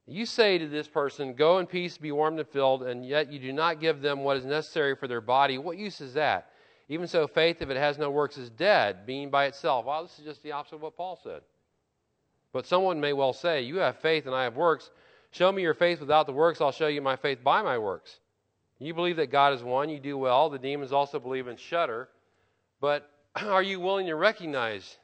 you 0.08 0.26
say 0.26 0.58
to 0.58 0.68
this 0.68 0.88
person, 0.88 1.34
Go 1.34 1.58
in 1.60 1.66
peace, 1.66 1.98
be 1.98 2.12
warmed 2.12 2.40
and 2.40 2.48
filled, 2.48 2.84
and 2.84 3.06
yet 3.06 3.32
you 3.32 3.40
do 3.40 3.52
not 3.52 3.82
give 3.82 4.02
them 4.02 4.24
what 4.24 4.38
is 4.38 4.46
necessary 4.46 4.96
for 4.96 5.08
their 5.08 5.22
body. 5.22 5.58
What 5.58 5.78
use 5.78 6.00
is 6.00 6.14
that? 6.14 6.52
Even 6.88 7.08
so, 7.08 7.28
faith, 7.28 7.62
if 7.62 7.70
it 7.70 7.78
has 7.78 7.98
no 7.98 8.12
works, 8.12 8.38
is 8.38 8.52
dead, 8.52 9.06
being 9.06 9.30
by 9.32 9.46
itself. 9.46 9.86
Well, 9.86 10.04
this 10.04 10.20
is 10.20 10.26
just 10.26 10.44
the 10.44 10.52
opposite 10.52 10.76
of 10.76 10.82
what 10.82 10.96
Paul 10.96 11.20
said. 11.22 11.42
But 12.54 12.68
someone 12.68 13.02
may 13.02 13.14
well 13.14 13.34
say, 13.34 13.64
You 13.64 13.78
have 13.78 13.98
faith 13.98 14.28
and 14.28 14.36
I 14.36 14.44
have 14.44 14.56
works. 14.56 14.92
Show 15.32 15.52
me 15.52 15.64
your 15.64 15.74
faith 15.74 16.00
without 16.00 16.28
the 16.28 16.34
works, 16.34 16.62
I'll 16.62 16.72
show 16.72 16.88
you 16.88 17.02
my 17.02 17.16
faith 17.16 17.44
by 17.44 17.62
my 17.62 17.78
works. 17.78 18.20
You 18.80 18.94
believe 18.94 19.18
that 19.18 19.32
God 19.32 19.54
is 19.54 19.64
one, 19.64 19.90
you 19.90 20.00
do 20.00 20.18
well. 20.18 20.50
The 20.50 20.60
demons 20.60 20.92
also 20.92 21.20
believe 21.20 21.48
and 21.48 21.60
shudder. 21.60 22.10
But 22.82 23.10
are 23.36 23.64
you 23.64 23.80
willing 23.80 24.08
to 24.08 24.16
recognize 24.16 24.98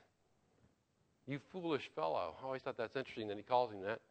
You 1.28 1.40
foolish 1.52 1.90
fellow. 1.96 2.36
I 2.42 2.46
always 2.46 2.62
thought 2.62 2.78
that's 2.78 2.96
interesting 2.96 3.28
that 3.30 3.38
he 3.38 3.44
calls 3.44 3.72
him 3.72 3.82
that. 3.84 4.02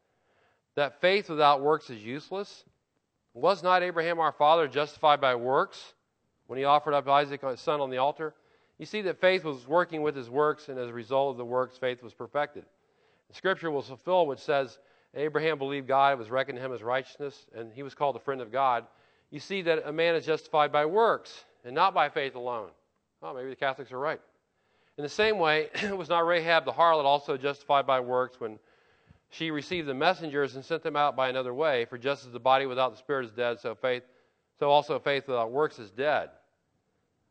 That 0.76 1.00
faith 1.00 1.28
without 1.28 1.60
works 1.60 1.90
is 1.90 2.02
useless. 2.02 2.64
Was 3.34 3.62
not 3.62 3.82
Abraham 3.82 4.18
our 4.18 4.32
father 4.32 4.66
justified 4.66 5.20
by 5.20 5.34
works 5.34 5.94
when 6.46 6.58
he 6.58 6.64
offered 6.64 6.94
up 6.94 7.06
Isaac, 7.08 7.42
his 7.42 7.60
son, 7.60 7.80
on 7.80 7.90
the 7.90 7.98
altar? 7.98 8.34
You 8.78 8.86
see 8.86 9.02
that 9.02 9.20
faith 9.20 9.44
was 9.44 9.68
working 9.68 10.02
with 10.02 10.16
his 10.16 10.30
works, 10.30 10.68
and 10.68 10.78
as 10.78 10.88
a 10.88 10.92
result 10.92 11.32
of 11.32 11.36
the 11.36 11.44
works, 11.44 11.76
faith 11.76 12.02
was 12.02 12.14
perfected. 12.14 12.64
The 13.28 13.34
scripture 13.34 13.70
will 13.70 13.82
fulfill 13.82 14.26
which 14.26 14.38
says, 14.38 14.78
Abraham 15.14 15.58
believed 15.58 15.86
God, 15.86 16.12
it 16.12 16.18
was 16.18 16.30
reckoned 16.30 16.56
to 16.56 16.64
him 16.64 16.72
as 16.72 16.82
righteousness, 16.82 17.46
and 17.54 17.72
he 17.72 17.82
was 17.82 17.94
called 17.94 18.16
a 18.16 18.20
friend 18.20 18.40
of 18.40 18.50
God. 18.50 18.86
You 19.30 19.40
see 19.40 19.62
that 19.62 19.86
a 19.86 19.92
man 19.92 20.14
is 20.14 20.26
justified 20.26 20.72
by 20.72 20.86
works 20.86 21.44
and 21.64 21.74
not 21.74 21.94
by 21.94 22.08
faith 22.08 22.34
alone. 22.34 22.70
Oh, 23.22 23.34
maybe 23.34 23.50
the 23.50 23.56
Catholics 23.56 23.92
are 23.92 23.98
right. 23.98 24.20
In 24.98 25.02
the 25.02 25.08
same 25.08 25.38
way, 25.38 25.68
was 25.92 26.08
not 26.08 26.26
Rahab 26.26 26.64
the 26.64 26.72
harlot 26.72 27.04
also 27.04 27.36
justified 27.36 27.86
by 27.86 28.00
works 28.00 28.40
when 28.40 28.58
she 29.30 29.50
received 29.50 29.86
the 29.86 29.94
messengers 29.94 30.56
and 30.56 30.64
sent 30.64 30.82
them 30.82 30.96
out 30.96 31.16
by 31.16 31.28
another 31.28 31.54
way? 31.54 31.84
For 31.84 31.96
just 31.96 32.26
as 32.26 32.32
the 32.32 32.40
body 32.40 32.66
without 32.66 32.92
the 32.92 32.98
spirit 32.98 33.26
is 33.26 33.32
dead, 33.32 33.60
so 33.60 33.74
faith, 33.74 34.02
so 34.58 34.68
also 34.68 34.98
faith 34.98 35.28
without 35.28 35.52
works 35.52 35.78
is 35.78 35.90
dead. 35.90 36.30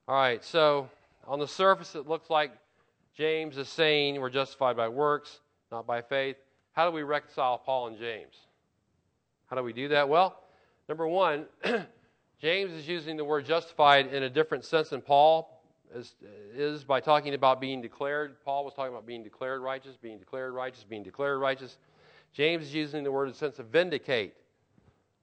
All 0.07 0.15
right, 0.15 0.43
so 0.43 0.89
on 1.27 1.39
the 1.39 1.47
surface, 1.47 1.95
it 1.95 2.07
looks 2.07 2.29
like 2.29 2.51
James 3.15 3.57
is 3.57 3.67
saying 3.67 4.19
we're 4.19 4.29
justified 4.29 4.77
by 4.77 4.87
works, 4.87 5.41
not 5.71 5.85
by 5.85 6.01
faith. 6.01 6.37
How 6.71 6.89
do 6.89 6.95
we 6.95 7.03
reconcile 7.03 7.57
Paul 7.57 7.87
and 7.87 7.97
James? 7.97 8.35
How 9.47 9.57
do 9.57 9.63
we 9.63 9.73
do 9.73 9.89
that? 9.89 10.07
Well, 10.07 10.39
number 10.89 11.07
one, 11.07 11.45
James 12.41 12.71
is 12.71 12.87
using 12.87 13.15
the 13.15 13.23
word 13.23 13.45
justified 13.45 14.07
in 14.07 14.23
a 14.23 14.29
different 14.29 14.65
sense 14.65 14.89
than 14.89 15.01
Paul 15.01 15.61
is, 15.93 16.15
is 16.53 16.83
by 16.83 16.99
talking 16.99 17.35
about 17.35 17.61
being 17.61 17.81
declared. 17.81 18.43
Paul 18.43 18.65
was 18.65 18.73
talking 18.73 18.91
about 18.91 19.05
being 19.05 19.23
declared 19.23 19.61
righteous, 19.61 19.95
being 19.95 20.17
declared 20.17 20.53
righteous, 20.53 20.83
being 20.83 21.03
declared 21.03 21.39
righteous. 21.39 21.77
James 22.33 22.63
is 22.65 22.73
using 22.73 23.03
the 23.03 23.11
word 23.11 23.25
in 23.25 23.31
the 23.31 23.37
sense 23.37 23.59
of 23.59 23.67
vindicate 23.67 24.35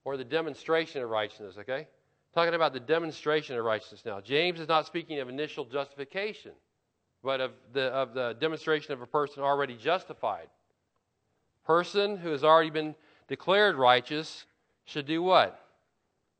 or 0.05 0.17
the 0.17 0.23
demonstration 0.23 1.03
of 1.03 1.09
righteousness, 1.09 1.55
okay? 1.59 1.87
Talking 2.33 2.53
about 2.53 2.73
the 2.73 2.79
demonstration 2.79 3.57
of 3.57 3.65
righteousness 3.65 4.03
now. 4.05 4.21
James 4.21 4.59
is 4.59 4.67
not 4.67 4.85
speaking 4.85 5.19
of 5.19 5.27
initial 5.27 5.65
justification, 5.65 6.51
but 7.23 7.41
of 7.41 7.51
the, 7.73 7.83
of 7.83 8.13
the 8.13 8.35
demonstration 8.39 8.93
of 8.93 9.01
a 9.01 9.07
person 9.07 9.43
already 9.43 9.75
justified. 9.75 10.47
Person 11.65 12.17
who 12.17 12.29
has 12.29 12.43
already 12.43 12.69
been 12.69 12.95
declared 13.27 13.75
righteous 13.75 14.45
should 14.87 15.05
do 15.05 15.21
what? 15.21 15.67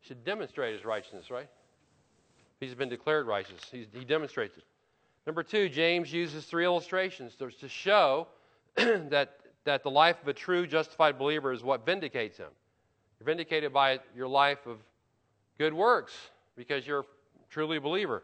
Should 0.01 0.23
demonstrate 0.23 0.73
his 0.73 0.85
righteousness, 0.85 1.29
right? 1.29 1.49
He's 2.59 2.73
been 2.73 2.89
declared 2.89 3.27
righteous. 3.27 3.61
He's, 3.71 3.85
he 3.93 4.03
demonstrates 4.03 4.57
it. 4.57 4.63
Number 5.27 5.43
two, 5.43 5.69
James 5.69 6.11
uses 6.11 6.45
three 6.45 6.63
illustrations 6.63 7.35
to, 7.35 7.69
show 7.69 8.27
that, 8.75 9.37
that 9.65 9.83
the 9.83 9.91
life 9.91 10.15
of 10.21 10.27
a 10.29 10.33
true 10.33 10.65
justified 10.65 11.19
believer 11.19 11.51
is 11.51 11.61
what 11.61 11.85
vindicates 11.85 12.37
him. 12.37 12.47
You're 13.19 13.25
vindicated 13.25 13.73
by 13.73 13.99
your 14.15 14.29
life 14.29 14.65
of 14.65 14.77
good 15.57 15.73
works 15.73 16.13
because 16.55 16.87
you're 16.87 17.05
truly 17.49 17.77
a 17.77 17.81
believer. 17.81 18.23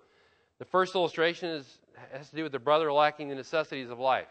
The 0.59 0.65
first 0.65 0.95
illustration 0.95 1.49
is, 1.49 1.79
has 2.13 2.29
to 2.29 2.35
do 2.37 2.43
with 2.43 2.53
the 2.53 2.59
brother 2.59 2.91
lacking 2.93 3.27
the 3.27 3.35
necessities 3.35 3.89
of 3.89 3.99
life. 3.99 4.27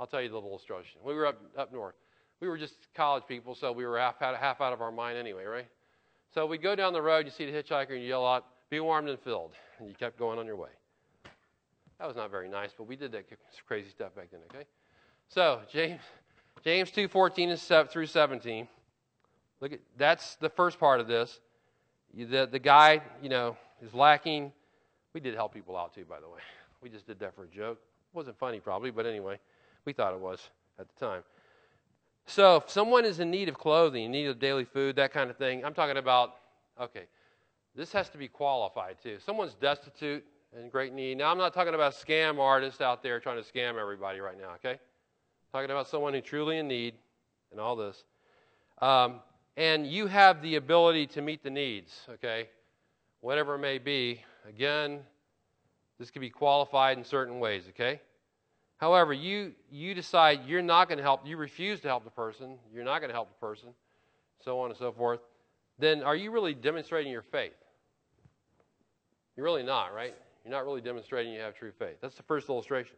I'll 0.00 0.06
tell 0.06 0.22
you 0.22 0.30
the 0.30 0.34
little 0.34 0.50
illustration. 0.50 1.00
We 1.04 1.14
were 1.14 1.26
up, 1.26 1.40
up 1.56 1.72
north. 1.72 1.94
We 2.40 2.48
were 2.48 2.58
just 2.58 2.74
college 2.94 3.24
people, 3.26 3.54
so 3.54 3.72
we 3.72 3.86
were 3.86 3.98
half 3.98 4.20
out, 4.20 4.36
half 4.36 4.60
out 4.60 4.72
of 4.72 4.80
our 4.80 4.92
mind 4.92 5.16
anyway, 5.16 5.44
right? 5.44 5.66
So 6.34 6.46
we 6.46 6.58
go 6.58 6.74
down 6.74 6.92
the 6.92 7.02
road, 7.02 7.26
you 7.26 7.30
see 7.30 7.50
the 7.50 7.52
hitchhiker, 7.52 7.90
and 7.90 8.02
you 8.02 8.08
yell 8.08 8.26
out, 8.26 8.44
be 8.70 8.80
warmed 8.80 9.08
and 9.08 9.18
filled. 9.20 9.52
And 9.78 9.88
you 9.88 9.94
kept 9.94 10.18
going 10.18 10.38
on 10.38 10.46
your 10.46 10.56
way. 10.56 10.70
That 11.98 12.08
was 12.08 12.16
not 12.16 12.30
very 12.30 12.48
nice, 12.48 12.70
but 12.76 12.88
we 12.88 12.96
did 12.96 13.12
that 13.12 13.24
crazy 13.66 13.88
stuff 13.90 14.14
back 14.14 14.30
then, 14.30 14.40
okay? 14.50 14.66
So, 15.28 15.60
James, 15.72 16.00
James 16.64 16.90
2 16.90 17.08
14 17.08 17.56
through 17.56 18.06
17. 18.06 18.68
Look 19.60 19.72
at 19.72 19.80
that's 19.96 20.34
the 20.36 20.50
first 20.50 20.78
part 20.78 21.00
of 21.00 21.06
this. 21.06 21.40
The, 22.14 22.46
the 22.50 22.58
guy, 22.58 23.00
you 23.22 23.28
know, 23.28 23.56
is 23.82 23.94
lacking. 23.94 24.52
We 25.12 25.20
did 25.20 25.34
help 25.34 25.54
people 25.54 25.76
out 25.76 25.94
too, 25.94 26.04
by 26.04 26.20
the 26.20 26.28
way. 26.28 26.40
We 26.82 26.90
just 26.90 27.06
did 27.06 27.18
that 27.20 27.34
for 27.34 27.44
a 27.44 27.48
joke. 27.48 27.78
It 27.78 28.16
wasn't 28.16 28.38
funny, 28.38 28.60
probably, 28.60 28.90
but 28.90 29.06
anyway, 29.06 29.38
we 29.84 29.92
thought 29.92 30.12
it 30.12 30.20
was 30.20 30.50
at 30.78 30.86
the 30.88 31.06
time. 31.06 31.22
So, 32.26 32.56
if 32.56 32.70
someone 32.70 33.04
is 33.04 33.20
in 33.20 33.30
need 33.30 33.48
of 33.48 33.58
clothing, 33.58 34.04
in 34.04 34.10
need 34.10 34.26
of 34.26 34.38
daily 34.38 34.64
food, 34.64 34.96
that 34.96 35.12
kind 35.12 35.30
of 35.30 35.36
thing, 35.36 35.64
I'm 35.64 35.74
talking 35.74 35.98
about, 35.98 36.36
okay, 36.80 37.04
this 37.74 37.92
has 37.92 38.08
to 38.10 38.18
be 38.18 38.28
qualified 38.28 38.96
too. 39.02 39.18
Someone's 39.24 39.54
destitute 39.54 40.24
and 40.56 40.70
great 40.70 40.92
need. 40.92 41.18
Now, 41.18 41.30
I'm 41.30 41.38
not 41.38 41.52
talking 41.52 41.74
about 41.74 41.92
scam 41.92 42.38
artists 42.38 42.80
out 42.80 43.02
there 43.02 43.20
trying 43.20 43.42
to 43.42 43.52
scam 43.52 43.78
everybody 43.78 44.20
right 44.20 44.38
now, 44.38 44.54
okay? 44.54 44.72
I'm 44.72 44.78
talking 45.52 45.70
about 45.70 45.88
someone 45.88 46.14
who's 46.14 46.22
truly 46.22 46.58
in 46.58 46.68
need 46.68 46.94
and 47.50 47.60
all 47.60 47.76
this. 47.76 48.04
Um, 48.80 49.20
and 49.56 49.86
you 49.86 50.06
have 50.06 50.42
the 50.42 50.56
ability 50.56 51.06
to 51.08 51.22
meet 51.22 51.42
the 51.42 51.50
needs, 51.50 51.92
okay? 52.08 52.48
Whatever 53.20 53.56
it 53.56 53.58
may 53.58 53.78
be. 53.78 54.20
Again, 54.48 55.00
this 55.98 56.10
could 56.10 56.20
be 56.20 56.30
qualified 56.30 56.98
in 56.98 57.04
certain 57.04 57.38
ways, 57.38 57.64
okay? 57.70 58.00
However, 58.84 59.14
you, 59.14 59.52
you 59.70 59.94
decide 59.94 60.40
you're 60.46 60.60
not 60.60 60.88
going 60.88 60.98
to 60.98 61.02
help, 61.02 61.26
you 61.26 61.38
refuse 61.38 61.80
to 61.80 61.88
help 61.88 62.04
the 62.04 62.10
person, 62.10 62.58
you're 62.70 62.84
not 62.84 62.98
going 62.98 63.08
to 63.08 63.14
help 63.14 63.30
the 63.30 63.46
person, 63.46 63.70
so 64.44 64.60
on 64.60 64.68
and 64.68 64.78
so 64.78 64.92
forth, 64.92 65.20
then 65.78 66.02
are 66.02 66.14
you 66.14 66.30
really 66.30 66.52
demonstrating 66.52 67.10
your 67.10 67.22
faith? 67.22 67.54
You're 69.38 69.44
really 69.44 69.62
not, 69.62 69.94
right? 69.94 70.14
You're 70.44 70.52
not 70.52 70.66
really 70.66 70.82
demonstrating 70.82 71.32
you 71.32 71.40
have 71.40 71.54
true 71.54 71.72
faith. 71.78 71.96
That's 72.02 72.16
the 72.16 72.24
first 72.24 72.50
illustration. 72.50 72.96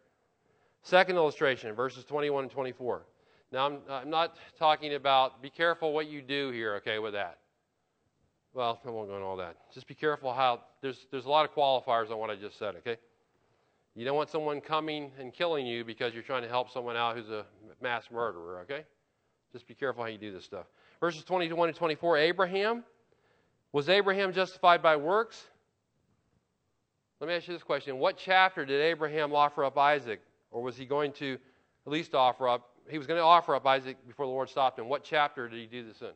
Second 0.82 1.14
illustration, 1.14 1.72
verses 1.72 2.04
21 2.04 2.42
and 2.42 2.50
24. 2.50 3.02
Now, 3.52 3.66
I'm, 3.66 3.78
I'm 3.88 4.10
not 4.10 4.38
talking 4.58 4.94
about, 4.94 5.40
be 5.40 5.50
careful 5.50 5.92
what 5.92 6.08
you 6.08 6.20
do 6.20 6.50
here, 6.50 6.74
okay, 6.78 6.98
with 6.98 7.12
that. 7.12 7.38
Well, 8.54 8.80
I 8.84 8.90
won't 8.90 9.06
go 9.06 9.14
into 9.14 9.24
all 9.24 9.36
that. 9.36 9.54
Just 9.72 9.86
be 9.86 9.94
careful 9.94 10.32
how, 10.34 10.62
there's, 10.82 11.06
there's 11.12 11.26
a 11.26 11.30
lot 11.30 11.48
of 11.48 11.54
qualifiers 11.54 12.10
on 12.10 12.18
what 12.18 12.30
I 12.30 12.34
just 12.34 12.58
said, 12.58 12.74
okay? 12.74 12.96
You 13.96 14.04
don't 14.04 14.14
want 14.14 14.28
someone 14.28 14.60
coming 14.60 15.10
and 15.18 15.32
killing 15.32 15.66
you 15.66 15.82
because 15.82 16.12
you're 16.12 16.22
trying 16.22 16.42
to 16.42 16.48
help 16.48 16.70
someone 16.70 16.96
out 16.96 17.16
who's 17.16 17.30
a 17.30 17.46
mass 17.80 18.04
murderer, 18.12 18.60
okay? 18.60 18.84
Just 19.52 19.66
be 19.66 19.74
careful 19.74 20.02
how 20.02 20.10
you 20.10 20.18
do 20.18 20.30
this 20.30 20.44
stuff. 20.44 20.66
Verses 21.00 21.24
21 21.24 21.72
to 21.72 21.74
24 21.74 22.18
Abraham, 22.18 22.84
was 23.72 23.88
Abraham 23.88 24.34
justified 24.34 24.82
by 24.82 24.96
works? 24.96 25.42
Let 27.20 27.28
me 27.28 27.34
ask 27.34 27.48
you 27.48 27.54
this 27.54 27.62
question. 27.62 27.98
What 27.98 28.18
chapter 28.18 28.66
did 28.66 28.82
Abraham 28.82 29.34
offer 29.34 29.64
up 29.64 29.78
Isaac? 29.78 30.20
Or 30.50 30.62
was 30.62 30.76
he 30.76 30.84
going 30.84 31.12
to 31.14 31.38
at 31.86 31.92
least 31.92 32.14
offer 32.14 32.48
up? 32.48 32.68
He 32.90 32.98
was 32.98 33.06
going 33.06 33.18
to 33.18 33.24
offer 33.24 33.54
up 33.54 33.66
Isaac 33.66 33.96
before 34.06 34.26
the 34.26 34.32
Lord 34.32 34.50
stopped 34.50 34.78
him. 34.78 34.90
What 34.90 35.04
chapter 35.04 35.48
did 35.48 35.58
he 35.58 35.66
do 35.66 35.86
this 35.86 36.02
in? 36.02 36.12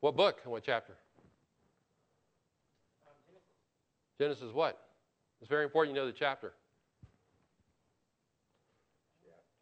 What 0.00 0.14
book 0.14 0.40
and 0.44 0.52
what 0.52 0.62
chapter? 0.62 0.94
Genesis 4.20 4.52
what? 4.52 4.78
It's 5.40 5.48
very 5.48 5.64
important 5.64 5.96
you 5.96 6.00
know 6.02 6.06
the 6.06 6.12
chapter. 6.12 6.52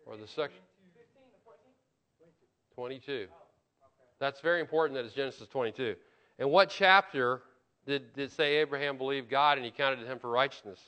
Or 0.04 0.16
the 0.16 0.26
section. 0.26 0.58
22. 2.74 3.28
That's 4.18 4.40
very 4.40 4.60
important 4.60 4.96
that 4.96 5.04
it's 5.04 5.14
Genesis 5.14 5.46
22. 5.46 5.94
And 6.40 6.50
what 6.50 6.70
chapter 6.70 7.42
did, 7.86 8.12
did 8.14 8.32
say 8.32 8.56
Abraham 8.56 8.98
believed 8.98 9.30
God 9.30 9.58
and 9.58 9.64
he 9.64 9.70
counted 9.70 10.04
him 10.04 10.18
for 10.18 10.28
righteousness? 10.28 10.80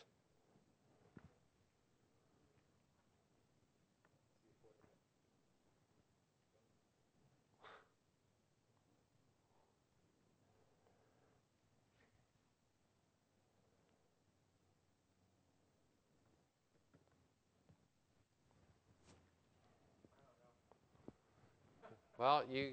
Well, 22.20 22.42
you 22.52 22.72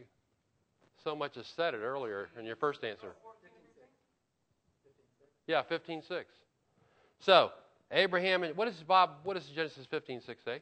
so 1.05 1.15
much 1.15 1.37
as 1.37 1.47
said 1.47 1.73
it 1.73 1.77
earlier 1.77 2.27
in 2.37 2.43
your 2.43 2.57
first 2.57 2.83
answer. 2.83 3.13
Yeah, 5.47 5.63
15:6. 5.63 6.25
So, 7.19 7.53
Abraham, 7.89 8.43
what 8.55 8.65
does 8.65 8.83
Bob? 8.83 9.21
What 9.23 9.35
does 9.35 9.47
Genesis 9.47 9.87
15:6 9.87 10.43
say? 10.43 10.61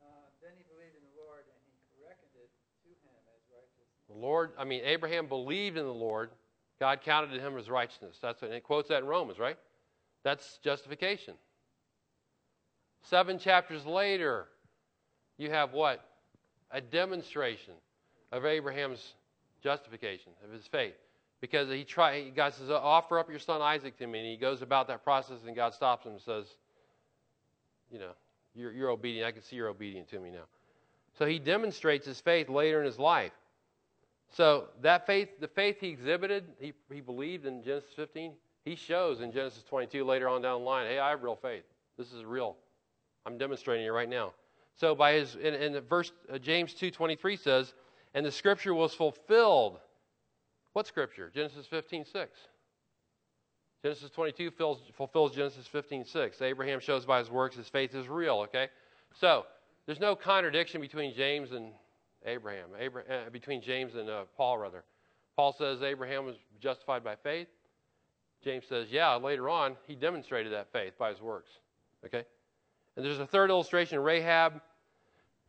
Uh, 0.00 0.06
then 0.40 0.52
he 0.56 0.64
believed 0.72 0.96
in 0.96 1.02
the 1.04 1.22
Lord, 1.22 1.44
and 1.44 1.60
he 1.68 2.02
reckoned 2.02 2.30
it 2.34 2.48
to 2.84 2.88
him 2.88 3.12
as 3.36 3.44
righteousness. 3.52 3.88
The 4.08 4.14
Lord, 4.14 4.52
I 4.56 4.64
mean, 4.64 4.82
Abraham 4.84 5.26
believed 5.26 5.76
in 5.76 5.84
the 5.84 5.92
Lord. 5.92 6.30
God 6.80 7.02
counted 7.02 7.34
to 7.34 7.40
him 7.40 7.58
as 7.58 7.68
righteousness. 7.68 8.18
That's 8.22 8.42
and 8.42 8.54
it 8.54 8.64
quotes 8.64 8.88
that 8.88 9.02
in 9.02 9.06
Romans, 9.06 9.38
right? 9.38 9.58
That's 10.22 10.56
justification. 10.64 11.34
Seven 13.02 13.38
chapters 13.38 13.84
later, 13.84 14.48
you 15.36 15.50
have 15.50 15.74
what? 15.74 16.02
A 16.70 16.80
demonstration 16.80 17.74
of 18.32 18.44
Abraham's 18.44 19.14
justification, 19.62 20.32
of 20.44 20.52
his 20.52 20.66
faith. 20.66 20.94
Because 21.40 21.68
he 21.68 21.84
tried, 21.84 22.34
God 22.34 22.54
says, 22.54 22.70
offer 22.70 23.18
up 23.18 23.28
your 23.28 23.38
son 23.38 23.60
Isaac 23.60 23.98
to 23.98 24.06
me. 24.06 24.20
And 24.20 24.28
he 24.28 24.36
goes 24.36 24.62
about 24.62 24.88
that 24.88 25.04
process, 25.04 25.38
and 25.46 25.54
God 25.54 25.74
stops 25.74 26.06
him 26.06 26.12
and 26.12 26.20
says, 26.20 26.46
you 27.90 27.98
know, 27.98 28.12
you're, 28.54 28.72
you're 28.72 28.90
obedient. 28.90 29.26
I 29.26 29.32
can 29.32 29.42
see 29.42 29.56
you're 29.56 29.68
obedient 29.68 30.08
to 30.08 30.20
me 30.20 30.30
now. 30.30 30.44
So 31.18 31.26
he 31.26 31.38
demonstrates 31.38 32.06
his 32.06 32.20
faith 32.20 32.48
later 32.48 32.80
in 32.80 32.86
his 32.86 32.98
life. 32.98 33.32
So 34.32 34.68
that 34.82 35.06
faith, 35.06 35.28
the 35.40 35.48
faith 35.48 35.76
he 35.80 35.88
exhibited, 35.88 36.44
he, 36.58 36.72
he 36.92 37.00
believed 37.00 37.46
in 37.46 37.62
Genesis 37.62 37.90
15, 37.94 38.32
he 38.64 38.74
shows 38.74 39.20
in 39.20 39.30
Genesis 39.30 39.62
22 39.68 40.04
later 40.04 40.28
on 40.28 40.42
down 40.42 40.60
the 40.60 40.66
line, 40.66 40.86
hey, 40.86 40.98
I 40.98 41.10
have 41.10 41.22
real 41.22 41.36
faith. 41.36 41.64
This 41.96 42.12
is 42.12 42.24
real. 42.24 42.56
I'm 43.26 43.38
demonstrating 43.38 43.86
it 43.86 43.90
right 43.90 44.08
now. 44.08 44.32
So 44.76 44.94
by 44.94 45.12
his, 45.12 45.36
in, 45.36 45.54
in 45.54 45.80
verse 45.82 46.10
uh, 46.32 46.38
James 46.38 46.74
2.23 46.74 47.38
says, 47.38 47.74
and 48.14 48.24
the 48.24 48.32
scripture 48.32 48.74
was 48.74 48.94
fulfilled. 48.94 49.78
What 50.72 50.86
scripture? 50.86 51.30
Genesis 51.34 51.66
15.6. 51.70 52.26
Genesis 53.84 54.08
22 54.10 54.50
fills, 54.52 54.80
fulfills 54.94 55.34
Genesis 55.34 55.68
15:6. 55.70 56.40
Abraham 56.40 56.80
shows 56.80 57.04
by 57.04 57.18
his 57.18 57.30
works 57.30 57.54
his 57.54 57.68
faith 57.68 57.94
is 57.94 58.08
real. 58.08 58.36
Okay, 58.36 58.68
so 59.12 59.44
there's 59.84 60.00
no 60.00 60.16
contradiction 60.16 60.80
between 60.80 61.14
James 61.14 61.52
and 61.52 61.70
Abraham. 62.24 62.70
Abraham 62.80 63.26
uh, 63.26 63.30
between 63.30 63.60
James 63.60 63.94
and 63.94 64.08
uh, 64.08 64.24
Paul, 64.38 64.56
rather. 64.56 64.84
Paul 65.36 65.52
says 65.52 65.82
Abraham 65.82 66.24
was 66.24 66.36
justified 66.60 67.04
by 67.04 67.14
faith. 67.14 67.48
James 68.42 68.64
says, 68.66 68.88
yeah, 68.90 69.14
later 69.16 69.50
on 69.50 69.76
he 69.86 69.94
demonstrated 69.94 70.50
that 70.52 70.72
faith 70.72 70.94
by 70.98 71.10
his 71.10 71.20
works. 71.20 71.50
Okay, 72.06 72.24
and 72.96 73.04
there's 73.04 73.20
a 73.20 73.26
third 73.26 73.50
illustration, 73.50 73.98
Rahab. 73.98 74.62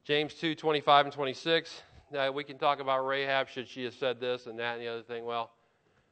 James 0.03 0.33
2, 0.35 0.55
25 0.55 1.05
and 1.05 1.13
26. 1.13 1.81
We 2.33 2.43
can 2.43 2.57
talk 2.57 2.79
about 2.79 3.05
Rahab. 3.05 3.49
Should 3.49 3.67
she 3.67 3.83
have 3.83 3.93
said 3.93 4.19
this 4.19 4.45
and 4.45 4.57
that 4.59 4.73
and 4.73 4.81
the 4.81 4.87
other 4.87 5.01
thing? 5.01 5.25
Well, 5.25 5.51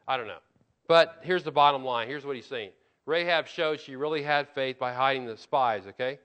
I 0.08 0.18
don't 0.18 0.28
know. 0.28 0.40
But 0.88 1.20
here's 1.22 1.44
the 1.44 1.52
bottom 1.52 1.84
line. 1.86 2.08
Here's 2.08 2.26
what 2.26 2.36
he's 2.36 2.46
saying. 2.46 2.72
Rahab 3.06 3.48
showed 3.48 3.80
she 3.80 3.96
really 3.96 4.24
had 4.24 4.48
faith 4.50 4.80
by 4.80 4.94
hiding 4.94 5.26
the 5.26 5.38
spies, 5.38 5.84
okay? 5.88 6.20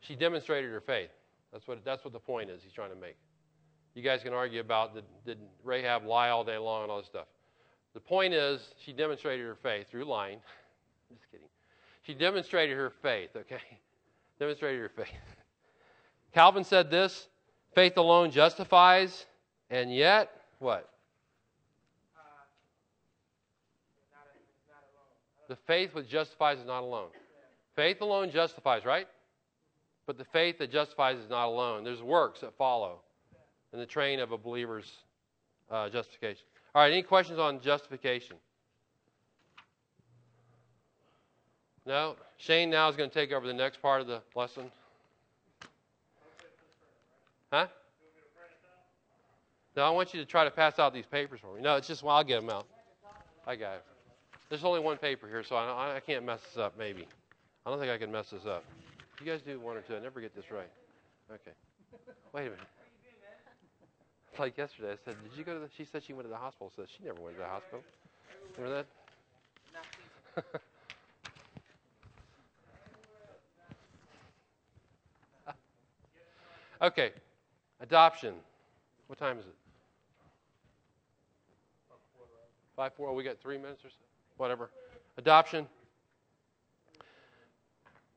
She 0.00 0.14
demonstrated 0.14 0.70
her 0.70 0.80
faith. 0.80 1.10
That's 1.52 1.66
what, 1.66 1.84
that's 1.84 2.04
what 2.04 2.12
the 2.12 2.20
point 2.20 2.50
is 2.50 2.62
he's 2.62 2.72
trying 2.72 2.90
to 2.90 2.96
make. 2.96 3.16
You 3.94 4.02
guys 4.02 4.22
can 4.22 4.32
argue 4.32 4.60
about 4.60 4.94
did, 4.94 5.04
did 5.24 5.38
Rahab 5.64 6.04
lie 6.04 6.28
all 6.28 6.44
day 6.44 6.58
long 6.58 6.82
and 6.82 6.92
all 6.92 6.98
this 6.98 7.06
stuff. 7.06 7.26
The 7.94 8.00
point 8.00 8.34
is 8.34 8.74
she 8.78 8.92
demonstrated 8.92 9.46
her 9.46 9.54
faith 9.54 9.88
through 9.90 10.04
lying. 10.04 10.38
Just 11.08 11.30
kidding. 11.30 11.48
She 12.02 12.14
demonstrated 12.14 12.76
her 12.76 12.90
faith, 12.90 13.30
okay? 13.36 13.62
Demonstrated 14.38 14.80
her 14.80 14.90
faith. 14.90 15.08
Calvin 16.34 16.62
said 16.62 16.90
this 16.90 17.28
faith 17.76 17.98
alone 17.98 18.30
justifies, 18.30 19.26
and 19.68 19.94
yet, 19.94 20.30
what? 20.60 20.88
The 25.48 25.56
faith 25.66 25.94
which 25.94 26.08
justifies 26.08 26.58
is 26.58 26.66
not 26.66 26.80
alone. 26.80 27.10
Faith 27.76 28.00
alone 28.00 28.30
justifies, 28.30 28.86
right? 28.86 29.06
But 30.06 30.16
the 30.16 30.24
faith 30.24 30.56
that 30.58 30.72
justifies 30.72 31.18
is 31.18 31.28
not 31.28 31.48
alone. 31.48 31.84
There's 31.84 32.02
works 32.02 32.40
that 32.40 32.56
follow 32.56 33.00
in 33.74 33.78
the 33.78 33.86
train 33.86 34.20
of 34.20 34.32
a 34.32 34.38
believer's 34.38 34.90
uh, 35.70 35.90
justification. 35.90 36.44
All 36.74 36.80
right, 36.80 36.90
any 36.90 37.02
questions 37.02 37.38
on 37.38 37.60
justification? 37.60 38.38
No? 41.84 42.16
Shane 42.38 42.70
now 42.70 42.88
is 42.88 42.96
going 42.96 43.10
to 43.10 43.14
take 43.14 43.32
over 43.32 43.46
the 43.46 43.52
next 43.52 43.82
part 43.82 44.00
of 44.00 44.06
the 44.06 44.22
lesson. 44.34 44.72
Huh? 47.56 47.66
No, 49.76 49.82
I 49.84 49.90
want 49.90 50.12
you 50.12 50.20
to 50.20 50.26
try 50.26 50.44
to 50.44 50.50
pass 50.50 50.78
out 50.78 50.92
these 50.92 51.06
papers 51.06 51.40
for 51.40 51.54
me. 51.54 51.62
No, 51.62 51.76
it's 51.76 51.88
just, 51.88 52.02
well, 52.02 52.16
I'll 52.16 52.24
get 52.24 52.40
them 52.40 52.50
out. 52.50 52.66
I 53.46 53.56
got 53.56 53.76
it. 53.76 53.84
There's 54.50 54.62
only 54.62 54.80
one 54.80 54.98
paper 54.98 55.26
here, 55.26 55.42
so 55.42 55.56
I, 55.56 55.96
I 55.96 56.00
can't 56.00 56.24
mess 56.24 56.40
this 56.42 56.58
up, 56.58 56.76
maybe. 56.78 57.06
I 57.64 57.70
don't 57.70 57.78
think 57.78 57.90
I 57.90 57.96
can 57.96 58.12
mess 58.12 58.28
this 58.30 58.44
up. 58.44 58.62
You 59.20 59.26
guys 59.26 59.40
do 59.40 59.58
one 59.58 59.76
or 59.76 59.80
two. 59.80 59.96
I 59.96 60.00
never 60.00 60.20
get 60.20 60.36
this 60.36 60.50
right. 60.50 60.68
Okay. 61.32 61.52
Wait 62.34 62.42
a 62.42 62.50
minute. 62.50 62.58
Like 64.38 64.58
yesterday, 64.58 64.92
I 64.92 64.96
said, 65.02 65.16
"Did 65.22 65.32
you 65.38 65.44
go 65.44 65.54
to 65.54 65.60
the?" 65.60 65.70
She 65.78 65.86
said 65.86 66.02
she 66.04 66.12
went 66.12 66.26
to 66.26 66.30
the 66.30 66.36
hospital. 66.36 66.70
Says 66.76 66.88
she 66.94 67.04
never 67.04 67.22
went 67.22 67.36
to 67.36 67.40
the 67.40 67.48
hospital. 67.48 67.80
Remember 68.58 68.84
that? 70.44 70.60
okay. 76.82 77.12
Adoption. 77.80 78.34
What 79.06 79.18
time 79.18 79.38
is 79.38 79.44
it? 79.44 79.54
Five 82.74 82.92
four. 82.94 83.08
Oh, 83.08 83.14
we 83.14 83.24
got 83.24 83.40
three 83.40 83.56
minutes 83.56 83.84
or 83.84 83.90
so 83.90 83.96
whatever. 84.36 84.70
Adoption. 85.18 85.66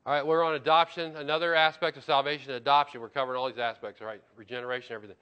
All 0.06 0.14
right, 0.14 0.26
we're 0.26 0.42
on 0.42 0.54
adoption. 0.54 1.16
Another 1.16 1.54
aspect 1.54 1.96
of 1.96 2.04
salvation, 2.04 2.52
adoption. 2.52 3.00
We're 3.00 3.08
covering 3.08 3.38
all 3.38 3.48
these 3.48 3.58
aspects, 3.58 4.00
all 4.00 4.06
right? 4.06 4.20
Regeneration, 4.36 4.94
everything. 4.94 5.16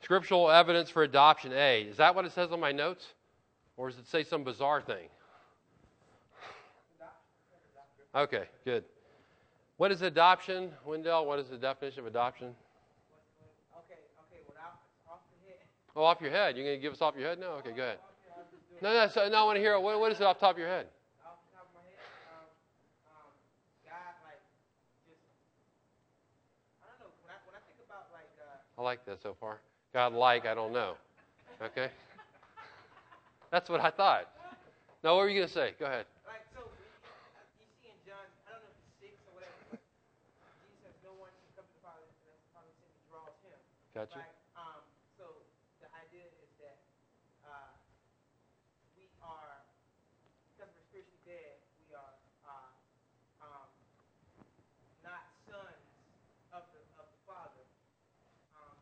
Scriptural 0.00 0.50
evidence 0.50 0.90
for 0.90 1.02
adoption, 1.02 1.52
A. 1.52 1.82
Is 1.82 1.96
that 1.96 2.14
what 2.14 2.24
it 2.24 2.32
says 2.32 2.52
on 2.52 2.60
my 2.60 2.72
notes? 2.72 3.06
Or 3.76 3.90
does 3.90 3.98
it 3.98 4.08
say 4.08 4.22
some 4.22 4.44
bizarre 4.44 4.80
thing? 4.80 5.08
Okay, 8.14 8.44
good. 8.64 8.84
What 9.76 9.92
is 9.92 10.00
adoption, 10.00 10.70
Wendell? 10.86 11.26
What 11.26 11.38
is 11.38 11.48
the 11.48 11.58
definition 11.58 12.00
of 12.00 12.06
adoption? 12.06 12.54
Okay, 13.76 14.00
okay, 14.32 14.40
without 14.48 14.80
off 15.06 15.20
the 15.28 15.50
head. 15.50 15.60
Oh, 15.96 16.04
off 16.04 16.20
your 16.20 16.30
head. 16.30 16.56
You're 16.56 16.66
going 16.66 16.76
to 16.76 16.82
give 16.82 16.92
us 16.92 17.00
off 17.00 17.14
your 17.16 17.26
head 17.26 17.40
now? 17.40 17.56
Okay, 17.64 17.72
go 17.72 17.82
ahead. 17.82 17.98
No, 18.82 18.92
no, 18.92 19.08
so, 19.08 19.26
no, 19.28 19.38
I 19.40 19.44
want 19.44 19.56
to 19.56 19.60
hear. 19.60 19.80
What, 19.80 19.98
what 19.98 20.12
is 20.12 20.20
it 20.20 20.24
off 20.24 20.36
the 20.36 20.44
top 20.44 20.56
of 20.56 20.58
your 20.58 20.68
head? 20.68 20.86
Like, 24.20 24.40
I 26.84 26.92
don't 26.92 27.00
know, 27.00 27.08
when 27.24 27.32
I, 27.56 27.60
think 27.64 27.80
about, 27.88 28.12
like, 28.12 28.28
I 28.76 28.82
like 28.82 29.06
that 29.06 29.22
so 29.22 29.34
far. 29.40 29.60
God 29.94 30.12
like, 30.12 30.44
I 30.44 30.52
don't 30.52 30.74
know. 30.74 30.96
Okay? 31.62 31.88
That's 33.50 33.70
what 33.70 33.80
I 33.80 33.90
thought. 33.90 34.28
Now, 35.02 35.16
what 35.16 35.24
were 35.24 35.30
you 35.30 35.40
going 35.40 35.48
to 35.48 35.54
say? 35.54 35.72
Go 35.80 35.86
ahead. 35.86 36.04
like, 36.28 36.44
so, 36.52 36.60
you, 36.60 37.64
you 37.64 37.66
see 37.80 37.88
in 37.88 37.96
John, 38.04 38.20
I 38.44 38.52
don't 38.52 38.60
know 38.60 38.68
if 38.68 38.76
it's 39.00 39.16
6 39.16 39.32
or 39.32 39.40
whatever, 39.40 39.56
but 39.72 39.80
Jesus 40.60 40.76
says, 40.84 40.96
no 41.00 41.16
one 41.16 41.32
can 41.32 41.48
come 41.56 41.64
to 41.64 41.72
the 41.72 41.80
Father 41.80 42.04
unless 42.04 42.36
the 42.44 42.52
Father 42.52 42.72
simply 42.76 43.00
draws 43.08 43.32
him. 43.40 43.56
Gotcha. 43.96 44.20
Right? 44.20 44.36
Um, 44.60 44.84
so 45.16 45.24
the 45.80 45.88
idea 45.96 46.26
is 46.42 46.50
that 46.60 46.76
uh, 47.46 47.72
we 48.98 49.08
are, 49.22 49.64
because 50.52 50.68
we're 50.74 50.84
spiritually 50.90 51.22
dead, 51.24 51.62
we 51.86 51.94
are 51.94 52.12
uh, 52.44 52.68
um, 53.40 53.68
not 55.06 55.22
sons 55.46 55.86
of 56.50 56.66
the 56.74 56.82
of 56.98 57.06
the 57.08 57.20
Father 57.28 57.64
um, 58.58 58.76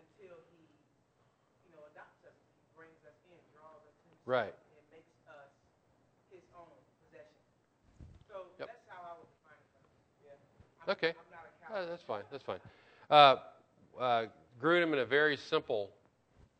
until 0.00 0.36
He, 0.50 0.64
you 1.64 1.70
know, 1.70 1.84
adopts 1.92 2.24
us. 2.26 2.34
He 2.34 2.66
brings 2.74 2.98
us 3.06 3.16
in, 3.30 3.38
draws 3.54 3.84
us 3.86 3.94
to 3.94 4.06
Himself, 4.10 4.15
Right. 4.26 4.52
and 4.52 4.84
makes 4.90 5.06
us 5.28 5.50
His 6.30 6.42
own 6.58 6.66
possession. 7.06 7.40
So 8.28 8.42
Yep. 8.58 8.68
that's 8.68 8.86
how 8.88 9.02
I 9.02 9.12
would 9.18 9.28
define 9.30 9.58
it. 9.62 10.26
Yeah. 10.26 10.32
I'm, 10.82 10.90
Okay. 10.90 11.10
I'm 11.10 11.30
not 11.30 11.46
a 11.46 11.48
Uh, 11.64 11.68
Calvinist. 11.68 11.90
that's 11.90 12.02
fine. 12.02 12.24
That's 12.30 12.44
fine. 12.44 12.60
Uh, 13.08 13.36
uh, 14.00 14.26
Grudem, 14.60 14.92
in 14.92 14.98
a 14.98 15.04
very 15.06 15.36
simple 15.36 15.90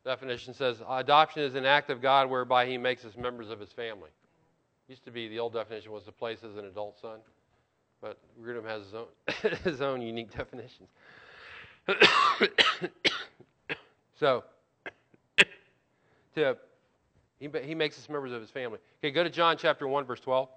definition, 0.05 0.53
says 0.53 0.81
adoption 0.87 1.43
is 1.43 1.55
an 1.55 1.65
act 1.65 1.89
of 1.89 2.01
God 2.01 2.29
whereby 2.29 2.65
He 2.65 2.77
makes 2.77 3.03
us 3.05 3.17
members 3.17 3.49
of 3.49 3.59
His 3.59 3.71
family. 3.73 4.09
Used 4.87 5.03
to 5.03 5.11
be 5.11 5.27
the 5.27 5.39
old 5.39 5.51
definition 5.53 5.91
was 5.91 6.05
to 6.05 6.13
place 6.13 6.43
as 6.45 6.55
an 6.55 6.63
adult 6.65 6.97
son, 7.01 7.19
but 7.99 8.17
Grudem 8.41 8.63
has 8.63 8.85
his 8.85 8.93
own, 8.93 9.07
his 9.65 9.81
own 9.81 10.01
unique 10.01 10.31
definitions. 10.31 10.87
so, 14.17 14.45
to 16.35 16.57
he, 17.39 17.49
he 17.63 17.75
makes 17.75 17.97
us 17.97 18.09
members 18.09 18.31
of 18.31 18.41
His 18.41 18.49
family. 18.49 18.79
Okay, 18.99 19.11
go 19.11 19.23
to 19.23 19.29
John 19.29 19.57
chapter 19.57 19.87
one, 19.87 20.05
verse 20.05 20.19
twelve. 20.19 20.49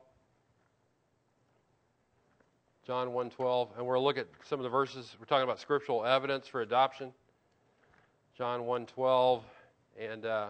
John 2.86 3.10
1:12, 3.10 3.76
and 3.76 3.86
we'll 3.86 4.02
look 4.02 4.18
at 4.18 4.26
some 4.48 4.58
of 4.58 4.64
the 4.64 4.68
verses. 4.68 5.14
We're 5.20 5.26
talking 5.26 5.44
about 5.44 5.60
scriptural 5.60 6.04
evidence 6.04 6.48
for 6.48 6.60
adoption. 6.60 7.12
John 8.36 8.62
1:12, 8.62 9.42
and 9.96 10.26
uh, 10.26 10.48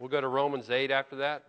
we'll 0.00 0.08
go 0.08 0.20
to 0.20 0.26
Romans 0.26 0.68
8 0.68 0.90
after 0.90 1.16
that. 1.16 1.44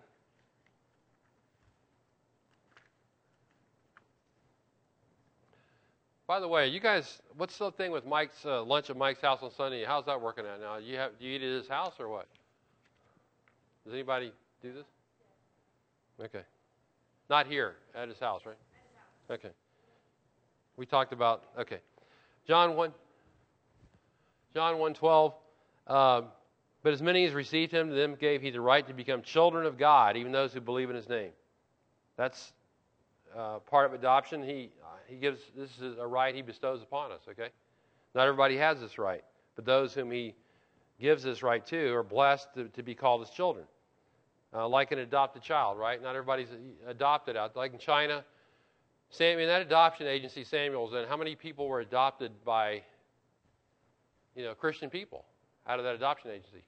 By 6.28 6.40
the 6.40 6.48
way, 6.48 6.68
you 6.68 6.80
guys, 6.80 7.22
what's 7.38 7.58
the 7.58 7.72
thing 7.72 7.92
with 7.92 8.06
Mike's 8.06 8.46
uh, 8.46 8.64
lunch 8.64 8.90
at 8.90 8.98
Mike's 8.98 9.22
house 9.22 9.40
on 9.42 9.52
Sunday? 9.52 9.84
How's 9.86 10.06
that 10.06 10.22
working 10.22 10.46
out 10.46 10.62
now? 10.62 10.78
You 10.78 10.98
have, 10.98 11.18
do 11.18 11.26
you 11.26 11.36
eat 11.36 11.42
at 11.42 11.62
his 11.62 11.68
house 11.68 11.94
or 12.00 12.10
what? 12.10 12.28
Does 13.86 13.94
anybody 13.94 14.32
do 14.62 14.74
this? 14.74 14.86
Okay, 16.24 16.44
not 17.30 17.48
here 17.48 17.76
at 17.96 18.08
his 18.08 18.20
house, 18.20 18.42
right? 18.46 18.58
Okay. 19.30 19.50
We 20.78 20.86
talked 20.86 21.14
about 21.14 21.44
okay. 21.60 21.80
John 22.48 22.76
1 22.76 22.92
John 24.54 24.76
1:12 24.76 25.34
um, 25.88 26.26
but 26.84 26.94
as 26.94 27.02
many 27.02 27.26
as 27.26 27.34
received 27.34 27.72
him 27.72 27.90
to 27.90 27.96
them 27.96 28.16
gave 28.16 28.42
he 28.42 28.52
the 28.52 28.62
right 28.62 28.86
to 28.88 28.94
become 28.94 29.22
children 29.22 29.66
of 29.66 29.78
God 29.78 30.18
even 30.18 30.32
those 30.32 30.54
who 30.54 30.62
believe 30.62 30.90
in 30.90 30.96
his 30.96 31.08
name. 31.08 31.32
That's 32.18 32.54
uh, 33.36 33.60
part 33.60 33.86
of 33.86 33.94
adoption. 33.94 34.44
He, 34.44 34.70
he 35.08 35.16
gives, 35.16 35.40
this 35.56 35.80
is 35.80 35.98
a 35.98 36.06
right 36.06 36.36
he 36.36 36.42
bestows 36.42 36.82
upon 36.82 37.12
us, 37.12 37.22
okay? 37.30 37.50
Not 38.14 38.28
everybody 38.28 38.58
has 38.58 38.80
this 38.80 38.98
right, 38.98 39.24
but 39.56 39.66
those 39.66 39.94
whom 39.94 40.12
he 40.12 40.36
gives 41.00 41.24
this 41.24 41.42
right 41.42 41.66
to 41.68 41.94
are 41.94 42.04
blessed 42.04 42.54
to, 42.56 42.66
to 42.70 42.84
be 42.84 42.94
called 42.94 43.22
his 43.22 43.30
children. 43.32 43.66
Uh, 44.56 44.68
like 44.68 44.92
an 44.92 45.00
adopted 45.00 45.42
child, 45.42 45.80
right? 45.80 46.02
Not 46.02 46.16
everybody's 46.16 46.50
adopted 46.88 47.36
out. 47.36 47.56
Like 47.56 47.74
in 47.74 47.80
China, 47.80 48.24
Sam, 49.10 49.40
in 49.40 49.48
that 49.48 49.62
adoption 49.62 50.06
agency, 50.06 50.44
Samuel's 50.44 50.94
in, 50.94 51.08
how 51.08 51.18
many 51.18 51.36
people 51.36 51.68
were 51.68 51.80
adopted 51.80 52.32
by, 52.46 52.84
you 54.36 54.44
know, 54.44 54.54
Christian 54.54 54.90
people 54.90 55.26
out 55.68 55.80
of 55.80 55.86
that 55.86 55.96
adoption 55.96 56.30
agency? 56.32 56.64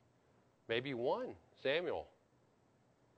Maybe 0.67 0.93
one, 0.95 1.29
Samuel. 1.61 2.07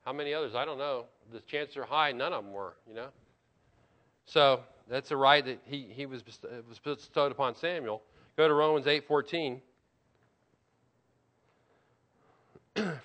How 0.04 0.12
many 0.12 0.34
others? 0.34 0.54
I 0.54 0.64
don't 0.64 0.78
know. 0.78 1.06
The 1.32 1.40
chances 1.40 1.76
are 1.76 1.84
high 1.84 2.12
none 2.12 2.32
of 2.32 2.44
them 2.44 2.52
were, 2.52 2.74
you 2.86 2.94
know. 2.94 3.08
So 4.26 4.60
that's 4.88 5.10
a 5.10 5.16
right 5.16 5.44
that 5.44 5.60
he, 5.64 5.88
he 5.90 6.06
was, 6.06 6.22
was 6.68 6.78
bestowed 6.78 7.32
upon 7.32 7.54
Samuel. 7.54 8.02
Go 8.36 8.48
to 8.48 8.54
Romans 8.54 8.86
8.14. 8.86 9.60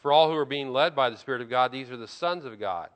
For 0.04 0.12
all 0.12 0.30
who 0.30 0.36
are 0.36 0.46
being 0.46 0.74
led 0.74 0.98
by 0.98 1.10
the 1.10 1.16
Spirit 1.16 1.42
of 1.42 1.50
God, 1.50 1.72
these 1.72 1.90
are 1.90 1.96
the 1.96 2.10
sons 2.10 2.44
of 2.44 2.60
God. 2.60 2.90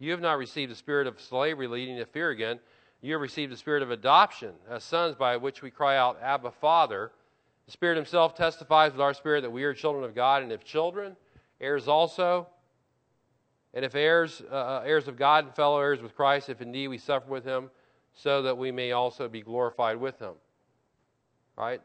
You 0.00 0.10
have 0.10 0.20
not 0.20 0.38
received 0.38 0.72
the 0.72 0.76
spirit 0.76 1.06
of 1.06 1.20
slavery 1.20 1.68
leading 1.68 1.96
to 1.98 2.04
fear 2.04 2.30
again. 2.30 2.58
You 3.00 3.12
have 3.12 3.22
received 3.22 3.52
the 3.52 3.56
spirit 3.56 3.80
of 3.84 3.92
adoption 3.92 4.54
as 4.68 4.82
sons 4.82 5.14
by 5.14 5.36
which 5.36 5.62
we 5.62 5.70
cry 5.70 5.96
out, 5.96 6.18
Abba, 6.20 6.50
Father. 6.50 7.12
The 7.66 7.70
Spirit 7.70 7.94
Himself 7.94 8.34
testifies 8.34 8.90
with 8.90 9.00
our 9.00 9.14
spirit 9.14 9.42
that 9.42 9.50
we 9.50 9.62
are 9.62 9.72
children 9.72 10.04
of 10.04 10.16
God, 10.16 10.42
and 10.42 10.50
if 10.50 10.64
children, 10.64 11.16
heirs 11.60 11.86
also, 11.86 12.48
and 13.72 13.84
if 13.84 13.94
heirs, 13.94 14.42
uh, 14.50 14.54
uh 14.54 14.82
heirs 14.84 15.06
of 15.06 15.16
God 15.16 15.44
and 15.44 15.54
fellow 15.54 15.78
heirs 15.78 16.02
with 16.02 16.16
Christ, 16.16 16.48
if 16.48 16.60
indeed 16.60 16.88
we 16.88 16.98
suffer 16.98 17.30
with 17.30 17.44
Him, 17.44 17.70
so 18.12 18.42
that 18.42 18.58
we 18.58 18.72
may 18.72 18.90
also 18.90 19.28
be 19.28 19.42
glorified 19.42 19.96
with 19.96 20.18
Him. 20.18 20.34
Right? 21.56 21.80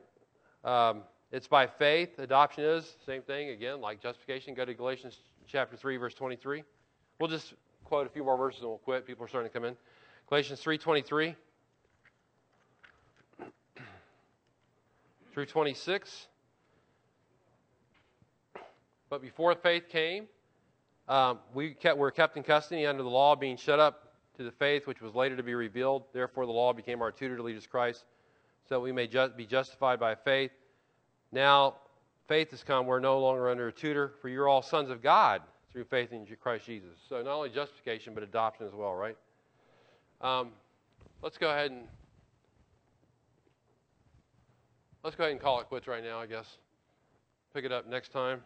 Um, 0.64 1.04
it's 1.32 1.48
by 1.48 1.68
faith. 1.68 2.20
Adoption 2.20 2.64
is 2.64 2.98
same 3.06 3.22
thing 3.22 3.50
again, 3.50 3.82
like 3.82 4.02
justification. 4.02 4.54
Go 4.54 4.66
to 4.66 4.74
Galatians 4.74 5.18
chapter 5.48 5.78
three, 5.78 5.98
verse 5.98 6.14
twenty-three. 6.14 6.64
We'll 7.20 7.30
just 7.30 7.54
quote 7.86 8.08
a 8.08 8.10
few 8.10 8.24
more 8.24 8.38
verses 8.38 8.62
and 8.62 8.70
we'll 8.70 8.80
quit. 8.80 9.06
People 9.06 9.26
are 9.26 9.28
starting 9.28 9.50
to 9.50 9.54
come 9.54 9.66
in. 9.66 9.76
Galatians 10.28 10.60
three 10.60 10.78
twenty-three 10.78 11.36
through 15.34 15.46
twenty-six. 15.46 16.28
But 19.10 19.22
before 19.22 19.54
faith 19.56 19.90
came, 19.90 20.28
um, 21.10 21.40
we 21.54 21.74
kept, 21.74 21.98
were 21.98 22.12
kept 22.12 22.38
in 22.38 22.44
custody 22.44 22.86
under 22.86 23.04
the 23.04 23.10
law, 23.10 23.36
being 23.36 23.58
shut 23.58 23.78
up 23.78 24.14
to 24.38 24.44
the 24.44 24.52
faith 24.52 24.88
which 24.88 25.02
was 25.02 25.14
later 25.14 25.36
to 25.36 25.44
be 25.44 25.54
revealed. 25.54 26.04
Therefore, 26.14 26.46
the 26.46 26.54
law 26.54 26.72
became 26.72 27.02
our 27.02 27.12
tutor 27.12 27.36
to 27.36 27.44
lead 27.44 27.58
us 27.58 27.68
Christ, 27.68 28.06
so 28.70 28.76
that 28.76 28.80
we 28.80 28.94
may 28.94 29.08
ju- 29.08 29.28
be 29.36 29.46
justified 29.46 30.00
by 30.00 30.16
faith. 30.16 30.52
Now, 31.32 31.76
faith 32.28 32.52
has 32.52 32.64
come. 32.64 32.86
We're 32.86 33.00
no 33.00 33.20
longer 33.20 33.50
under 33.50 33.68
a 33.68 33.72
tutor, 33.72 34.14
for 34.22 34.30
you're 34.30 34.48
all 34.48 34.62
sons 34.62 34.90
of 34.90 35.02
God 35.02 35.42
through 35.72 35.86
faith 35.86 36.12
in 36.12 36.28
Christ 36.42 36.66
Jesus. 36.66 36.90
So, 37.08 37.22
not 37.22 37.34
only 37.34 37.50
justification, 37.50 38.14
but 38.14 38.24
adoption 38.24 38.66
as 38.68 38.74
well, 38.74 38.94
right? 38.94 39.18
Um, 40.20 40.50
let's 41.22 41.38
go 41.38 41.50
ahead 41.50 41.72
and 41.72 41.88
let's 45.04 45.16
go 45.16 45.24
ahead 45.24 45.32
and 45.32 45.42
call 45.42 45.60
it 45.62 45.68
quits 45.68 45.88
right 45.88 46.04
now, 46.04 46.20
I 46.20 46.26
guess. 46.26 46.58
Pick 47.54 47.66
it 47.66 47.72
up 47.72 47.88
next 47.88 48.12
time. 48.12 48.42